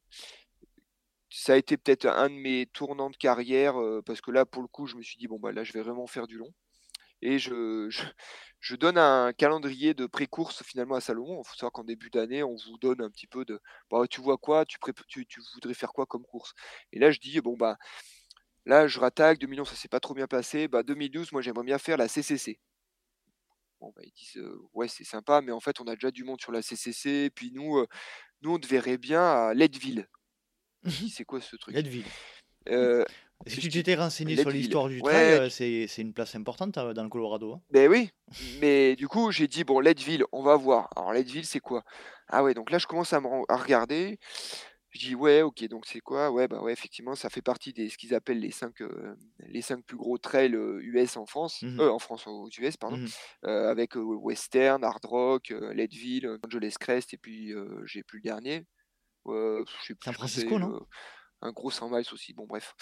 [1.29, 4.67] ça a été peut-être un de mes tournants de carrière, parce que là, pour le
[4.67, 6.51] coup, je me suis dit: «Bon, bah, là, je vais vraiment faire du long».
[7.25, 8.03] Et je je
[8.59, 11.41] je donne un calendrier de pré-course finalement à Salomon.
[11.43, 13.59] Il faut savoir qu'en début d'année, on vous donne un petit peu de:
[13.91, 14.65] «Bah, tu vois quoi?
[14.65, 14.77] Tu
[15.07, 16.53] tu tu voudrais faire quoi comme course?»
[16.91, 17.77] et là, je dis: «Bon, bah,
[18.65, 21.79] là, je rattaque, 2011 ça s'est pas trop bien passé, bah, 2012 moi, j'aimerais bien
[21.79, 22.59] faire la CCC».
[23.81, 26.23] Bon, bah, ils disent: «Heu, ouais, c'est sympa, mais en fait, on a déjà du
[26.23, 27.87] monde sur la CCC, puis nous, heu,
[28.41, 30.07] nous, on te verrait bien à Leadville».
[31.09, 32.11] «C'est quoi ce truc?» Leadville.
[32.69, 33.05] heu,
[33.47, 36.93] Si tu t'étais renseigné sur l'histoire du trail, «Ouais, euh, c'est une place importante euh,
[36.93, 37.53] dans le Colorado.
[37.53, 37.61] hein.
[37.71, 38.09] Ben oui,
[38.39, 40.89] mais du coup, j'ai dit: «Bon, Leadville, on va voir».
[40.95, 41.83] Alors Leadville, c'est quoi?
[42.27, 44.19] Ah ouais, donc là, je commence à me à regarder.
[44.91, 47.89] Je dis: «Ouais, OK, donc c'est quoi?» Ouais, bah, ouais, effectivement, ça fait partie des
[47.89, 51.89] ce qu'ils appellent les 5 heu, les 5 plus gros trails, US en France, heu,
[51.91, 52.99] en France, aux US, pardon,
[53.45, 57.53] heu, avec, Western, Hard Rock, Leadville, Angeles Crest et puis,
[57.85, 58.65] j'ai plus le dernier.
[59.99, 60.73] San Francisco, non?
[61.41, 62.75] un gros 100 miles aussi, bon bref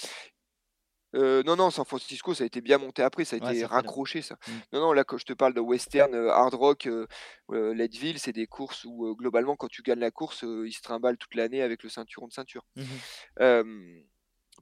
[1.14, 4.22] Non, non, San Francisco, ça a été bien monté après, ça a Ouais, été raccroché
[4.22, 4.38] ça.
[4.48, 4.60] Mmh.
[4.72, 7.08] Non, non, là, quand je te parle de western, hard rock, heu,
[7.52, 11.36] Leadville, c'est des courses où, globalement, quand tu gagnes la course, ils se trimballent toute
[11.36, 12.66] l'année avec le ceinturon de ceinture.
[12.76, 13.04] Mmh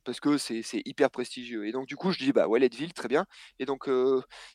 [0.04, 3.08] parce que c'est hyper prestigieux et donc du coup, je dis: «Bah, ouais, Leadville, très
[3.08, 3.26] bien»
[3.60, 3.90] et donc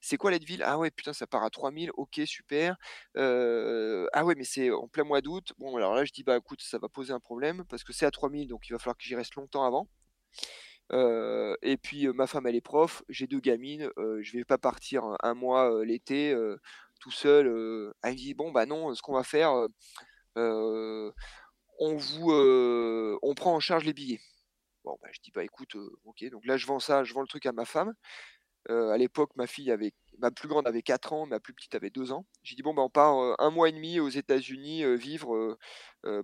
[0.00, 0.62] c'est quoi Leadville?
[0.64, 2.76] Ah ouais, putain, ça part à 3000, OK, super.
[3.16, 5.52] Ah ouais, mais c'est en plein mois d'août.
[5.58, 8.06] Bon, alors là, je dis: «Bah, écoute, ça va poser un problème parce que c'est
[8.06, 9.88] à 3000, donc il va falloir que j'y reste longtemps avant».
[10.92, 14.44] Heu et puis, heu, ma femme, elle est prof, j'ai 2 gamines, heu, je vais
[14.44, 16.34] pas partir, 1 mois, heu, l'été,
[17.00, 17.46] tout seul.
[18.02, 19.52] Elle me dit: «Bon, bah, non, ce qu'on va faire,
[20.36, 22.32] on vous,
[23.22, 24.20] on prend en charge les billets».
[24.84, 26.24] Bon, bah, je dis: «Bah, écoute, OK».
[26.30, 27.94] Donc là, je vends ça, je vends le truc à ma femme.
[28.70, 31.90] À l'époque, ma fille avait ma plus grande avait 4 ans, ma plus petite avait
[31.90, 32.26] 2 ans.
[32.44, 35.58] J'ai dit: «Bon, bah, on part, 1 mois et demi aux États-Unis, vivre,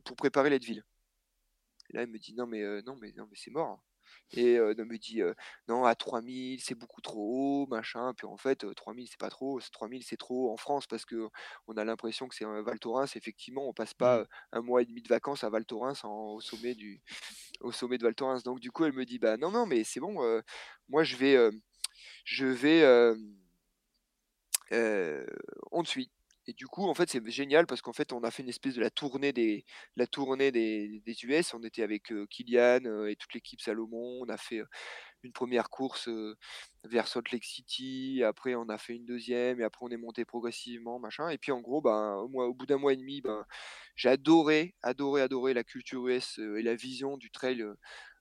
[0.05, 0.85] pour préparer Leadville».
[1.91, 3.83] Et là, elle me dit: «Non mais, non mais non mais c'est mort».
[4.33, 5.21] Et heu, elle me dit,
[5.69, 8.13] «Non, à 3000, c'est beaucoup trop haut, machin».
[8.17, 10.57] Puis en fait, heu, 3000, c'est pas trop haut, c'est 3000, c'est trop haut en
[10.57, 13.15] France parce qu'on a l'impression que c'est, heu, Val Thorens.
[13.17, 14.27] Effectivement, on passe pas, Mmh.
[14.53, 17.03] 1 mois et demi de vacances à Val Thorens en au sommet du
[17.61, 18.43] au sommet de Val Thorens.
[18.45, 20.21] Donc du coup, elle me dit: «Bah, non, non, mais c'est bon,
[20.89, 21.37] moi je vais,
[22.25, 22.85] je vais,
[25.71, 26.11] on te suit».
[26.49, 28.75] Et du coup, en fait, c'est génial parce qu'en fait, on a fait une espèce
[28.75, 29.65] de la tournée des
[29.97, 31.55] la tournée des des US.
[31.55, 34.21] On était avec, heu, Kylian, et toute l'équipe Salomon.
[34.23, 34.61] On a fait,
[35.25, 36.09] une 1re course,
[36.85, 38.23] vers Salt Lake City.
[38.25, 41.29] Après, on a fait une 2e et après on est monté progressivement, machin.
[41.31, 43.45] Et puis en gros, ben, au au bout d'1 mois et demi, ben,
[43.97, 47.65] j'ai adoré, adoré, adoré la culture US, et la vision du trail,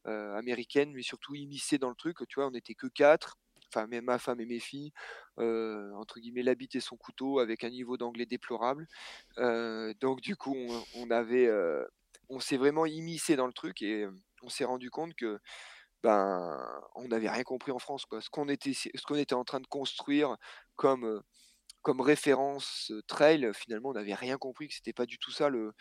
[0.05, 2.47] américaine, mais surtout immiscée dans le truc, tu vois?
[2.49, 3.37] On était que 4,
[3.73, 4.91] enfin, mais ma femme et mes filles,
[5.37, 8.87] entre guillemets «la bite et son couteau» avec un niveau d'anglais déplorable.
[9.37, 10.55] Donc du coup,
[10.95, 11.49] on avait,
[12.29, 14.07] on s'est vraiment immiscés dans le truc et
[14.43, 15.39] on s'est rendu compte que,
[16.03, 16.57] ben,
[16.95, 18.21] on n'avait rien compris en France, quoi.
[18.21, 20.35] Ce qu'on était ce qu'on était en train de construire
[20.75, 21.21] comme,
[21.83, 25.73] comme référence, trail, finalement, on n'avait rien compris, que c'était pas du tout ça le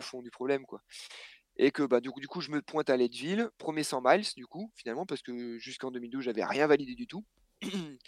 [0.00, 0.80] fond du problème, quoi.
[1.58, 4.26] Et que, bah, du coup du coup, je me pointe à Leadville, 1er 100 miles
[4.36, 7.24] du coup, finalement, parce que jusqu'en 2012, j'avais rien validé du tout.
[7.62, 7.98] Heu,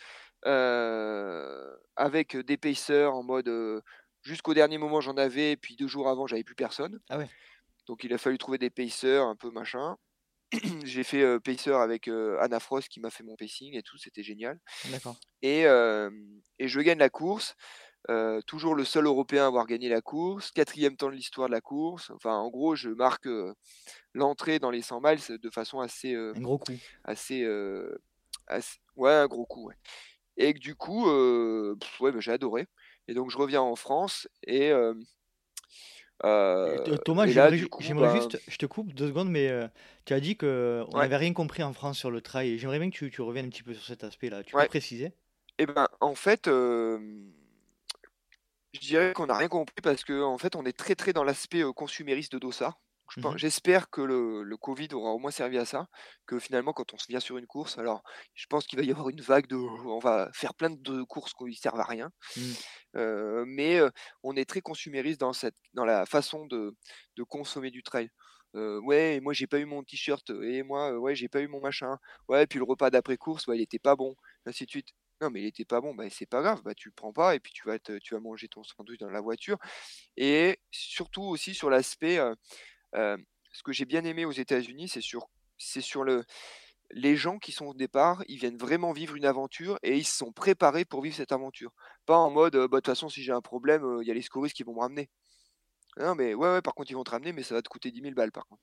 [1.96, 3.82] avec, des pacers en mode, heu,
[4.22, 7.00] jusqu'au dernier moment, j'en avais, puis 2 jours avant, j'avais plus personne.
[7.10, 7.30] Ah ouais.
[7.86, 9.96] Donc il a fallu trouver des pacers un peu machin.
[10.84, 14.22] J'ai fait, heu, pacer avec, Anna Frost qui m'a fait mon pacing et tout, c'était
[14.24, 14.60] génial.
[14.84, 15.18] D'accord.
[15.42, 17.56] Et et je gagne la course,
[18.46, 21.60] toujours le seul Européen à avoir gagné la course, 4e temps de l'histoire de la
[21.62, 22.10] course.
[22.12, 23.28] Enfin, en gros, je marque,
[24.14, 26.80] l'entrée dans les 100 miles de façon assez, Un gros coup.
[27.04, 27.44] assez,
[28.98, 29.76] ouais, un gros coup, ouais.
[30.38, 32.66] Et que du coup, heu, ouais, bah, j'ai adoré.
[33.08, 34.96] Et donc je reviens en France et heu,
[36.84, 39.06] Th Thomas, et là, j'aimerais du ju coup, j'aimerais ben juste je te coupe 2
[39.08, 39.68] secondes, mais heu,
[40.04, 41.08] tu as dit qu'on Ouais.
[41.08, 43.46] n'avait rien compris en France sur le trail et j'aimerais bien que tu tu reviennes
[43.46, 44.42] un petit peu sur cet aspect-là.
[44.44, 44.66] Tu peux Ouais.
[44.66, 45.12] préciser?
[45.58, 46.48] Et ben, en fait,
[48.72, 51.62] je dirais qu'on a rien compris parce qu'en fait, on est très, très dans l'aspect,
[51.74, 52.80] consumériste de Dossard.
[53.10, 55.86] Je Mmh j'espère que le le covid aura au moins servi à ça,
[56.26, 58.02] que finalement, quand on se vient sur une course alors,
[58.34, 61.32] je pense qu'il va y avoir une vague de on va faire plein de courses
[61.34, 62.10] qui servent à rien.
[62.36, 62.54] Mmh.
[63.46, 63.80] Mais
[64.22, 66.74] on est très consumériste dans cette dans la façon de
[67.16, 68.10] de consommer du trail.
[68.54, 71.60] Ouais et moi j'ai pas eu mon t-shirt et moi, ouais, j'ai pas eu mon
[71.60, 71.98] machin.
[72.28, 74.16] Ouais, puis le repas d'après course, ouais, il était pas bon,
[74.46, 74.88] ainsi de suite.
[75.20, 77.34] Non, mais il était pas bon, bah, c'est pas grave, bah, tu le prends pas
[77.34, 79.58] et puis tu vas te tu vas manger ton sandwich dans la voiture.
[80.16, 82.18] Et surtout aussi sur l'aspect,
[82.94, 85.28] ce que j'ai bien aimé aux États-Unis, c'est sur
[85.58, 86.24] c'est sur le
[86.92, 90.16] les gens qui sont au départ, ils viennent vraiment vivre une aventure et ils se
[90.16, 91.72] sont préparés pour vivre cette aventure.
[92.06, 94.22] Pas en mode, «Bah, de toute façon, si j'ai un problème, il y a les
[94.22, 95.10] secouristes qui vont me ramener».
[95.98, 97.90] Non, mais ouais, ouais, par contre, ils vont te ramener, mais ça va te coûter
[97.92, 98.62] 10 000 balles, par contre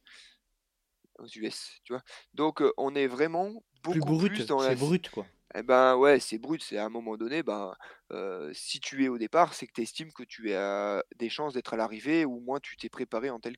[1.20, 2.04] aux US, tu vois?
[2.34, 5.26] Donc on est vraiment Plus beaucoup plus brut, dans la brut, quoi.
[5.54, 7.74] Et ben, ouais, c'est brut, c'est à un moment donné, ben,
[8.12, 11.54] heu, si tu es au départ, c'est que tu estimes que tu as des chances
[11.54, 13.56] d'être à l'arrivée ou au moins tu t'es préparé en tel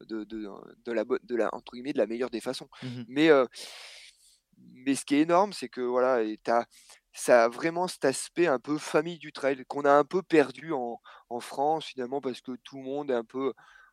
[0.00, 0.44] de de
[0.84, 2.68] de la de la entre guillemets «de la meilleure des façons».
[2.82, 3.06] Mmh mh.
[3.06, 3.46] Mais heu,
[4.72, 6.66] mais ce qui est énorme, c'est que voilà et as
[7.12, 10.72] ça a vraiment cet aspect un peu famille du trail qu'on a un peu perdu
[10.72, 11.00] en
[11.30, 13.52] en France finalement parce que tout le monde est un peu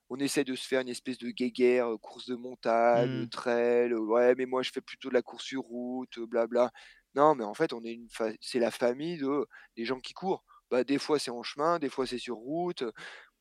[0.10, 3.32] on essaie de se faire une espèce de guéguerre, heu, course de montagne, Mmh.
[3.32, 6.70] trail, ouais, mais moi je fais plutôt de la course sur route, bla bla.
[7.16, 10.14] Non, mais en fait, on est une fa c'est la famille de des gens qui
[10.14, 10.44] courent.
[10.70, 12.84] Bah, des fois, c'est en chemin, des fois, c'est sur route.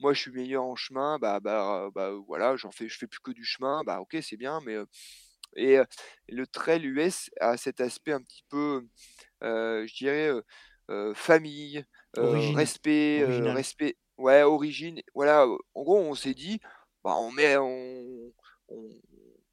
[0.01, 3.21] Moi, je suis meilleur en chemin, bah bah bah, voilà, j'en fais je fais plus
[3.21, 4.87] que du chemin, bah, OK, c'est bien, mais heu
[5.57, 5.87] et heu,
[6.29, 8.87] le trail US a cet aspect un petit peu,
[9.45, 10.31] heu, je dirais,
[11.15, 11.85] famille,
[12.55, 16.61] respect, respect ouais, origine, voilà, en gros, on s'est dit:
[17.05, 18.33] «Bah, on met on
[18.69, 18.91] on»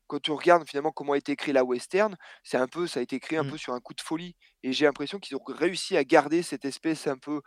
[0.07, 3.03] quand tu regardes finalement comment a été créée la western, c'est un peu ça a
[3.03, 3.53] été créé un Mmh.
[3.53, 6.65] peu sur un coup de folie et j'ai l'impression qu'ils ont réussi à garder cette
[6.65, 7.41] espèce un peu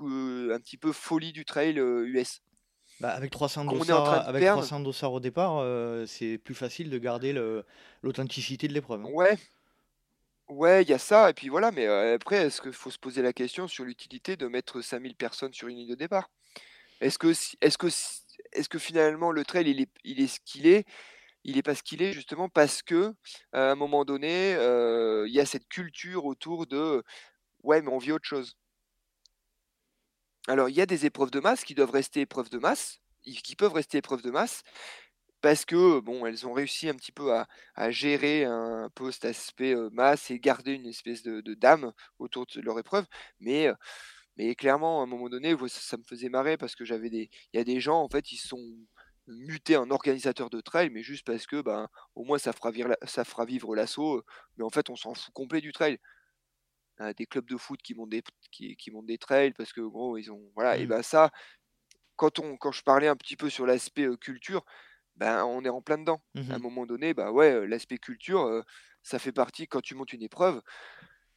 [0.00, 2.40] un petit peu folie du trail, US.
[3.00, 6.04] Bah, avec 300 Qu'on est en train dossards avec perdre 300 dossards au départ, heu,
[6.06, 7.32] c'est plus facile de garder
[8.02, 9.12] l'authenticité de l'épreuve, hein.
[9.12, 9.38] ouais,
[10.48, 12.98] ouais, il y a ça et puis voilà, mais heu, après est-ce qu'il faut se
[12.98, 16.30] poser la question sur l'utilité de mettre 5000 personnes sur une ligne de départ?
[17.00, 17.28] Est-ce que
[17.62, 20.86] est-ce que s est-ce que finalement le trail il est il est ce qu'il est?
[21.44, 23.14] Il est pas ce qu'il est justement parce que,
[23.52, 24.52] à un moment donné,
[25.26, 27.02] il y a cette culture autour de:
[27.64, 28.56] «Ouais, mais on vit autre chose».
[30.48, 33.56] Alors il y a des épreuves de masse qui doivent rester épreuves de masse, qui
[33.56, 34.62] peuvent rester épreuves de masse
[35.42, 39.24] parce que, bon, elles ont réussi un petit peu à à gérer un peu cet
[39.26, 43.06] aspect, masse et garder une espèce de de d'âme autour de leur épreuve.
[43.40, 43.70] Mais,
[44.36, 47.30] mais clairement, à un moment donné, ça ça me faisait marrer parce que j'avais des
[47.54, 48.62] il y a des gens, en fait, ils sont
[49.30, 52.96] mutés en organisateurs de trail, mais juste parce que, ben, au moins ça fera vivre
[53.04, 54.24] ça fera vivre l'assaut, heu,
[54.56, 55.98] mais en fait, on s'en fout complet du trail.
[57.16, 60.18] Des clubs de foot qui montent des qui qui montent des trails parce que gros,
[60.18, 60.86] ils ont voilà et Mmh.
[60.86, 61.30] ben, ça,
[62.16, 64.64] quand on quand je parlais un petit peu sur l'aspect, culture,
[65.16, 66.22] ben, on est en plein dedans.
[66.48, 68.64] À un Mmh moment donné, bah, ouais, l'aspect culture,
[69.02, 70.62] ça fait partie quand tu montes une épreuve,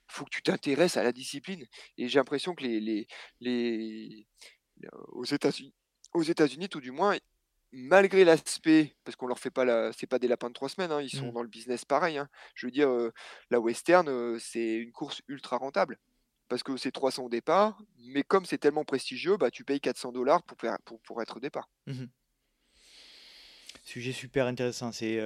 [0.08, 1.66] faut que tu t'intéresses à la discipline
[1.98, 3.08] et j'ai l'impression que les les
[3.42, 4.28] les
[5.10, 5.74] aux États-Unis
[6.14, 7.18] aux États-Unis tout du moins,
[7.74, 10.92] malgré l'aspect parce qu'on leur fait pas la c'est pas des lapins de 3 semaines,
[10.92, 11.34] hein, ils sont Mmh.
[11.34, 12.30] dans le business pareil, hein.
[12.56, 13.12] Je veux dire, heu,
[13.52, 16.00] la western, heu, c'est une course ultra rentable
[16.50, 20.12] parce que c'est 300 au départ, mais comme c'est tellement prestigieux, bah, tu payes 400
[20.48, 21.70] pour faire pour pour être au départ.
[21.88, 22.08] Mmh
[23.84, 24.92] Sujet super intéressant.
[24.92, 25.20] C'est,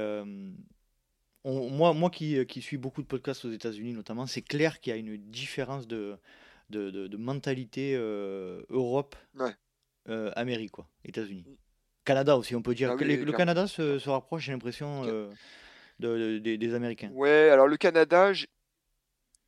[1.45, 4.99] moi moi qui, suis beaucoup de podcasts aux États-Unis notamment, c'est clair qu'il y a
[4.99, 6.17] une différence de
[6.69, 7.93] de de de mentalité,
[8.69, 9.55] Europe, Ouais,
[10.35, 11.45] Amérique quoi, États-Unis.
[11.45, 11.66] mmh.
[12.07, 15.29] Canada aussi, on peut dire Ah oui, le Canada se rapproche, j'ai l'impression, heu,
[15.99, 17.11] de de des des Américains.
[17.11, 18.47] ouais, alors le Canada, j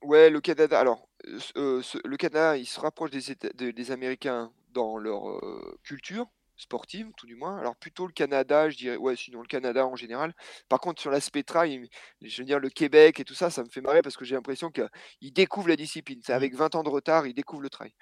[0.04, 1.10] ouais, le Canada alors,
[1.40, 5.78] ce ce le Canada, il se rapproche des Éta de des Américains dans leur, heu,
[5.84, 6.28] culture
[6.58, 7.58] sportive, tout du moins.
[7.58, 10.34] Alors plutôt le Canada, je dirais ouais, sinon le Canada en général.
[10.68, 11.90] Par contre sur l'aspect trail,
[12.22, 14.36] je veux dire le Québec et tout ça, ça me fait marrer parce que j'ai
[14.36, 16.20] l'impression qu'ils découvrent la discipline.
[16.24, 16.34] C'est Mmh.
[16.34, 17.94] avec 20 ans de retard, ils découvrent le trail.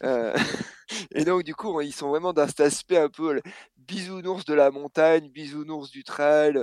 [1.14, 3.40] Et donc du coup, ils sont vraiment dans cet aspect un peu,
[3.86, 6.62] bisounours de la montagne, bisounours du trail,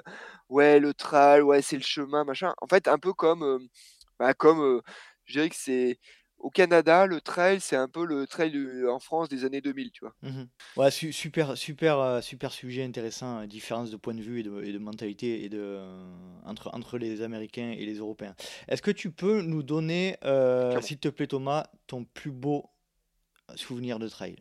[0.50, 2.54] ouais, le trail, ouais, c'est le chemin, machin.
[2.62, 3.68] En fait, un peu comme, hem,
[4.20, 4.82] bah, comme, heu,
[5.26, 6.00] je dirais que c'est
[6.38, 8.56] au Canada, le trail, c'est un peu le trail,
[8.90, 10.14] en France des années 2000, tu vois?
[10.22, 10.44] Mmh
[10.78, 14.64] Ouais, su super super, heu, super sujet intéressant, différence de point de vue et de
[14.64, 15.80] et de mentalité et de,
[16.46, 18.34] entre entre les Américains et les Européens.
[18.70, 20.16] Est-ce que tu peux nous donner,
[20.82, 22.70] s'il te plaît Thomas, ton plus beau
[23.56, 24.38] souvenir de trail?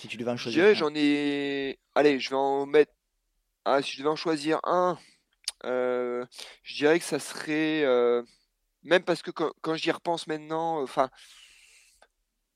[0.00, 2.92] Si tu devais en choisir j'en ai allez, je vais en mettre
[3.66, 4.98] ah, si je devais en choisir un,
[5.64, 6.26] heu,
[6.62, 8.24] je dirais que ça serait, heu,
[8.82, 11.10] même parce que quand quand j'y repense maintenant, enfin,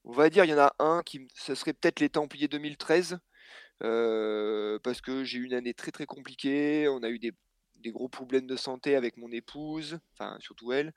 [0.04, 3.18] on va dire, il y en a un qui ce serait peut-être les Templiers 2013,
[3.82, 6.88] heu, parce que j'ai eu une année très, très compliquée.
[6.88, 7.32] On a eu des
[7.84, 10.92] des gros problèmes de santé avec mon épouse, enfin, surtout elle.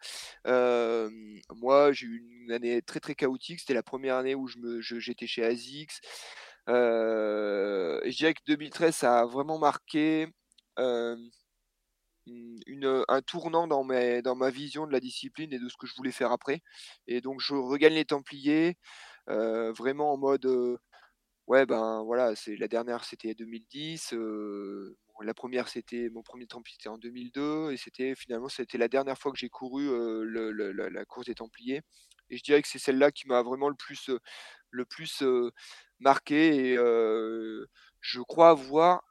[0.45, 3.59] Hem, moi, j'ai eu une année très, très chaotique.
[3.61, 6.01] C'était la première année où j'étais chez ASICS.
[6.69, 10.27] Heu et je dirais que 2013, ça a vraiment marqué,
[12.68, 16.11] une, un tournant dans ma vision de la discipline et de ce que je voulais
[16.11, 16.61] faire après
[17.07, 18.77] et donc je regagne les Templiers,
[19.30, 20.47] heu, vraiment en mode,
[21.47, 26.48] ouais, ben, voilà, la dernière, c'était 2010, heu, bon, la première c'était mon premier er
[26.48, 30.52] Templier, c'était en 2002 et c'était finalement, c'était la dernière fois que j'ai couru, le
[30.89, 31.81] la course des Templiers
[32.30, 34.19] et je dirais que c'est celle-là qui m'a vraiment le plus, heu,
[34.72, 35.52] le plus, heu,
[35.99, 36.77] marqué et
[38.02, 39.02] je crois avoir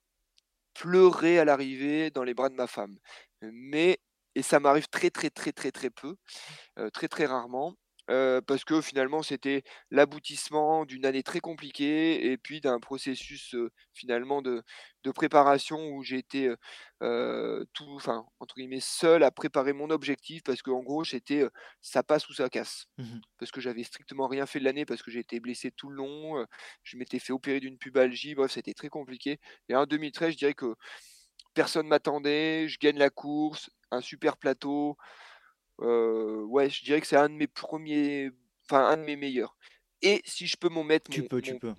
[0.75, 2.99] pleuré à l'arrivée dans les bras de ma femme.
[3.43, 3.99] Mais
[4.35, 6.17] et ça m'arrive très, très, très, très, très peu
[6.93, 7.77] très, très rarement,
[8.47, 13.55] parce que finalement c'était l'aboutissement d'une année très compliquée et puis d'un processus,
[13.95, 14.63] finalement de
[15.05, 16.03] de préparation où
[16.49, 16.57] heu
[17.03, 21.51] heu, tout enfin, entre guillemets «seul» à préparer mon objectif parce qu'en gros j'étais, heu,
[21.81, 22.87] ça passe ou ça casse.
[22.99, 25.91] Mmh Parce que j'avais strictement rien fait de l'année parce que j'ai été blessé tout
[25.91, 26.47] le long,
[26.85, 29.39] je m'étais fait opérer d'une pubalgie, bref, c'était très compliqué
[29.69, 30.75] et en 2013, je dirais que
[31.55, 34.97] personne m'attendait, je gagne la course, un super plateau,
[35.79, 38.31] ouais, je dirais que c'est un de mes premiers,
[38.65, 39.57] enfin un de mes meilleurs.
[40.03, 41.75] Et si je peux m'en mettre Tu mon peux, tu mon peux.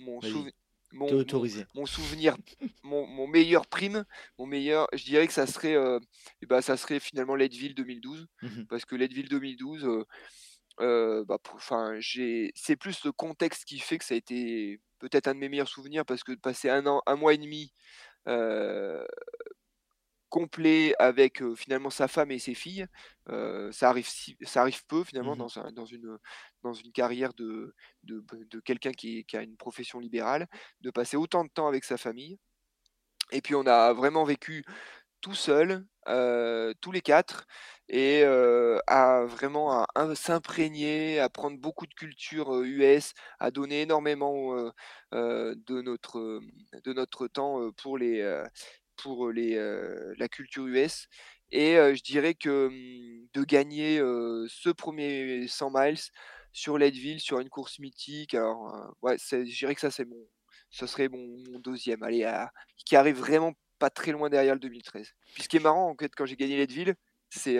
[1.75, 2.37] mon souvenir,
[2.83, 4.05] mon mon meilleur prime,
[4.39, 5.75] mon meilleur je dirais que ça serait,
[6.41, 10.05] et bah, ça serait finalement Leadville 2012 Mmh parce que Leadville 2012, heu
[10.81, 11.39] heu, bah,
[12.55, 15.67] c'est plus le contexte qui fait que ça a été peut-être un de mes meilleurs
[15.67, 17.73] souvenirs parce que de passer un an, un mois et demi,
[20.29, 22.87] complet avec, finalement sa femme et ses filles.
[23.71, 24.07] ça arrive
[24.43, 26.17] ça arrive peu finalement Mmh dans dans une,
[26.63, 30.47] dans une carrière de de de quelqu'un qui qui a une profession libérale,
[30.81, 32.37] de passer autant de temps avec sa famille
[33.31, 34.63] et puis on a vraiment vécu
[35.21, 35.85] tout seul,
[36.81, 37.45] tous les 4
[37.89, 44.55] et à vraiment à s'imprégner, à prendre beaucoup de culture, US, à donner énormément,
[45.11, 46.41] de notre,
[46.83, 48.21] de notre temps, pour les,
[48.97, 51.07] pour la culture US
[51.51, 53.97] et je dirais que, mmh, de gagner,
[54.49, 55.99] ce premier 100 miles
[56.51, 60.27] sur Leadville, sur une course mythique, alors, ouais, je dirais que ça, c'est mon
[60.69, 62.29] ce serait mon 2 allez,
[62.85, 65.13] qui arrive vraiment pas très loin derrière le 2013.
[65.33, 66.95] Puis ce qui est marrant, en fait, quand j'ai gagné Leadville,
[67.29, 67.57] c'est,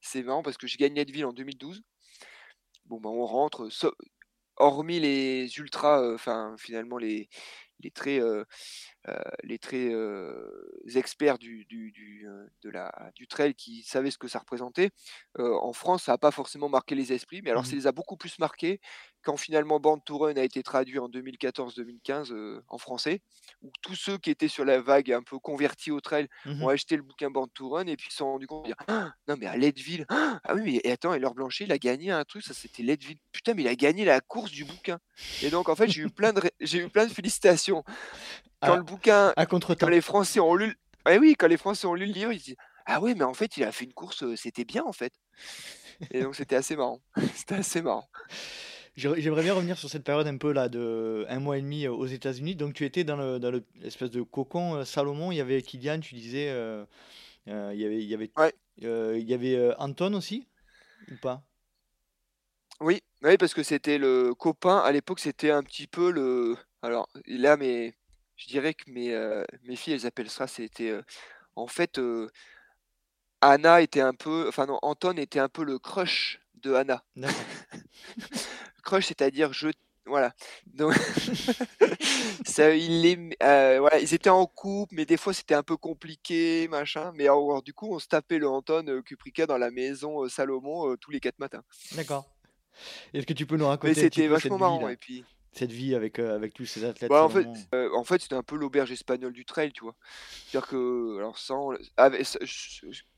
[0.00, 1.82] c'est marrant parce que j'ai gagné Leadville en 2012.
[2.86, 3.68] Bon, ben, on rentre,
[4.56, 7.28] hormis les ultras, enfin, finalement les
[7.80, 8.44] les très, euh,
[9.42, 14.18] les très euh, experts du, du, du, euh, de la, du trail qui savaient ce
[14.18, 14.90] que ça représentait.
[15.38, 17.92] en France, ça n'a pas forcément marqué les esprits, mais alors ça Mmh les a
[17.92, 18.80] beaucoup plus marqués
[19.22, 23.20] quand finalement Band to Run a été traduit en 2014-2015 en français,
[23.60, 26.70] où tous ceux qui étaient sur la vague un peu convertis au trail ont Mmh
[26.70, 29.36] acheté le bouquin Band to Run et puis se sont rendus compte dire «Ah, non
[29.38, 32.24] mais à Leadville, ah, ah oui mais attends, et Laure Blanchet, il a gagné un
[32.24, 34.98] truc, ça c'était Leadville, putain mais il a gagné la course du bouquin.
[35.42, 37.84] Et donc en fait j'ai eu plein de j'ai eu plein de félicitations
[38.60, 40.76] quand le bouquin, à quand les Français ont lu
[41.08, 43.22] eh oui, quand les Français ont lu le livre, ils se disent: «Ah ouais, mais
[43.24, 45.12] en fait, il a fait une course, c'était bien, en fait»
[46.10, 47.00] et donc c'était assez marrant.
[47.34, 48.08] C'était assez marrant.
[48.96, 52.06] j'aimerais bien revenir sur cette période un peu là de un mois et demi aux
[52.06, 52.56] États-Unis.
[52.56, 56.14] Donc tu étais dans le dans l'espèce de cocon, Salomon, il y avait Kylian, tu
[56.14, 56.46] disais,
[57.46, 58.52] il y avait il y avait Ouais.
[58.78, 60.46] il y avait, Anton aussi?
[61.10, 61.42] Ou pas?
[62.80, 67.08] Oui, oui, parce que c'était le copain à l'époque, c'était un petit peu le alors
[67.26, 67.94] là, mais
[68.36, 69.14] je dirais que mes,
[69.64, 70.94] mes filles, elles appellent ça, c'était,
[71.54, 71.98] en fait,
[73.40, 77.02] Anna était un peu enfin non, Anton était un peu le crush de Anna.
[78.84, 79.68] Crush, c'est-à-dire je
[80.06, 80.32] voilà,
[80.66, 80.94] donc
[82.46, 87.12] ça il voilà, ils étaient en couple, mais des fois c'était un peu compliqué, machin,
[87.16, 91.10] mais alors du coup, on se tapait le Anton, Kuprika dans la maison, Salomon, tous
[91.10, 91.62] les 4 matins.
[91.96, 92.24] D'accord.
[93.12, 95.24] Est-ce que tu peux nous Mais raconter un petit c'était vachement marrant et puis
[95.56, 97.96] Cette vie avec, avec tous ces athlètes Bah, en fait, Salomon?
[97.96, 99.96] en fait, c'était un peu l'auberge espagnole du trail, tu vois?
[100.46, 102.26] C'est-à-dire que, alors sans avec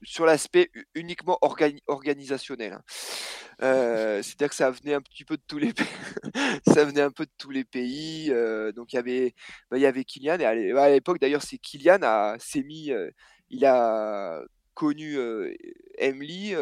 [0.05, 1.36] sur l'aspect uniquement
[1.89, 2.82] organisationnel, hein.
[4.23, 5.86] c'est-à-dire que ça venait un petit peu de tous les pays
[6.73, 8.32] ça venait un peu de tous les pays,
[8.74, 9.35] donc il y avait,
[9.70, 12.93] bah, il y avait Kylian et à l'époque d'ailleurs, c'est Kylian a s'est mis,
[13.51, 14.43] il a
[14.74, 15.19] connu,
[15.98, 16.55] Emily,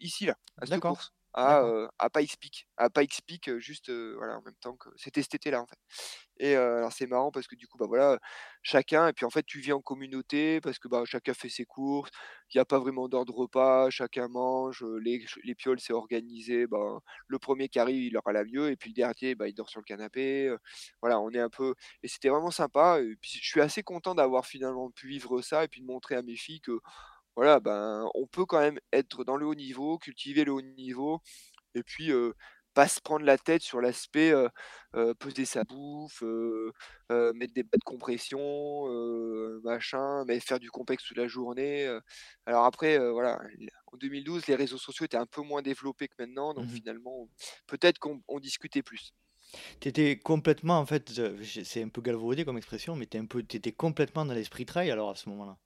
[0.00, 4.42] ici là, à cette course à, à Pikes Peak à Pikes Peak, juste, voilà, en
[4.42, 5.78] même temps que c'était cet été-là, en fait
[6.40, 8.18] et alors c'est marrant parce que du coup, bah, voilà,
[8.62, 11.64] chacun et puis en fait, tu vis en communauté parce que, bah, chacun fait ses
[11.64, 12.10] courses.
[12.54, 17.00] Il y a pas vraiment d'ordre repas, chacun mange, les les pioles, c'est organisé, ben,
[17.26, 19.68] le premier qui arrive, il aura la mieux et puis le dernier, bah, il dort
[19.68, 20.54] sur le canapé,
[21.02, 24.14] voilà, on est un peu et c'était vraiment sympa et puis je suis assez content
[24.14, 26.78] d'avoir finalement pu vivre ça et puis de montrer à mes filles que,
[27.38, 31.20] voilà, ben, on peut quand même être dans le haut niveau, cultiver le haut niveau
[31.74, 32.12] et puis,
[32.74, 34.32] pas se prendre la tête sur l'aspect,
[35.20, 36.22] peser sa bouffe,
[37.10, 38.86] mettre des bas de compression,
[39.64, 41.86] machin, mais faire du complexe toute la journée,
[42.46, 43.40] alors après, voilà,
[43.86, 47.28] en 2012, les réseaux sociaux étaient un peu moins développés que maintenant, donc Mmh finalement,
[47.66, 49.12] peut-être qu'on discutait plus.
[49.80, 51.10] Tu étais complètement en fait,
[51.42, 53.18] c'est un peu galvaudé comme expression, mais tu
[53.56, 55.58] étais complètement dans l'esprit trail alors à ce moment-là?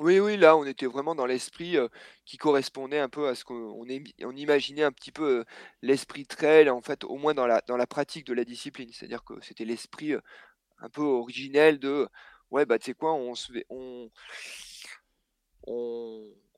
[0.00, 1.76] Oui, oui, là, on était vraiment dans l'esprit,
[2.24, 3.54] qui correspondait un peu à ce qu'on
[4.24, 5.44] on imaginait un petit peu,
[5.82, 8.90] l'esprit trail, en fait, au moins dans la pratique de la discipline.
[8.92, 10.14] C'est-à-dire que c'était l'esprit,
[10.80, 12.08] un peu originel de:
[12.50, 13.14] «Ouais, bah, tu sais quoi?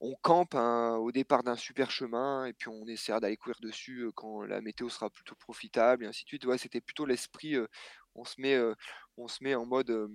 [0.01, 4.43] On campe au départ d'un super chemin et puis on essaiera d'aller courir dessus, quand
[4.43, 6.47] la météo sera plutôt profitable» et ainsi de suite.
[6.59, 7.57] C'était plutôt l'esprit,
[8.15, 8.59] on se met,
[9.17, 10.11] on se met en mode,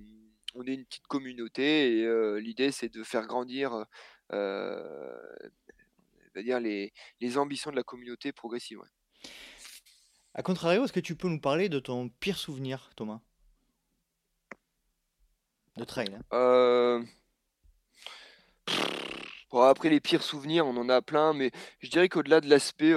[0.56, 3.86] on est une petite communauté et l'idée c'est de faire grandir,
[4.34, 5.40] heu,
[6.36, 8.88] dire les les ambitions de la communauté progressive, ouais.
[10.34, 13.20] À contrario, est-ce que tu peux nous parler de ton pire souvenir, Thomas?
[15.76, 17.04] De trail, hein?
[19.52, 22.94] Bon après les pires souvenirs, on en a plein, mais je dirais qu'au-delà de l'aspect,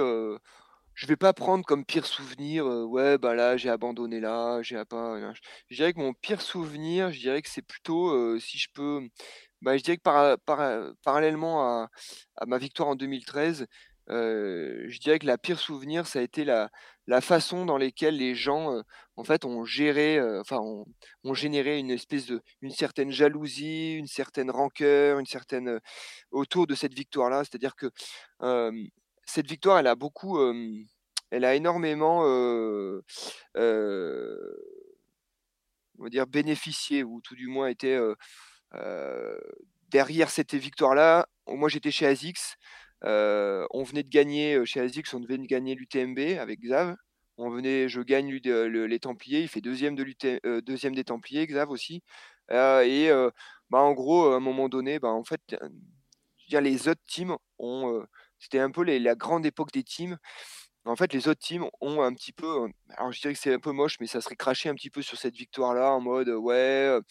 [0.95, 5.33] je vais pas prendre comme pire souvenir, ouais, bah, là, j'ai abandonné là, j'ai pas
[5.69, 9.01] je dirais que mon pire souvenir, je dirais que c'est plutôt, si je peux,
[9.61, 13.65] bah, je dirais que para para parallèlement à ma victoire en 2013,
[14.09, 16.69] je dirais que la pire souvenir, ça a été la
[17.21, 18.81] façon dans lesquelles les gens,
[19.15, 20.59] en fait, ont géré, enfin,
[21.23, 25.79] ont généré une espèce de une certaine jalousie, une certaine rancœur, une certaine,
[26.31, 27.43] autour de cette victoire-là.
[27.45, 27.89] C'est-à-dire que,
[29.25, 30.39] cette victoire, elle a beaucoup,
[31.31, 33.01] elle a énormément, on
[35.97, 37.99] va dire bénéficié ou tout du moins été,
[39.89, 42.07] derrière cette victoire-là, moi j'étais chez
[43.05, 46.95] heu, on venait de gagner, chez ASICS, on devait gagner l'UTMB avec Xav.
[47.37, 51.03] On venait je gagne de les Templiers, il fait 2e de l'UT heu, 2e des
[51.03, 52.03] Templiers, Xav aussi,
[52.51, 53.09] et
[53.69, 57.01] bah, en gros, à un moment donné, bah, en fait, je veux dire les autres
[57.07, 58.03] teams ont,
[58.43, 60.17] c'était un peu les la grande époque des teams.
[60.85, 62.67] En fait, les autres teams ont un petit peu,
[62.97, 65.01] alors je dirais que c'est un peu moche, mais ça serait craché un petit peu
[65.01, 67.01] sur cette victoire-là en mode, ouais, heu,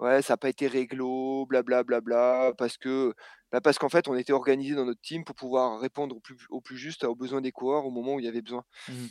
[0.00, 3.14] ouais, ça a pas été réglo, bla bla bla bla, parce que,
[3.52, 6.36] bah, parce qu'en fait, on était organisés dans notre team pour pouvoir répondre au plus
[6.50, 8.64] au plus juste aux besoins des coureurs au moment où il y avait besoin.
[8.88, 9.08] Mmh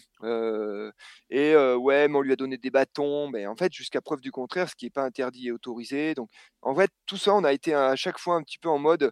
[1.29, 4.31] et ouais, mais on lui a donné des bâtons, mais en fait, jusqu'à preuve du
[4.31, 6.13] contraire, ce qui est pas interdit est autorisé.
[6.15, 6.29] Donc
[6.61, 9.11] en fait, tout ça, on a été à chaque fois un petit peu en mode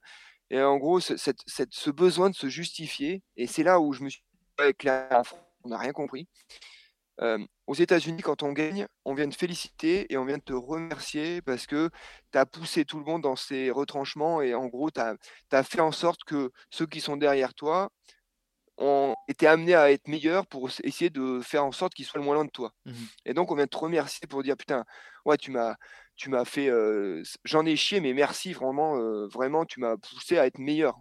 [0.49, 4.23] et en gros, ce besoin de se justifier et c'est là où je me suis
[4.57, 4.87] avec
[5.63, 6.27] on n'a rien compris.
[7.67, 11.67] Aux États-Unis, quand on gagne, on vient te féliciter et on vient te remercier parce
[11.67, 11.89] que
[12.31, 15.81] tu as poussé tout le monde dans ses retranchements et en gros, tu as fait
[15.81, 17.91] en sorte que ceux qui sont derrière toi
[18.79, 22.25] ont été amenés à être meilleurs pour essayer de faire en sorte qu'ils soient le
[22.25, 22.73] moins loin de toi.
[22.85, 24.85] Mmh Et donc on vient te remercier pour dire: «Putain,
[25.25, 25.75] ouais, tu m'as
[26.17, 30.37] tu m'as fait, heu, j'en ai chié, mais merci vraiment, heu, vraiment tu m'as poussé
[30.39, 30.97] à être meilleur».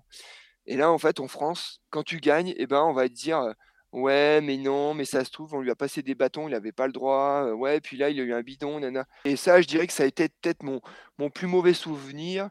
[0.66, 3.40] Et là, en fait, en France, quand tu gagnes et ben, on va te dire,
[3.42, 3.54] heu:
[3.92, 6.72] «Ouais, mais non, mais ça se trouve, on lui a passé des bâtons, il avait
[6.72, 9.66] pas le droit, ouais, puis là, il a eu un bidon, nin et ça, je
[9.66, 10.80] dirais que ça a été peut-être mon
[11.18, 12.50] mon plus mauvais souvenir,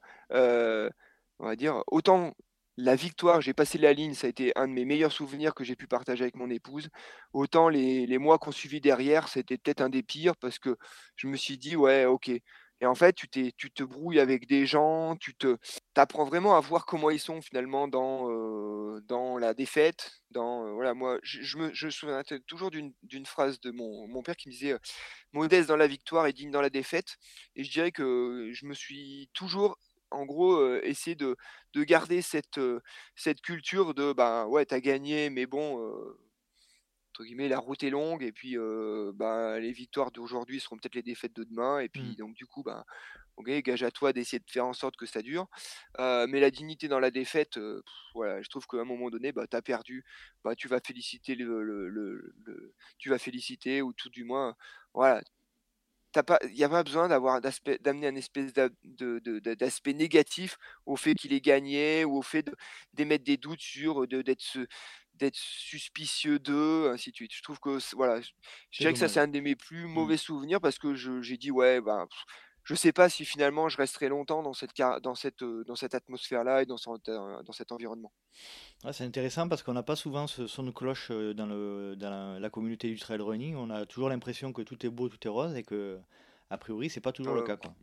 [1.39, 2.33] on va dire, autant
[2.77, 5.63] la victoire, j'ai passé la ligne, ça a été un de mes meilleurs souvenirs que
[5.63, 6.89] j'ai pu partager avec mon épouse.
[7.33, 10.77] Autant les les mois qu'on suivi derrière, c'était peut-être un des pires parce que
[11.15, 12.29] je me suis dit: «Ouais, OK»
[12.79, 15.57] et en fait, tu tu te brouilles avec des gens, tu te
[15.95, 20.71] apprends vraiment à voir comment ils sont finalement dans, heu, dans la défaite, dans, heu,
[20.73, 24.79] voilà, moi, je me souviens toujours d'une phrase de mon père qui me disait, heu:
[25.33, 27.17] «Modeste dans la victoire et digne dans la défaite»
[27.55, 29.77] et je dirais que je me suis toujours
[30.11, 31.35] en gros, heu, essayé de
[31.73, 32.59] de garder cette,
[33.43, 35.77] culture de, ben, ouais, tu as gagné, mais bon,
[37.13, 38.55] entre guillemets, «la route est longue» et puis,
[39.15, 42.15] ben, les victoires d'aujourd'hui seront peut-être les défaites de demain et puis Mmh.
[42.15, 42.83] donc du coup, ben,
[43.37, 45.47] OK, gage à toi d'essayer de faire en sorte que ça dure.
[45.99, 47.59] Mais la dignité dans la défaite,
[48.15, 50.05] voilà, je trouve qu'à un moment donné, bah, tu as perdu,
[50.43, 54.55] bah, tu vas féliciter le le le le tu vas féliciter ou tout du moins,
[54.93, 55.23] voilà,
[56.49, 61.33] il y a pas besoin d'avoir d'aspect d'amener un espèce d'aspect négatif au fait qu'il
[61.33, 62.55] ait gagné ou au fait de
[62.93, 64.57] d'émettre des doutes sur, de d'être
[65.15, 67.33] d'être suspicieux d'eux, ainsi de suite.
[67.33, 68.31] Je trouve que voilà, je
[68.81, 70.11] dirais que ça, c'est un de mes plus Mmh.
[70.11, 72.23] mauvais souvenirs parce que j'ai dit: «Ouais, pff,
[72.67, 75.77] je sais pas si finalement je resterai longtemps dans cette car dans cette, heu, dans
[75.77, 78.11] cette atmosphère-là et dans cet, heu, dans cet environnement».
[78.91, 82.39] C'est intéressant parce qu'on n'a pas souvent ce son de cloche dans le dans la,
[82.39, 83.55] la communauté du trail running.
[83.55, 85.97] On a toujours l'impression que tout est beau, tout est rose et que
[86.49, 87.73] a priori c'est pas toujours le cas quoi.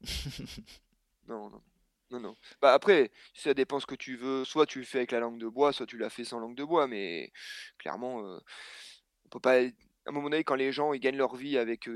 [1.28, 1.62] non, non.
[2.10, 2.36] Non, non.
[2.60, 4.44] Bah, après, ça dépend ce que tu veux.
[4.44, 6.56] Soit tu le fais avec la langue de bois, soit tu l'as fait sans langue
[6.56, 7.30] de bois, mais
[7.78, 8.40] clairement, on
[9.30, 9.68] peut pas à
[10.06, 11.88] un moment donné, quand les gens, ils gagnent leur vie avec,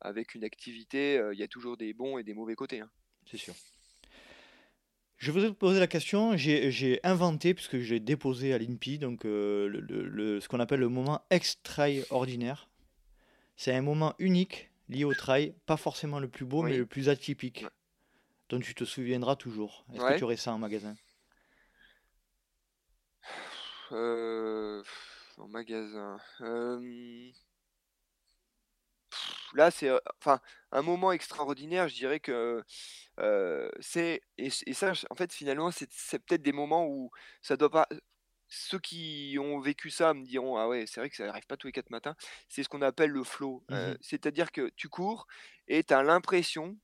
[0.00, 2.90] avec une activité, heu, il y a toujours des bons et des mauvais côtés, hein.
[3.26, 3.54] C'est sûr.
[5.18, 8.98] Je vous ai posé la question, j'ai j'ai inventé, puisque je l'ai déposé à l'INPI,
[8.98, 12.68] donc euh, le, le- le- ce qu'on appelle le moment extraordinaire.
[13.56, 17.08] C'est un moment unique lié au trail, pas forcément le plus beau, mais le plus
[17.08, 17.10] ouais.
[17.10, 17.72] atypique,
[18.50, 19.86] dont tu te souviendras toujours.
[19.94, 20.96] Est-ce que tu aurais ça en magasin?
[23.90, 24.82] heu,
[25.38, 26.18] en magasin,
[29.56, 29.90] là, c'est,
[30.20, 30.40] enfin,
[30.72, 32.62] un moment extraordinaire, je dirais que,
[33.80, 37.10] c'est et ça, en fait, finalement, c'est peut-être des moments où
[37.42, 37.86] ça doit pas
[38.48, 41.56] ceux qui ont vécu ça me diront: «Ah ouais, c'est vrai que ça arrive pas
[41.56, 42.16] tous les 4 matins».
[42.48, 45.26] C'est ce qu'on appelle le flow, Mhm, c'est-à-dire que tu cours
[45.68, 46.78] et tu as l'impression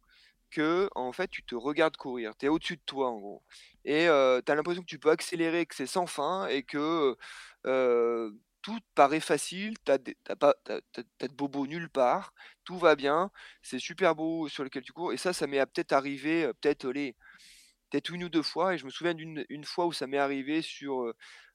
[0.51, 2.37] que en fait, tu te regardes courir.
[2.39, 3.45] Tu es au-dessus de toi, en gros
[3.85, 7.17] et tu as l'impression que tu peux accélérer, que c'est sans fin et que,
[8.67, 12.35] tout paraît facile, tu as des tu pas tu as tu de bobos nulle part,
[12.65, 13.31] tout va bien,
[13.63, 17.15] c'est super beau sur lequel tu cours et ça, ça m'est, peut-être arrivé, peut-être, allez,
[17.91, 20.19] peut-être 1 ou 2 fois et je me souviens d'une une fois où ça m'est
[20.19, 21.13] arrivé sur,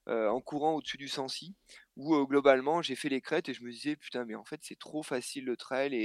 [0.07, 1.55] en courant au-dessus du Sancy
[1.97, 4.79] où, globalement, j'ai fait les crêtes et je me disais: «Putain, mais en fait, c'est
[4.79, 5.95] trop facile le trail»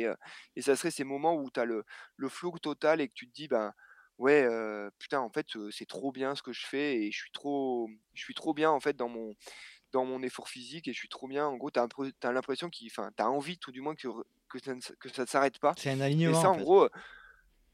[0.57, 1.85] et ça serait ces moments où tu as le
[2.17, 3.73] le flow total et que tu te dis: «Ben,
[4.19, 4.47] ouais,
[4.99, 8.23] putain, en fait, c'est trop bien ce que je fais et je suis trop je
[8.25, 9.33] suis trop bien, en fait, dans mon
[9.93, 11.47] dans mon effort physique et je suis trop bien.
[11.47, 14.09] En gros, tu as l'impression qu'il enfin, tu as envie tout du moins que
[14.49, 16.59] que ça ne que ça ne s'arrête pas C'est un et alignement, ça, en en
[16.59, 16.63] fait.
[16.63, 16.89] gros,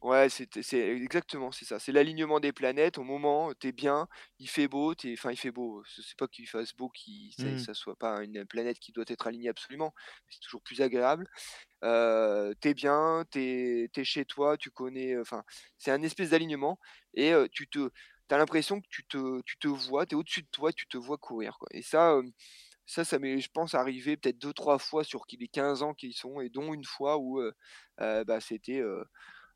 [0.02, 1.78] Ouais, c'est exactement, c'est ça.
[1.78, 4.08] C'est l'alignement des planètes au moment, tu es bien,
[4.40, 7.64] il fait beau, tu enfin il fait beau, c'est pas qu'il fasse beau, qui Mmh.
[7.64, 9.94] ça soit pas une planète qui doit être alignée absolument,
[10.28, 11.28] c'est toujours plus agréable.
[11.84, 15.44] Heu, tu es bien, tu es es chez toi, tu connais, enfin,
[15.78, 16.78] c'est un espèce d'alignement
[17.14, 17.90] et heu, tu te
[18.34, 20.96] tu l'impression que tu te tu te vois, tu es au-dessus de toi, tu te
[20.98, 22.20] vois courir, quoi et ça,
[22.86, 26.12] ça, ça m'est, je pense, arrivé peut-être deux trois fois sur les 15 ans qui
[26.12, 27.40] sont et dont une fois où,
[27.98, 28.82] bah, c'était,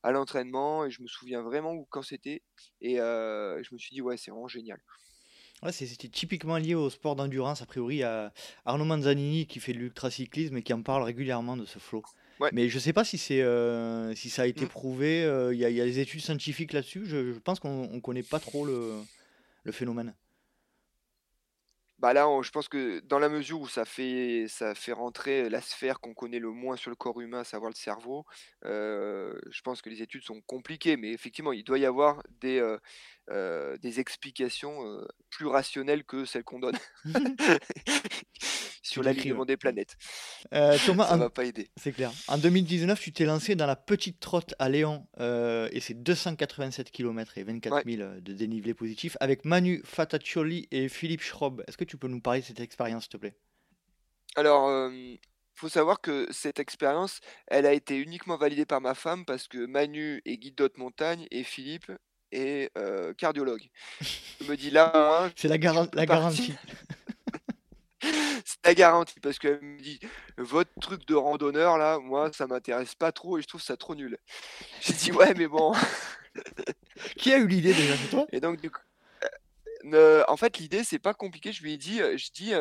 [0.03, 2.43] à l'entraînement et je me souviens vraiment où quand c'était
[2.81, 4.81] et je me suis dit: «Ouais, c'est vraiment génial».
[5.63, 7.63] Ouais, c'était typiquement lié au sport d'endurance.
[7.63, 8.33] A priori, a
[8.67, 12.03] Arnaud Manzanini qui fait de l'ultracyclisme et qui en parle régulièrement de ce flow.
[12.41, 14.69] Ouais, Mais je sais pas si c'est, heu, si ça a été mmh.
[14.69, 17.05] prouvé, heu, il y a il y a des études scientifiques là-dessus.
[17.07, 19.07] Je je pense qu'on on connaît pas trop le
[19.65, 20.17] le phénomène.
[21.99, 25.49] Bah, là, on je pense que dans la mesure où ça fait ça fait rentrer
[25.49, 28.27] la sphère qu'on connaît le moins sur le corps humain, à savoir le cerveau,
[28.67, 32.59] heu, je pense que les études sont compliquées, mais effectivement, il doit y avoir des,
[33.31, 36.79] heu, des explications, heu, plus rationnelles que celles qu'on donne
[38.83, 39.97] sur l'alignement des planètes.
[40.85, 41.71] Thomas, Ça en va pas aider.
[41.79, 42.15] c'est clair.
[42.27, 47.37] En 2019, tu t'es lancé dans la petite trotte à Léon, et c'est 287 kilomètres
[47.39, 47.85] et 24 Ouais.
[47.85, 51.63] 000, heu, de dénivelé positif avec Manu Fataccioli et Philippe Schrob.
[51.69, 53.37] Est-ce que tu peux nous parler de cette expérience, s'il te plaît?
[54.35, 55.17] Alors, hem,
[55.55, 59.67] faut savoir que cette expérience, elle a été uniquement validée par ma femme parce que
[59.67, 61.91] Manu est guide d'haute montagne et Philippe
[62.33, 63.69] est, heu, cardiologue.
[64.41, 66.07] Elle me dit: «Là, C'est la peux la partir».
[66.07, 66.55] garantie.
[68.45, 70.01] C'est la garantie parce qu'elle me dit:
[70.37, 73.95] «Votre truc de randonneur là, moi, ça m'intéresse pas trop et je trouve ça trop
[73.95, 74.19] nul».
[74.81, 75.73] J'ai dit: «Ouais, mais bon»
[77.17, 77.95] Qui a eu l'idée déjà?
[77.97, 78.27] C'est toi?
[78.33, 78.81] et donc du coup,
[79.85, 81.53] heu, en fait, l'idée, c'est pas compliqué.
[81.53, 82.53] Je lui ai dit, heu, je dis,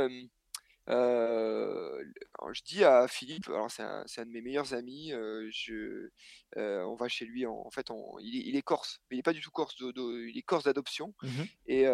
[0.88, 6.10] alors je dis à Philippe, alors c'est un de mes meilleurs amis, heu, je
[6.58, 9.18] heu, on va chez lui en en fait on il est il est corse, mais
[9.18, 11.86] il est pas du tout corse de de il est corse d'adoption Mmh et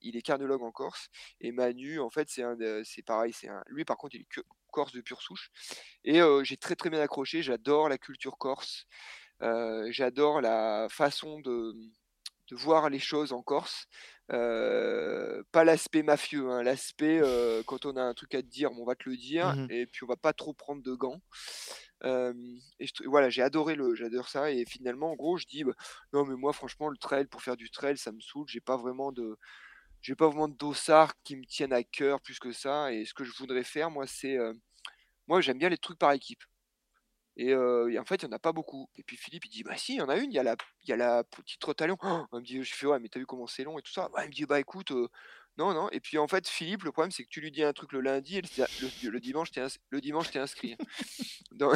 [0.00, 1.08] il est cardiologue en Corse
[1.40, 4.28] et Manu en fait c'est pareil, c'est lui par contre il est
[4.72, 5.50] corse de pure souche
[6.04, 7.42] et j'ai très, très bien accroché.
[7.42, 8.86] J'adore la culture corse,
[9.90, 11.74] j'adore la façon de
[12.48, 13.86] de voir les choses en Corse.
[14.30, 17.20] Pas l'aspect mafieux, hein, l'aspect,
[17.66, 19.86] quand on a un truc à te dire, on va te le dire Mmh et
[19.86, 21.20] puis on va pas trop prendre de gants.
[22.04, 25.72] Et je voilà, j'ai adoré le j'adore ça et finalement, en gros, je dis: «Bah,
[26.12, 28.48] non, mais moi, franchement, le trail, pour faire du trail, ça me saoule.
[28.48, 29.36] J'ai pas vraiment de
[30.02, 33.14] j'ai pas vraiment de dossards qui me tiennent à cœur plus que ça et ce
[33.14, 34.38] que je voudrais faire, moi, c'est,
[35.28, 36.44] moi, j'aime bien les trucs par équipe».
[37.36, 37.54] Et
[37.98, 39.94] en fait, il y en a pas beaucoup et puis Philippe, il dit: «Bah si,
[39.94, 41.96] il y en a une, il y a la y a la petite à Lyon».
[42.32, 43.92] Il me dit je fais: «Ouais, mais tu as vu comment c'est long et tout
[43.92, 44.90] ça?» ouais, il me dit: «Bah écoute,
[45.58, 47.72] non, non» et puis en fait, Philippe, le problème, c'est que tu lui dis un
[47.72, 50.76] truc le lundi et le le dimanche, tu es ins le dimanche, tu es inscrit.
[51.52, 51.74] Donc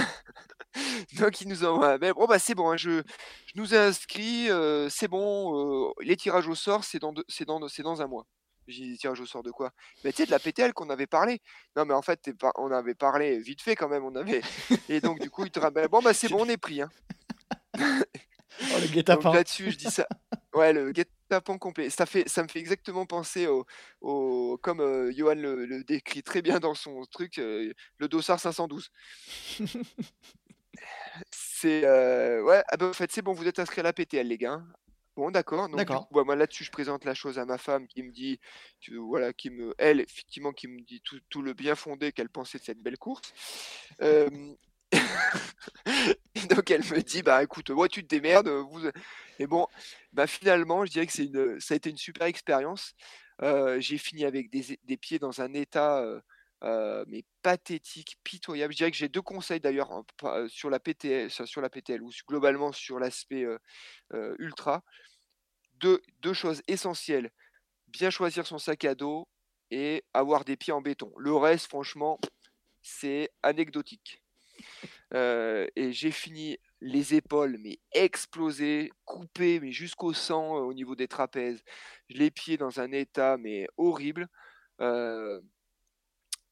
[1.21, 3.03] donc il nous envoie «Bon, bah c'est bon, hein, je
[3.47, 7.23] je nous ai inscrits, heu, c'est bon, les tirages au sort, c'est dans dans
[7.69, 8.27] c'est dans un mois».
[8.69, 9.73] J'ai dit: «Tirage au sort de quoi?»
[10.03, 11.41] «Bah tu sais, de la PTL qu'on avait parlé».
[11.77, 14.43] «Non, mais en fait, pas on avait parlé vite fait quand même, on avait»
[14.89, 16.91] et donc du coup, il te rappelle: «Bon, bah c'est bon, on est pris, hein».
[18.70, 19.32] oh, le guet-apens.
[19.32, 20.07] là-dessus, je dis ça
[20.55, 21.91] ouais, le guet-apens complet.
[21.91, 23.66] Ça fait ça me fait exactement penser au
[24.01, 28.41] au comme, heu, Johan le le décrit très bien dans son truc, heu, le dossard
[28.41, 28.91] 512.
[31.31, 34.28] C'est, heu, ouais, ah bah, en fait, c'est bon, vous êtes inscrits à la PTL
[34.28, 34.66] les gars, hein.
[35.16, 38.03] Bon d'accord, donc coup, bah, moi là-dessus, je présente la chose à ma femme qui
[38.03, 38.41] me dit,
[38.81, 42.28] tu voilà, qui me elle, effectivement, qui me dit tout tout le bien fondé qu'elle
[42.28, 43.32] pensait de cette belle course.
[46.51, 48.81] Donc elle me dit: «Bah, écoute, ouais, tu te démerdes, vous»
[49.39, 49.66] et bon,
[50.12, 52.95] bah, finalement, je dirais que c'est une, ça a été une super expérience.
[53.78, 56.05] J'ai fini avec des des pieds dans un état,
[56.63, 58.73] heu, mais pathétique, pitoyable.
[58.73, 59.91] Je dirais que j'ai 2 conseils d'ailleurs,
[60.25, 63.59] heu, sur la PTL ou globalement sur l'aspect, heu,
[64.39, 64.85] ultra.
[65.75, 67.31] Deux 2 choses essentielles,
[67.89, 69.29] bien choisir son sac à dos
[69.71, 71.13] et avoir des pieds en béton.
[71.19, 72.21] Le reste, franchement,
[72.83, 74.23] c'est anecdotique.
[75.77, 81.63] Et j'ai fini les épaules, mais explosées, coupées, mais jusqu'au sang, au niveau des trapèzes.
[82.09, 84.29] Les pieds dans un état, mais horrible.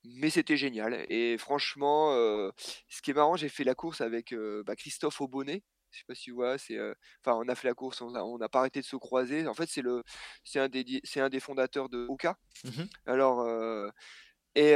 [0.04, 2.10] Mais c'était génial et franchement,
[2.88, 5.62] ce qui est marrant, j'ai fait la course avec, heu, bah, Christophe Aubonnet.
[5.92, 6.56] Je sais pas si tu vois?
[6.58, 6.78] C'est,
[7.24, 9.46] enfin, on a fait la course, on a on n'a pas arrêté de se croiser.
[9.46, 10.02] En fait, c'est le
[10.42, 12.38] c'est un des c'est un des fondateurs de Hoka.
[12.64, 13.46] Mmh Alors,
[14.54, 14.74] et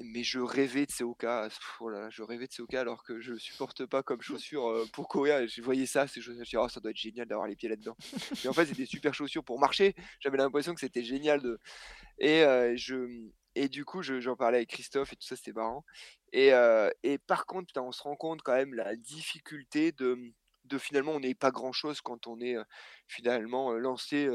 [0.00, 1.48] mais je rêvais de ces Hoka,
[1.80, 4.88] oh là là, je rêvais de ces Hoka alors que je supporte pas comme chaussures,
[4.92, 7.46] pour courir je voyais ça, ces chaussures, je dis: «Oh ça doit être génial d'avoir
[7.46, 7.96] les pieds là-dedans»
[8.44, 9.94] et en fait, c'est des super chaussures pour marcher.
[10.20, 11.58] J'avais l'impression que c'était génial de
[12.18, 12.42] et
[12.76, 15.84] je, et du coup, je j'en parlais avec Christophe et tout ça, c'était marrant
[16.32, 20.14] et heu et par contre, putain, on se rend compte quand même la difficulté de,
[20.14, 20.32] mmh,
[20.64, 22.64] de finalement, on n'est pas grand chose quand on est, heu,
[23.08, 24.28] finalement, heu, lancé,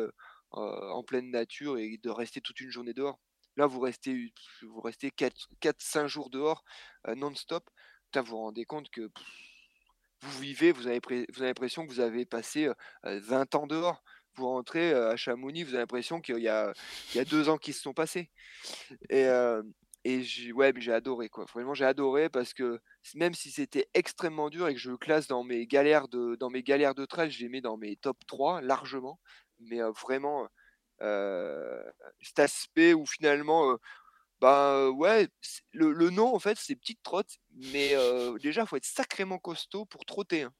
[0.52, 3.20] en pleine nature et de rester toute une journée dehors.
[3.58, 4.32] Là, vous restez
[4.64, 6.64] vous restez 4-5 jours dehors,
[7.16, 7.70] non-stop.
[8.16, 9.10] Vous vous rendez compte que
[10.22, 11.00] vous vivez, vous avez
[11.34, 12.76] vous avez l'impression que vous avez passé, heu
[13.06, 14.04] heu, 20 ans dehors.
[14.36, 16.74] Vous rentrez, à Chamonix, vous avez l'impression qu'il y a
[17.30, 18.30] 2 ans qui se sont passés
[20.06, 21.46] et j'ai adoré, quoi.
[21.54, 22.80] Vraiment, j'ai adoré parce que
[23.16, 26.64] même si c'était extrêmement dur et que je classe dans mes galères de dans mes
[26.64, 29.20] galères de trail, je les mets dans mes top 3 largement,
[29.60, 30.48] mais vraiment,
[32.22, 33.78] cet aspect où finalement,
[34.40, 35.28] bah, ouais,
[35.74, 37.38] le nom, en fait, c'est petite trotte,
[37.74, 37.94] mais
[38.42, 40.54] déjà, il faut être sacrément costaud pour trotter, hein.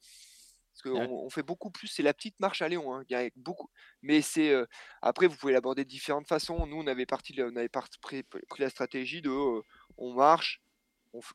[0.81, 1.11] Parce qu'on Ouais.
[1.26, 3.03] on fait beaucoup plus c'est la petite marche à Léon, hein.
[3.10, 3.69] Il y a beaucoup
[4.01, 4.68] mais c'est, heu,
[5.01, 6.68] après vous pouvez l'aborder de différentes façons.
[6.68, 7.69] Nous, on avait parti on avait
[8.01, 9.61] pris pris la stratégie de, heu,
[9.97, 10.61] on marche,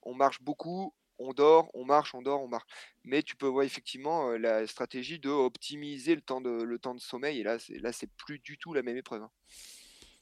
[0.04, 2.66] on marche beaucoup, on dort, on marche, on dort, on marche.
[3.04, 6.94] Mais tu peux, ouais, effectivement, heu, la stratégie de optimiser le temps de le temps
[6.96, 9.30] de sommeil et là, c'est là, c'est plus du tout la même épreuve, hein.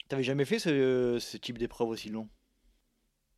[0.09, 2.29] Tu avais jamais fait ce ce type d'épreuve aussi long?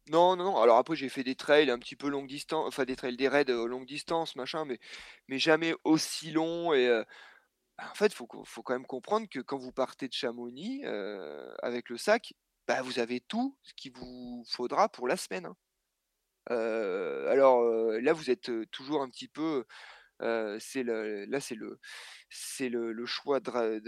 [0.08, 2.86] Non, non, non, alors après j'ai fait des trails un petit peu longue distan enfin
[2.86, 4.78] des trails, des raids, heu, longue distance machin, mais
[5.28, 7.06] mais jamais aussi long et heu,
[7.78, 11.54] bah, en fait, faut faut quand même comprendre que quand vous partez de Chamonix, heu,
[11.64, 12.34] avec le sac,
[12.68, 15.56] bah, vous avez tout ce qu'il vous faudra pour la semaine, hein.
[17.32, 17.64] Alors,
[18.02, 19.66] là vous êtes, toujours un petit peu,
[20.22, 21.80] là c'est le
[22.94, 23.80] le choix de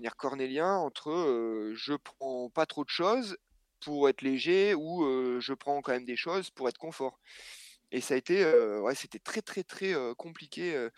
[0.00, 0.16] dire?
[0.16, 3.36] Cornélien entre, je prends pas trop de choses
[3.80, 5.04] pour être léger ou,
[5.40, 7.18] je prends quand même des choses pour être confort
[7.92, 8.44] et ça a été,
[8.80, 10.88] ouais, c'était très, très, très, compliqué,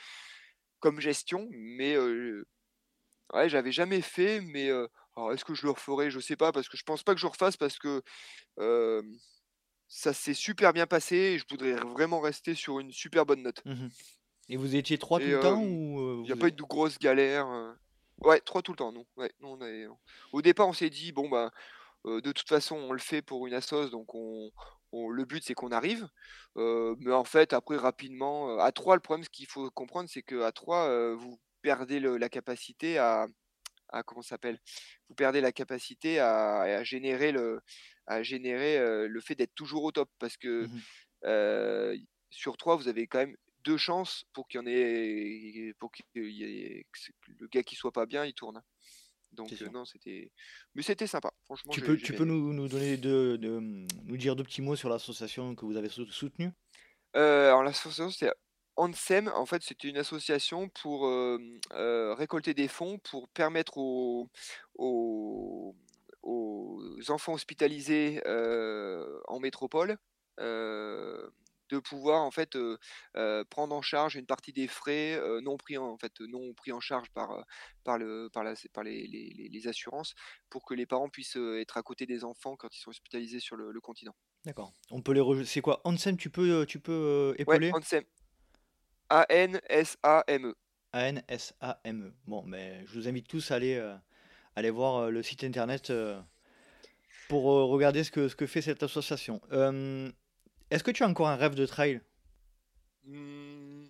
[0.81, 4.67] comme gestion, mais ouais, j'avais jamais fait, mais
[5.33, 6.11] est-ce que je le referai?
[6.11, 8.03] Je sais pas parce que je pense pas que je refasse parce que,
[9.89, 13.63] ça s'est super bien passé et je voudrais vraiment rester sur une super bonne note.
[13.65, 13.89] Mmh
[14.49, 16.99] et vous étiez 3 Et tout le temps il y a pas eu de grosses
[16.99, 17.47] galères,
[18.23, 19.07] ouais, 3 tout le temps, nous.
[19.17, 19.87] Ouais, nous on est
[20.33, 21.53] au départ, on s'est dit: «Bon, bah,
[22.05, 24.51] de toute façon, on le fait pour une assos, donc on
[24.95, 26.09] on le but, c'est qu'on arrive».
[26.57, 30.53] Mais en fait, après rapidement, à 3, le problème, ce qu'il faut comprendre, c'est qu'à
[30.53, 33.27] 3, heu, vous perdez le la capacité à
[33.91, 34.59] à comment s'appelle?
[35.09, 37.61] Vous perdez la capacité à à générer le
[38.07, 40.83] à générer, le fait d'être toujours au top parce que, mmh
[42.31, 46.05] sur 3, vous avez quand même 2 chances pour qu'il y en ait pour qu'il
[46.17, 48.63] y ait que le gars qui soit pas bien, il tourne,
[49.33, 49.73] Donc sûr.
[49.73, 50.33] non, c'était
[50.75, 51.33] mais c'était sympa.
[51.45, 54.63] Franchement, Tu peux tu peux nous nous donner de de, mmh, nous dire 2 petits
[54.63, 56.53] mots sur l'association que vous avez sou soutenue?
[57.15, 58.33] Heu, alors l'association, c'est
[58.77, 59.29] Antsem.
[59.35, 64.31] En fait, c'était une association pour, hem, heu, récolter des fonds pour permettre aux
[64.75, 65.77] aux
[66.23, 66.81] aux
[67.11, 68.21] enfants hospitalisés,
[69.29, 69.97] en métropole,
[71.73, 72.57] de pouvoir en fait,
[73.51, 76.81] prendre en charge une partie des frais, non pris en en fait, non pris en
[76.81, 77.45] charge par,
[77.85, 80.15] par le par la par les les les les assurances
[80.51, 83.57] pour que les parents puissent, être à côté des enfants quand ils sont hospitalisés sur
[83.57, 84.15] le le continent.
[84.45, 84.73] D'accord.
[84.91, 85.49] On peut les rejoindre.
[85.49, 85.81] c'est quoi?
[85.85, 87.73] Onsen, tu peux, tu peux, heu, Ouais, épeler?
[87.73, 88.05] Antsem.
[89.09, 90.55] A-N-S-A-M-E.
[90.93, 92.13] A-N-S-A-M-E.
[92.27, 93.81] Bon, mais je vous invite tous à aller,
[94.57, 95.93] aller voir, le site internet,
[97.29, 99.41] pour, regarder ce que ce que fait cette association.
[100.73, 102.01] Est-ce que tu as encore un rêve de trail?
[103.05, 103.87] Mmh,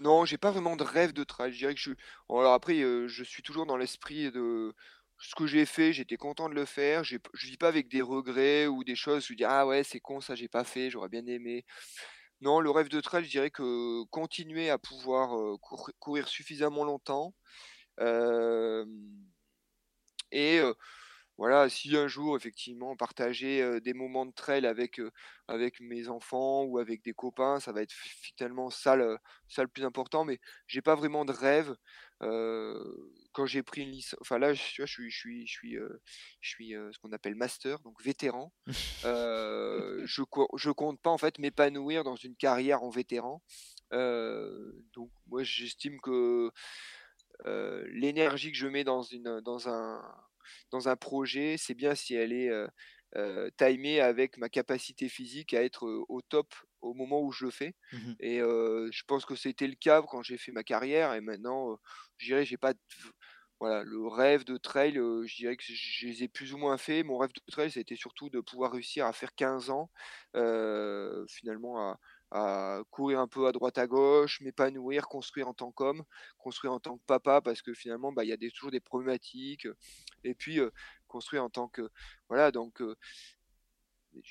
[0.00, 1.52] non, j'ai pas vraiment de rêve de trail.
[1.52, 1.92] Je dirais que je
[2.30, 4.74] alors après, heu, je suis toujours dans l'esprit de
[5.18, 7.04] ce que j'ai fait, j'étais content de le faire.
[7.04, 10.20] Je vis pas avec des regrets ou des choses, je dis: «Ah ouais, c'est con
[10.20, 11.64] ça, j'ai pas fait, j'aurais bien aimé».
[12.42, 15.30] Non, le rêve de trail, je dirais que continuer à pouvoir,
[15.60, 17.34] cour courir suffisamment longtemps,
[18.00, 18.88] hem
[20.32, 20.60] et
[21.38, 25.00] Voilà, si un jour effectivement partager, des moments de trail avec,
[25.48, 29.62] avec mes enfants ou avec des copains, ça va être fi finalement ça le ça
[29.62, 31.76] le plus important, mais j'ai pas vraiment de rêve.
[32.20, 35.76] Quand j'ai pris une lic enfin là, je je suis je suis je suis,
[36.40, 38.52] je suis, ce qu'on appelle master, donc vétéran.
[40.06, 40.22] Je
[40.56, 43.42] je compte pas en fait m'épanouir dans une carrière en vétéran.
[43.92, 46.50] Donc moi j'estime que,
[47.44, 50.02] l'énergie que je mets dans une, dans un
[50.70, 52.68] dans un projet, c'est bien si elle est, heu
[53.16, 57.44] heu, timée avec ma capacité physique à être, heu, au top au moment où je
[57.46, 61.12] le fais Mmh et je pense que c'était le cas quand j'ai fait ma carrière
[61.14, 61.78] et maintenant,
[62.18, 62.72] je dirais j'ai pas
[63.60, 67.04] voilà, le rêve de trail, je dirais que je les ai plus ou moins faits.
[67.06, 69.90] Mon rêve de trail, ça a été surtout de pouvoir réussir à faire 15 ans,
[71.28, 71.98] finalement à
[72.90, 76.02] courir un peu à droite à gauche, m'épanouir, construire en tant qu'homme,
[76.38, 79.68] construire en tant que papa parce que finalement, bah, il y a toujours des problématiques,
[80.24, 80.60] et puis,
[81.08, 81.88] construire en tant que
[82.28, 82.96] voilà donc heu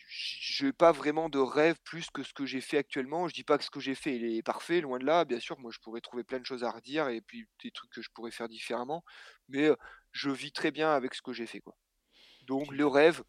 [0.08, 3.28] j'ai pas vraiment de rêve plus que ce que j'ai fait actuellement.
[3.28, 5.26] Je dis pas que ce que j'ai fait, il est parfait, loin de là.
[5.26, 7.92] Bien sûr, moi, je pourrais trouver plein de choses à redire et puis des trucs
[7.92, 9.04] que je pourrais faire différemment,
[9.50, 9.70] mais
[10.12, 11.76] je vis très bien avec ce que j'ai fait, quoi.
[12.48, 13.24] Donc le rêve,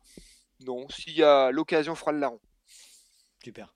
[0.61, 0.89] non.
[0.89, 2.41] S'il y a l'occasion fera le larron.
[3.43, 3.75] super.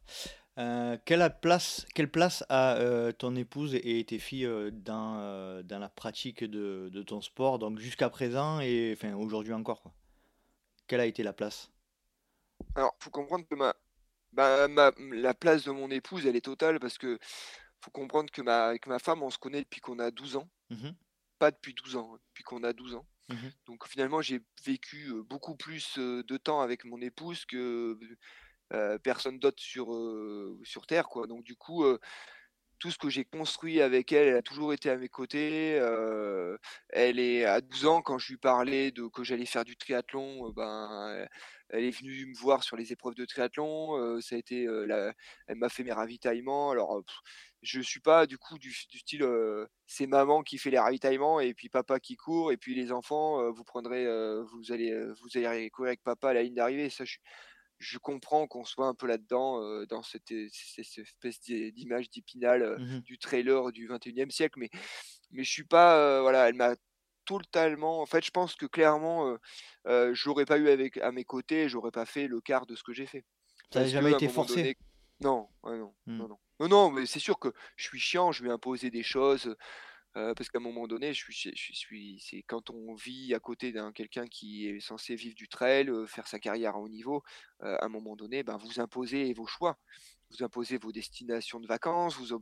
[0.59, 5.63] Heu, quelle a place quelle place a, heu, ton épouse et tes filles, heu, dans,
[5.65, 9.93] dans la pratique de de ton sport, donc jusqu'à présent et enfin aujourd'hui encore, quoi?
[10.89, 11.71] Quelle a été la place?
[12.75, 13.75] Alors, faut comprendre que ma
[14.33, 17.19] bah, ma la place de mon épouse, elle est totale parce que
[17.83, 20.49] faut comprendre que ma avec ma femme, on se connaît depuis qu'on a 12 ans.
[20.71, 20.95] Mmh
[21.39, 23.07] Pas depuis 12 ans, hein, depuis qu'on a 12 ans.
[23.29, 27.99] Mmh Donc finalement, j'ai vécu, beaucoup plus, de temps avec mon épouse que,
[29.03, 31.27] personne d'autre sur, heu, sur terre, quoi.
[31.27, 31.99] Donc du coup, heu,
[32.79, 35.79] tout ce que j'ai construit avec elle, elle a toujours été à mes côtés,
[36.91, 40.51] elle est à 12 ans quand je lui parlais de que j'allais faire du triathlon,
[40.53, 41.27] ben,
[41.71, 45.13] elle est venue me voir sur les épreuves de triathlon, ça a été, la
[45.47, 46.71] elle m'a fait mes ravitaillements.
[46.71, 47.03] Alors, heu,
[47.63, 49.25] je suis pas du coup du style,
[49.87, 53.51] c'est maman qui fait les ravitaillements et puis papa qui court et puis les enfants,
[53.53, 54.07] vous prendrez,
[54.45, 56.91] vous allez, vous allez courir avec papa à la ligne d'arrivée.
[56.91, 57.19] Ça, je
[57.81, 62.63] je comprends qu'on soit un peu là-dedans, heu, dans cette cette espèce d'i d'image d'Épinal,
[62.63, 63.01] heu, mh.
[63.07, 64.71] du trailer du XXIe siècle, mais
[65.31, 66.77] mais je suis pas, voilà, elle m'a
[67.27, 69.37] totalement en fait, je pense que clairement,
[69.87, 72.83] je l'aurais pas eu avec à mes côtés, j'aurais pas fait le quart de ce
[72.85, 73.25] que j'ai fait.
[73.73, 74.69] Ça n'a jamais été forcé?
[74.69, 74.75] donné
[75.23, 76.25] non, ouais, non, Mmh.
[76.25, 76.39] non, non.
[76.61, 79.55] Non, non, mais c'est sûr que je suis chiant, je vais imposer des choses,
[80.13, 84.27] Parce qu'à un moment donné, je suis c'est quand on vit à côté d'un quelqu'un
[84.27, 87.23] qui est censé vivre du trail, faire sa carrière à haut niveau,
[87.61, 89.79] à un moment donné, ben, vous imposez vos choix.
[90.31, 92.33] Vous imposez vos destinations de vacances, vous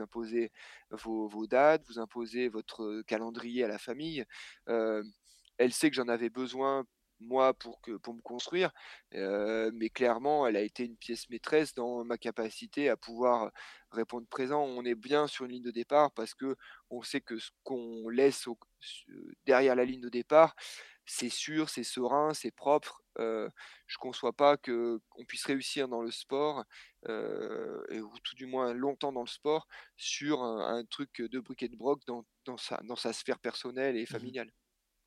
[0.00, 0.50] imposez
[0.90, 4.24] vos dates, vous imposez votre, calendrier à la famille.
[4.66, 6.84] Elle sait que j'en avais besoin,
[7.24, 8.70] moi, pour que pour me construire,
[9.14, 13.50] heu, mais clairement, elle a été une pièce maîtresse dans ma capacité à pouvoir
[13.90, 14.62] répondre présent.
[14.64, 16.56] On est bien sur une ligne de départ parce que
[16.90, 18.58] on sait que ce qu'on laisse au
[19.46, 20.54] derrière la ligne de départ,
[21.06, 23.02] c'est sûr, c'est serein, c'est propre.
[23.18, 23.48] Heu,
[23.86, 26.64] je conçois pas qu'on puisse réussir dans le sport,
[27.08, 31.62] et ou tout du moins longtemps dans le sport, sur un un truc de bric
[31.62, 34.50] et de broc dans dans sa dans sa sphère personnelle et Mmh familiale.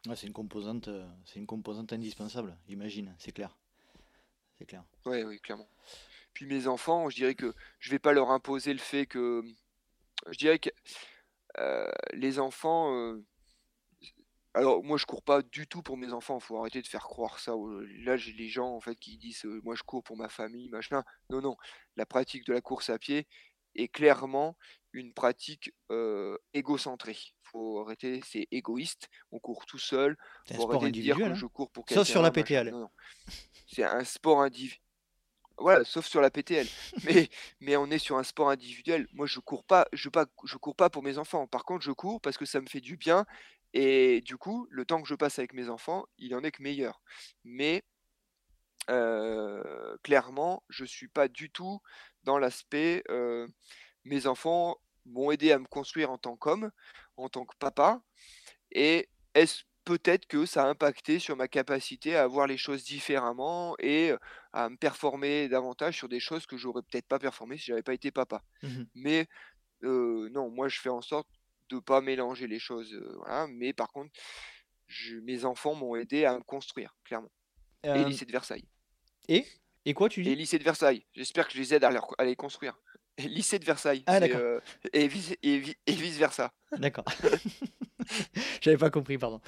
[0.07, 3.57] Ouais, c'est une composante, indispensable, j'imagine, c'est clair,
[4.57, 4.83] c'est clair.
[5.05, 5.67] Ouais, oui, clairement.
[6.33, 9.43] Puis mes enfants, je dirais que je vais pas leur imposer le fait que
[10.29, 10.69] je dirais que,
[11.59, 13.17] heu, les enfants,
[14.53, 17.37] Alors moi je cours pas du tout pour mes enfants, faut arrêter de faire croire
[17.39, 17.53] ça
[18.05, 21.03] là j'ai les gens en fait qui disent, «Moi je cours pour ma famille, machin».
[21.29, 21.57] Non, non,
[21.95, 23.27] la pratique de la course à pied
[23.75, 24.57] est clairement
[24.97, 27.17] une pratique, heu, égocentrée.
[27.43, 31.17] Faut arrêter, c'est égoïste, on court tout seul, C'est un faut sport arrêter de dire
[31.17, 31.33] que hein?
[31.33, 32.31] je cours pour Sauf sur la.
[32.31, 32.67] PTL.
[32.71, 32.89] Non, non,
[33.67, 34.79] c'est un sport individuel.
[35.57, 36.67] voilà, sauf sur la PTL.
[37.03, 37.29] Mais
[37.61, 39.07] mais on est sur un sport individuel.
[39.13, 41.47] Moi, je cours pas je pas je cours pas pour mes enfants.
[41.47, 43.25] Par contre, je cours parce que ça me fait du bien
[43.73, 46.61] et du coup, le temps que je passe avec mes enfants, il en est que
[46.63, 47.01] meilleur.
[47.43, 47.83] Mais
[50.03, 51.79] clairement, je suis pas du tout
[52.23, 53.03] dans l'aspect,
[54.05, 54.77] mes enfants
[55.07, 56.71] m'ont aidé à me construire en tant qu'homme,
[57.17, 58.01] en tant que papa
[58.71, 63.75] et est-ce peut-être que ça a impacté sur ma capacité à voir les choses différemment
[63.79, 64.19] et heu,
[64.53, 67.93] à me performer davantage sur des choses que j'aurais peut-être pas performé si j'avais pas
[67.93, 68.43] été papa?
[68.61, 69.27] Mmh Mais
[69.83, 71.29] heu, non, moi je fais en sorte
[71.69, 74.11] de pas mélanger les choses, voilà, mais par contre,
[74.87, 77.31] je mes enfants m'ont aidé à me construire, clairement.
[77.93, 78.69] Et Hem lycée de Versailles
[79.29, 79.53] et?
[79.85, 80.35] Et quoi tu et dis?
[80.35, 82.77] lycée de Versailles, j'espère que je les aide à leur à les construire.
[83.25, 84.61] Lycée de Versailles, Ah d'accord, heu
[84.93, 86.51] et vice et vi et vice versa.
[86.77, 87.05] d'accord.
[88.61, 89.41] J'avais pas compris, pardon.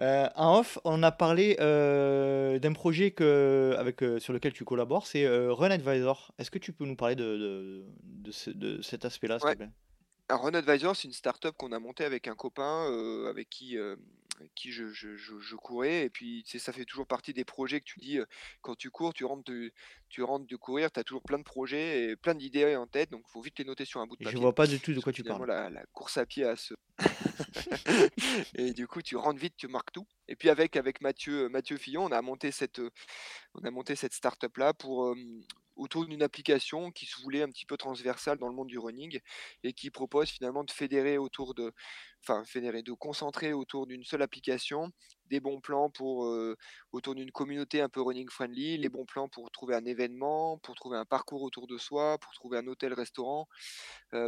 [0.00, 5.06] Heu, en off, on a parlé, heu, d'un projet que avec, sur lequel tu collabores,
[5.06, 6.32] c'est, Run Advisor.
[6.38, 9.54] Est-ce que tu peux nous parler de de de ce de cet aspect-là, s'il te
[9.56, 9.70] plaît?
[10.36, 12.86] Run Advisor, c'est une start-up qu'on a montée avec un copain,
[13.28, 16.84] avec qui, avec qui je je je je courais et puis, tu sais, ça fait
[16.84, 18.18] toujours partie des projets que tu dis,
[18.62, 19.70] quand tu cours, tu rentres de
[20.08, 23.10] tu rentres de courir, tu as toujours plein de projets et plein d'idées en tête,
[23.10, 24.40] donc il faut vite les noter sur un bout de Je papier.
[24.40, 25.46] vois pas du tout de quoi tu parles.
[25.46, 26.74] la la course à pied a ce
[28.54, 31.76] et du coup, tu rentres vite, tu marques tout et puis avec avec Mathieu, Mathieu
[31.76, 32.80] Fillon, on a monté cette,
[33.54, 35.14] on a monté cette start-up là pour,
[35.76, 39.20] autour d'une application qui se voulait un petit peu transversale dans le monde du running
[39.62, 41.72] et qui propose finalement de fédérer autour de,
[42.22, 44.90] enfin de concentrer autour d'une seule application
[45.26, 46.28] des bons plans pour
[46.92, 50.74] autour d'une communauté un peu running friendly, les bons plans pour trouver un événement, pour
[50.74, 53.48] trouver un parcours autour de soi, pour trouver un hôtel-restaurant,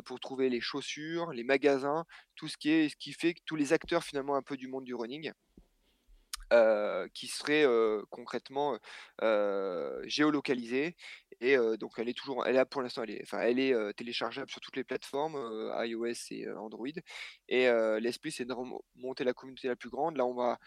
[0.04, 2.04] pour trouver les chaussures, les magasins,
[2.36, 4.68] tout ce qui est, ce qui fait que tous les acteurs finalement un peu du
[4.68, 5.32] monde du running
[7.14, 7.66] qui serait
[8.10, 8.78] concrètement
[10.04, 10.96] géolocalisée.
[11.40, 14.50] Et donc elle est toujours, elle a pour l'instant, elle est, enfin, elle est téléchargeable
[14.50, 15.36] sur toutes les plateformes
[15.84, 16.86] iOS et Android.
[17.48, 17.68] Et
[18.00, 18.54] l'esprit, c'est de
[18.96, 20.16] monter la communauté la plus grande.
[20.16, 20.58] Là, on va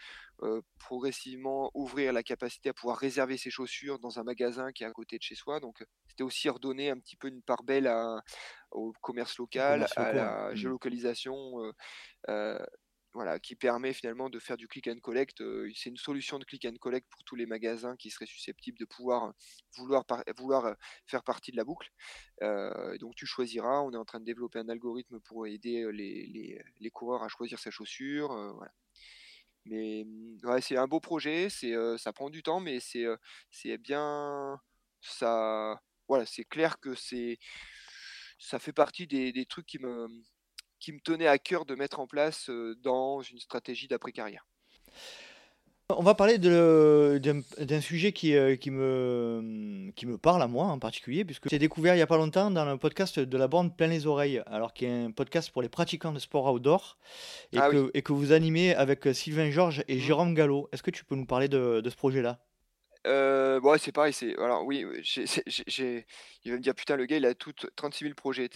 [0.78, 4.92] progressivement ouvrir la capacité à pouvoir réserver ses chaussures dans un magasin qui est à
[4.92, 5.60] côté de chez soi.
[5.60, 7.90] Donc, c'était aussi redonner un petit peu une part belle
[8.70, 10.56] au commerce local, à la mmh.
[10.56, 11.72] géolocalisation
[13.16, 15.42] voilà, qui permet finalement de faire du click and collect.
[15.74, 18.84] c'est une solution de click and collect pour tous les magasins qui seraient susceptibles de
[18.84, 19.32] pouvoir
[19.74, 20.04] vouloir,
[20.36, 20.76] vouloir
[21.06, 21.88] faire partie de la boucle.
[23.00, 23.80] donc tu choisiras.
[23.80, 27.58] On est en train de développer un algorithme pour aider les, les, coureurs à choisir
[27.58, 28.30] sa chaussure.
[29.64, 31.48] Mais mmh, c'est un beau projet.
[31.48, 34.60] C'est ça prend du temps, mais c'est bien.
[35.00, 36.94] Ça, voilà, c'est clair que
[38.38, 40.06] ça fait partie des trucs qui me
[40.78, 42.50] qui me tenait à cœur de mettre en place
[42.82, 44.46] dans une stratégie d'après-carrière.
[45.88, 51.24] On va parler d'un sujet qui, qui, me, qui me parle à moi en particulier,
[51.24, 53.86] puisque j'ai découvert il n'y a pas longtemps dans le podcast de la bande plein
[53.86, 56.98] les oreilles, alors qui est un podcast pour les pratiquants de sport outdoor,
[57.52, 60.00] et, ah que, et que vous animez avec Sylvain Georges et mmh.
[60.00, 60.68] Jérôme Gallo.
[60.72, 62.40] Est-ce que tu peux nous parler de, de ce projet-là?
[63.06, 67.34] Ouais, c'est pareil, c'est alors oui, il va me dire: «Putain, le gars, il a
[67.34, 68.48] tout 36 000 projets»,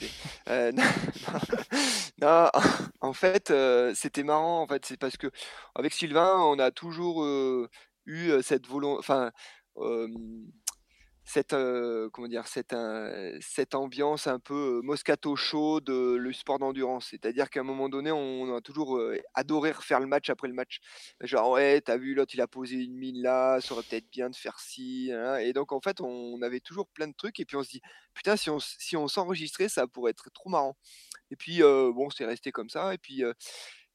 [3.00, 3.52] en fait,
[3.94, 5.28] c'était marrant, en fait, c'est parce que
[5.74, 7.24] avec Sylvain, on a toujours,
[8.06, 9.30] eu, cette volonté enfin,
[11.30, 11.54] cette,
[12.12, 12.46] comment dire?
[12.46, 12.74] Cette,
[13.40, 17.08] cette ambiance un peu, Moscato Show de le sport d'endurance.
[17.10, 19.00] C'est-à-dire qu'à un moment donné, on a toujours,
[19.34, 20.80] adoré refaire le match après le match.
[21.20, 24.28] Genre: «Ouais, t'as vu l'autre, il a posé une mine là, ça aurait peut-être bien
[24.30, 27.56] de faire ci, et donc en fait, on avait toujours plein de trucs et puis
[27.56, 27.80] on se dit:
[28.14, 30.76] «Putain, si on si on s'enregistrait, ça pourrait être trop marrant»
[31.30, 33.22] et puis, bon, c'est resté comme ça et puis,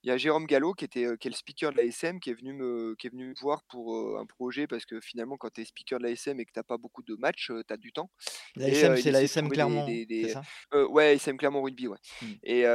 [0.06, 2.34] il y a Jérôme Gallo qui était, qui est le speaker de l'ASM qui est
[2.34, 5.62] venu me qui est venu me voir pour, un projet parce que finalement quand tu
[5.62, 8.10] es speaker de l'ASM et que tu pas beaucoup de matchs, tu as du temps
[8.56, 10.44] L'ASM, c'est l'ASM Clermont, c'est ça?
[10.90, 12.26] ouais, ASM Clermont Rugby, ouais mmh.
[12.44, 12.66] et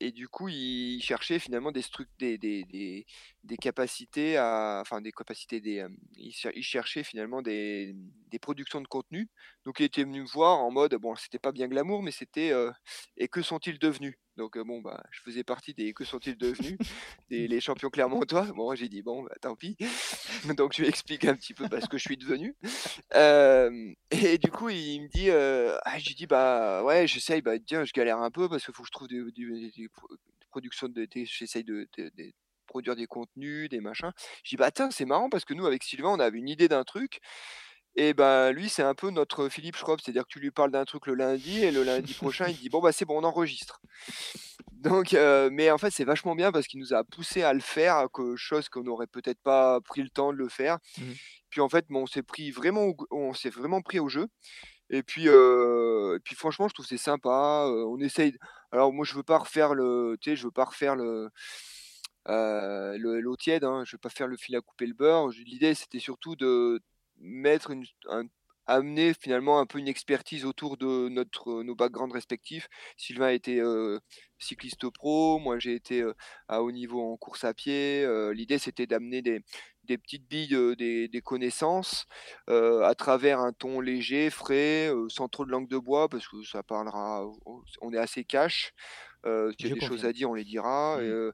[0.00, 1.82] et du coup, il cherchait finalement des
[2.18, 3.06] des des des
[3.44, 5.86] des capacités à enfin des capacités, des,
[6.16, 7.94] il cherchait finalement des
[8.28, 9.28] des productions de contenu.
[9.64, 12.52] Donc il était venu me voir en mode, bon, c'était pas bien glamour, mais c'était,
[13.16, 16.76] «Et que sont-ils devenus?» Donc bon, bah, je faisais partie des que sont-ils devenus?
[17.30, 18.46] Des les champions clermontois?
[18.54, 19.76] Bon, j'ai dit: «Bon, bah, tant pis».
[20.56, 22.56] Donc je lui explique un petit peu, bah, ce que je suis devenu.
[24.10, 27.84] et du coup, il me dit, ah, je lui dis: «Bah, ouais, j'essaye, bah, tiens,
[27.84, 29.88] je galère un peu parce qu'il faut que je trouve des des
[30.50, 32.10] productions de j'essaye de de
[32.66, 34.10] produire des contenus, des machins».
[34.42, 36.68] Je dis: «Bah, tiens, c'est marrant parce que nous, avec Sylvain, on avait une idée
[36.68, 37.20] d'un truc
[37.96, 40.84] et ben lui, c'est un peu notre Philippe Schropp, c'est-à-dire que tu lui parles d'un
[40.84, 43.80] truc le lundi et le lundi prochain, il dit bon bah c'est bon, on enregistre.
[44.72, 45.16] Donc,
[45.50, 48.36] mais en fait, c'est vachement bien parce qu'il nous a poussé à le faire, que,
[48.36, 50.78] chose qu'on n'aurait peut-être pas pris le temps de le faire.
[50.98, 51.12] Mmh
[51.54, 54.26] puis en fait, on s'est pris vraiment, on s'est vraiment pris au jeu.
[54.90, 55.28] Et puis,
[56.24, 57.68] puis franchement, je trouve c'est sympa.
[57.68, 58.36] on essaye.
[58.72, 61.30] Alors moi, je veux pas refaire le, tu sais, je veux pas refaire le.
[62.26, 65.28] l'eau tiède, hein, je veux pas faire le fil à couper le beurre.
[65.28, 66.80] L'idée, c'était surtout de,
[67.24, 67.84] mettre une
[68.66, 72.68] amener finalement un peu une expertise autour de notre nos backgrounds respectifs.
[72.96, 73.62] Sylvain a été,
[74.38, 76.02] cycliste pro, moi j'ai été,
[76.48, 79.40] à haut niveau en course à pied, l'idée c'était d'amener des
[79.84, 82.06] des petites billes, des des connaissances,
[82.48, 86.62] à travers un ton léger, frais, sans trop de langue de bois parce que ça
[86.62, 87.26] parlera
[87.82, 88.72] on est assez cash,
[89.24, 90.98] s'il y a des choses à dire, on les dira.
[91.02, 91.32] Mmh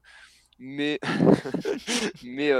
[0.61, 0.99] mais
[2.23, 2.51] mais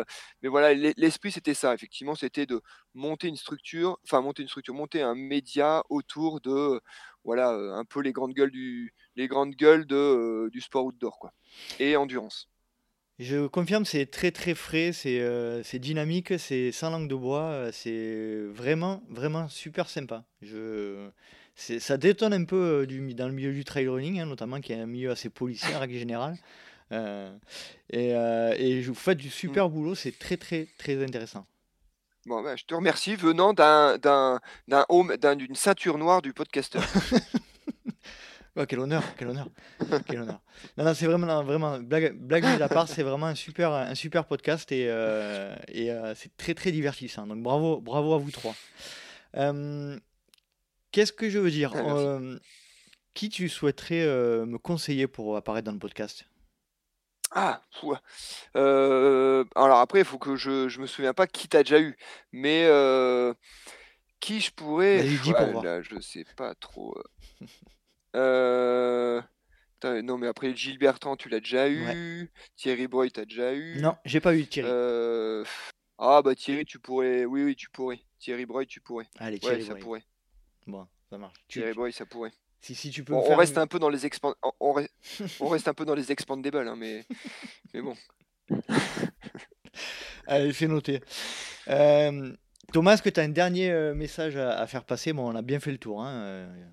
[0.41, 2.61] mais voilà, l'esprit c'était ça, effectivement, c'était de
[2.95, 6.82] monter une structure, enfin monter une structure, monter un média autour de,
[7.23, 11.32] voilà, un peu les grandes gueules du les grandes gueules de, du sport outdoor quoi
[11.80, 12.49] et endurance.
[13.19, 19.03] Je confirme, c'est très, très frais, c'est, dynamique, c'est sans langue de bois, c'est vraiment,
[19.10, 20.26] vraiment super sympa.
[20.41, 21.11] Je
[21.56, 24.80] ça détonne un peu, du dans le milieu du trail running, hein, notamment qui est
[24.80, 26.36] un milieu assez policier en règle générale.
[26.92, 27.32] Euh,
[27.90, 29.32] et, euh, et vous faites du mmh.
[29.32, 31.46] super boulot, c'est très très très intéressant.
[32.26, 36.84] Bon, ben, je te remercie venant d'un d'un d'un home d'une ceinture noire du podcasteur.
[38.58, 39.48] Oh, quel honneur, quel honneur,
[40.08, 40.42] quel honneur.
[40.78, 44.26] Non, non, c'est vraiment, vraiment, blague, blague à part, c'est vraiment un super, un super
[44.26, 47.26] podcast et, euh, et c'est très, très divertissant.
[47.28, 48.54] Donc bravo, bravo à vous trois.
[50.92, 51.72] Qu'est-ce que je veux dire?
[51.74, 51.80] Ah.
[51.80, 52.40] Euh,
[53.14, 56.26] Qui tu souhaiterais euh, me conseiller pour apparaître dans le podcast?
[57.32, 58.02] Ah, ouah.
[58.56, 61.95] Heu, alors après, il faut que je je me souviens pas qui tu déjà eu,
[62.32, 63.34] mais heu,
[64.20, 67.03] qui je pourrais dis pour ouais, là, je sais pas trop, heu.
[68.16, 69.24] Heu,
[70.03, 71.95] non, mais après Gilles Bertrand, tu l'as déjà Ouais.
[71.95, 72.30] eu.
[72.58, 73.80] Thierry Boy, tu déjà eu.
[73.80, 74.70] Non, j'ai pas eu Thierry.
[75.98, 77.99] Ah bah Thierry, tu pourrais oui, oui, tu pourrais.
[78.20, 79.08] Thierry Boy, tu pourrais.
[79.20, 79.82] Allez, Ouais, Thierry ça Boy.
[79.84, 80.03] pourrait.
[80.68, 81.36] Bon, ça marche.
[81.48, 82.34] Thierry tu- Boy, ça pourrait.
[82.62, 84.82] Si, si tu peux On reste un peu dans les expan on on re
[85.40, 87.06] on reste un peu dans les expandables, hein, mais
[87.74, 87.96] mais bon.
[90.28, 91.02] Allez, c'est noté.
[91.68, 92.34] Euh,
[92.74, 95.14] Thomas, est-ce que tu as un dernier euh, message à, à faire passer?
[95.14, 96.02] Bon, on a bien fait le tour.
[96.04, 96.66] hein, euh,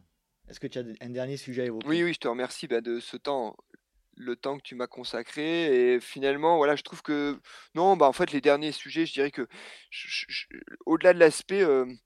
[0.49, 1.87] Est-ce que tu as un dernier sujet à évoquer?
[1.89, 3.57] Oui, oui, je te remercie, bah, de ce temps,
[4.17, 7.39] le temps que tu m'as consacré et finalement, voilà, je trouve que
[7.75, 9.47] non, bah, en fait, les derniers sujets, je dirais que
[9.91, 10.47] je je je
[10.87, 11.97] au-delà de l'aspect, hem,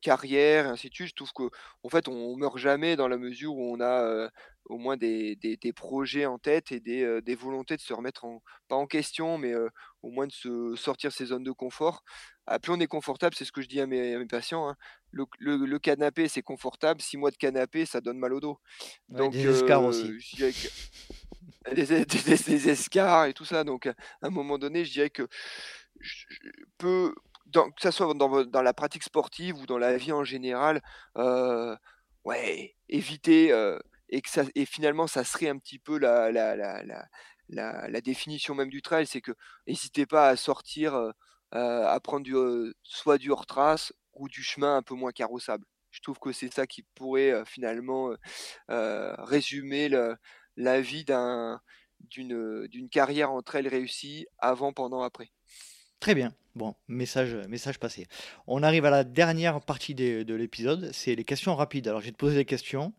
[0.00, 3.54] carrière et ainsi de suite, je trouve qu'en fait, on meurt jamais dans la mesure
[3.56, 4.30] où on a,
[4.64, 8.24] au moins des des des projets en tête et des, des volontés de se remettre
[8.24, 9.54] en pas en question, mais,
[10.02, 12.02] au moins de se sortir ses zones de confort.
[12.46, 14.68] Ah, plus on est confortable, c'est ce que je dis à mes à mes patients,
[14.68, 14.76] hein,
[15.10, 18.58] le le le canapé, c'est confortable, 6 mois de canapé, ça donne mal au dos.
[19.08, 20.12] Ouais, Donc, des escarres aussi.
[20.12, 20.68] heu, je dirais que
[21.74, 24.92] des es des des des escarres et tout ça, donc à un moment donné, je
[24.92, 25.26] dirais que
[26.00, 26.48] je je
[26.78, 27.14] peux
[27.48, 30.80] dans que ça soit dans la pratique sportive ou dans la vie en général,
[31.18, 31.76] heu,
[32.24, 33.78] ouais, éviter, heu
[34.10, 36.30] et que ça et finalement, ça serait un petit peu la
[38.02, 39.32] définition même du trail, c'est que
[39.66, 41.12] hésitez pas à sortir, heu
[41.54, 42.26] heu, à prendre
[42.82, 45.64] soit du hors trace ou du chemin un peu moins carrossable.
[45.90, 48.12] Je trouve que c'est ça qui pourrait, finalement,
[48.68, 49.88] résumer
[50.56, 51.04] la vie
[52.00, 55.30] d'une carrière en trail réussie avant, pendant, après.
[56.00, 56.32] Très bien.
[56.54, 58.06] Bon, message, message passé.
[58.46, 61.86] On arrive à la dernière partie de l'épisode, c'est les questions rapides.
[61.88, 62.92] Alors, je vais te poser des questions.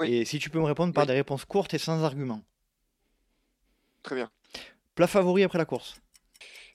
[0.00, 0.12] Oui.
[0.12, 1.08] Et si tu peux me répondre par Oui.
[1.08, 2.42] des réponses courtes et sans argument.
[4.02, 4.30] Très bien.
[4.94, 5.96] Plat favori après la course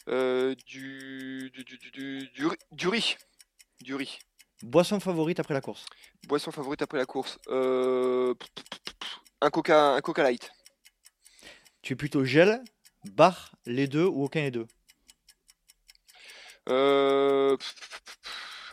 [0.07, 3.17] Heu, du du du du riz du riz.
[3.81, 4.17] Du riz.
[4.63, 5.85] Boisson favorite après la course
[6.27, 7.37] Boisson favorite après la course?
[7.49, 8.35] Heu,
[9.41, 10.51] un coca un coca light.
[11.81, 12.61] Tu es plutôt gel,
[13.11, 14.67] bar, les deux ou aucun des deux?
[16.69, 17.57] Heu,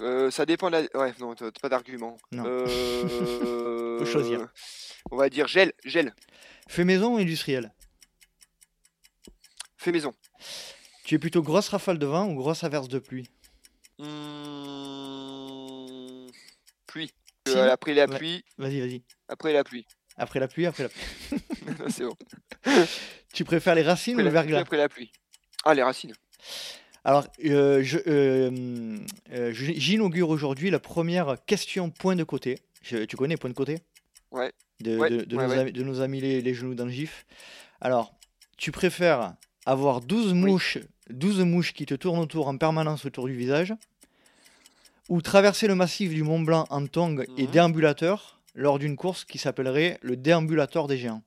[0.01, 2.16] heu, ça dépend de la ouais, non, tu as pas d'argument.
[2.32, 2.44] Non.
[3.98, 4.47] Faut choisir.
[5.10, 6.12] on va dire gel, gel,
[6.68, 7.73] Fait maison ou industriel?
[9.78, 10.12] Fait maison.
[11.05, 13.31] Tu es plutôt grosse rafale de vent ou grosse averse de pluie?
[13.98, 14.05] Mmh,
[16.86, 17.10] pluie.
[17.47, 17.52] Si.
[17.56, 18.18] Heu, après la Ouais.
[18.18, 19.02] pluie Vas-y, vas-y.
[19.28, 19.86] après la pluie.
[20.18, 21.02] Après la pluie, après la pluie.
[21.90, 22.16] C'est bon.
[23.32, 24.60] Tu préfères les racines Après ou le verglas?
[24.60, 25.12] après la pluie.
[25.64, 26.12] Ah, les racines.
[27.07, 28.99] Alors, euh, euh,
[29.33, 32.59] euh, j'inaugure aujourd'hui la première question point de côté.
[32.83, 33.78] Je- tu connais point de côté?
[34.33, 34.53] Ouais.
[34.81, 35.59] de, Ouais, de- de ouais, nos, ouais.
[35.61, 37.24] Amis, de nos amis les, les genoux dans le gif.
[37.81, 38.12] Alors,
[38.59, 39.35] tu préfères
[39.66, 40.78] avoir 12 mouches,
[41.09, 43.73] 12 mouches qui te tournent autour en permanence autour du visage
[45.09, 47.51] ou traverser le massif du Mont Blanc en tongs et Mhm.
[47.53, 51.23] déambulateur lors d'une course qui s'appellerait le déambulateur des géants?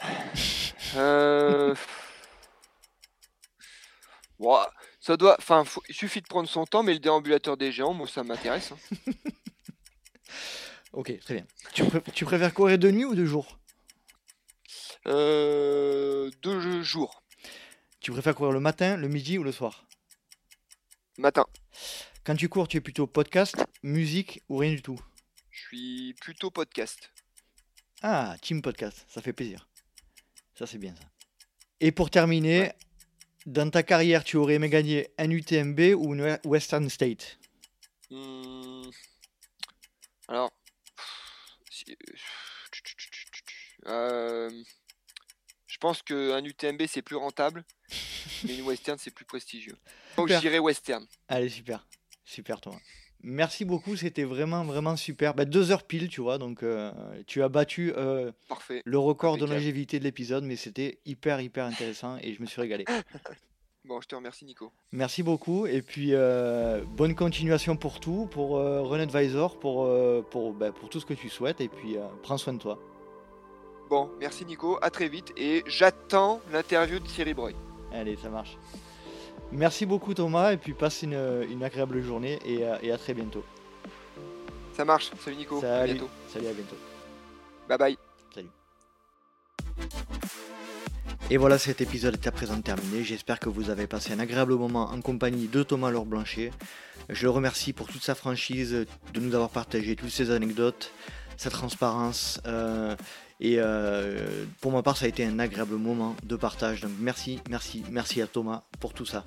[4.38, 4.70] Ouah,
[5.08, 7.94] ça doit enfin, faut il suffit de prendre son temps, mais le déambulateur des géants,
[7.94, 9.12] moi, ça m'intéresse, hein.
[10.92, 11.46] Ok, très bien.
[11.72, 13.58] Tu, pré- tu préfères courir de nuit ou de jour?
[15.06, 17.22] Heu, 2 jours.
[18.00, 19.86] Tu préfères courir le matin, le midi ou le soir?
[21.16, 21.46] Matin.
[22.24, 25.00] Quand tu cours, tu es plutôt podcast, musique ou rien du tout?
[25.50, 27.10] Je suis plutôt podcast.
[28.02, 29.66] Ah, team podcast, ça fait plaisir.
[30.54, 31.08] Ça, c'est bien ça.
[31.80, 32.72] Et pour terminer,
[33.48, 37.38] dans ta carrière, tu aurais aimé gagner un UTMB ou une We- Western State?
[38.10, 38.90] Mmh,
[40.28, 40.52] alors,
[43.86, 44.64] hem,
[45.66, 47.64] je pense qu'un UTMB, c'est plus rentable,
[48.44, 49.76] mais une western, c'est plus prestigieux.
[50.16, 51.06] Donc dirais western.
[51.28, 51.86] Allez, super.
[52.24, 52.80] Super, Thomas.
[53.22, 55.34] Merci beaucoup, c'était vraiment, vraiment super.
[55.34, 56.92] Bah, deux heures pile, tu vois, donc euh,
[57.26, 58.30] tu as battu euh,
[58.84, 62.60] le record de longévité de l'épisode, mais c'était hyper, hyper intéressant et je me suis
[62.60, 62.84] régalé.
[63.84, 64.70] Bon, je te remercie, Nico.
[64.92, 69.88] Merci beaucoup et puis euh, bonne continuation pour tout, pour Run Advisor, pour,
[70.28, 72.78] pour, bah, pour tout ce que tu souhaites et puis prends soin de toi.
[73.88, 74.78] Bon, merci, Nico.
[74.82, 77.56] À très vite et j'attends l'interview de Thierry Breuil.
[77.90, 78.58] Allez, ça marche.
[79.52, 81.18] Merci beaucoup Thomas et puis passe une,
[81.50, 83.44] une agréable journée et, euh, et à très bientôt.
[84.74, 85.10] Ça marche.
[85.24, 85.58] Salut, Nico.
[85.58, 85.92] À Salut.
[85.94, 86.08] bientôt.
[86.32, 86.76] Salut, à bientôt.
[87.68, 87.98] Bye bye.
[88.34, 88.48] Salut.
[91.30, 93.02] Et voilà, cet épisode est à présent terminé.
[93.02, 96.52] J'espère que vous avez passé un agréable moment en compagnie de Thomas Laure Blanchet.
[97.08, 100.92] Je le remercie pour toute sa franchise, de nous avoir partagé toutes ces anecdotes,
[101.36, 102.40] sa transparence.
[102.46, 102.94] Euh,
[103.40, 106.80] et euh, pour ma part, ça a été un agréable moment de partage.
[106.80, 109.24] Donc merci, merci, merci à Thomas pour tout ça.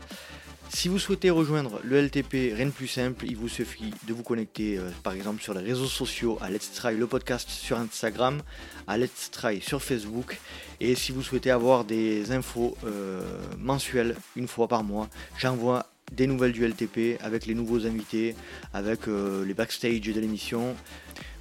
[0.73, 4.23] Si vous souhaitez rejoindre le LTP, rien de plus simple, il vous suffit de vous
[4.23, 8.41] connecter euh, par exemple sur les réseaux sociaux à Let's Try le podcast sur Instagram,
[8.87, 10.39] à Let's Try sur Facebook.
[10.79, 13.21] Et si vous souhaitez avoir des infos euh,
[13.57, 18.35] mensuelles une fois par mois, j'envoie des nouvelles du LTP avec les nouveaux invités,
[18.73, 20.75] avec les backstage de l'émission.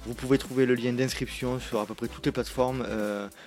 [0.05, 2.85] Vous pouvez trouver le lien d'inscription sur à peu près toutes les plateformes.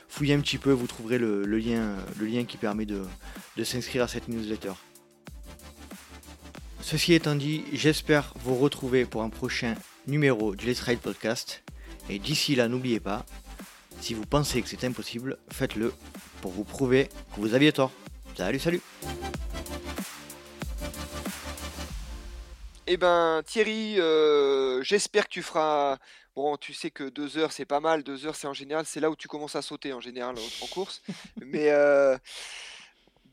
[0.08, 3.04] fouillez un petit peu, vous trouverez le, lien, le lien qui permet de
[3.64, 4.72] s'inscrire à cette newsletter.
[6.86, 9.74] Ceci étant dit, j'espère vous retrouver pour un prochain
[10.06, 11.62] numéro du Let's Ride Podcast.
[12.10, 13.24] Et d'ici là, n'oubliez pas,
[14.02, 15.94] si vous pensez que c'est impossible, faites-le
[16.42, 17.90] pour vous prouver que vous aviez tort.
[18.36, 18.82] Salut, salut
[22.86, 25.96] Eh ben Thierry, euh, j'espère que tu feras.
[26.36, 28.02] Bon, tu sais que deux heures c'est pas mal.
[28.02, 30.66] Deux heures c'est en général, c'est là où tu commences à sauter en général en,
[30.66, 31.02] course.
[31.36, 32.18] Mais euh,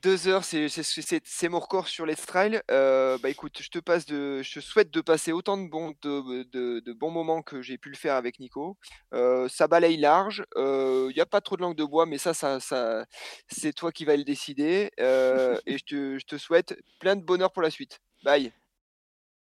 [0.04, 2.62] deux heures, c'est mon record sur Let's Trail.
[2.70, 5.94] Euh, bah écoute, je te passe de, je te souhaite de passer autant de bons,
[6.04, 8.78] de, bons moments que j'ai pu le faire avec Nico.
[9.14, 10.44] Euh, ça balaye large.
[10.56, 13.06] Il n'y a pas trop de langue de bois, mais ça, ça, ça
[13.48, 14.92] c'est toi qui vas le décider.
[15.00, 18.00] et je te, je te souhaite plein de bonheur pour la suite.
[18.24, 18.52] Bye.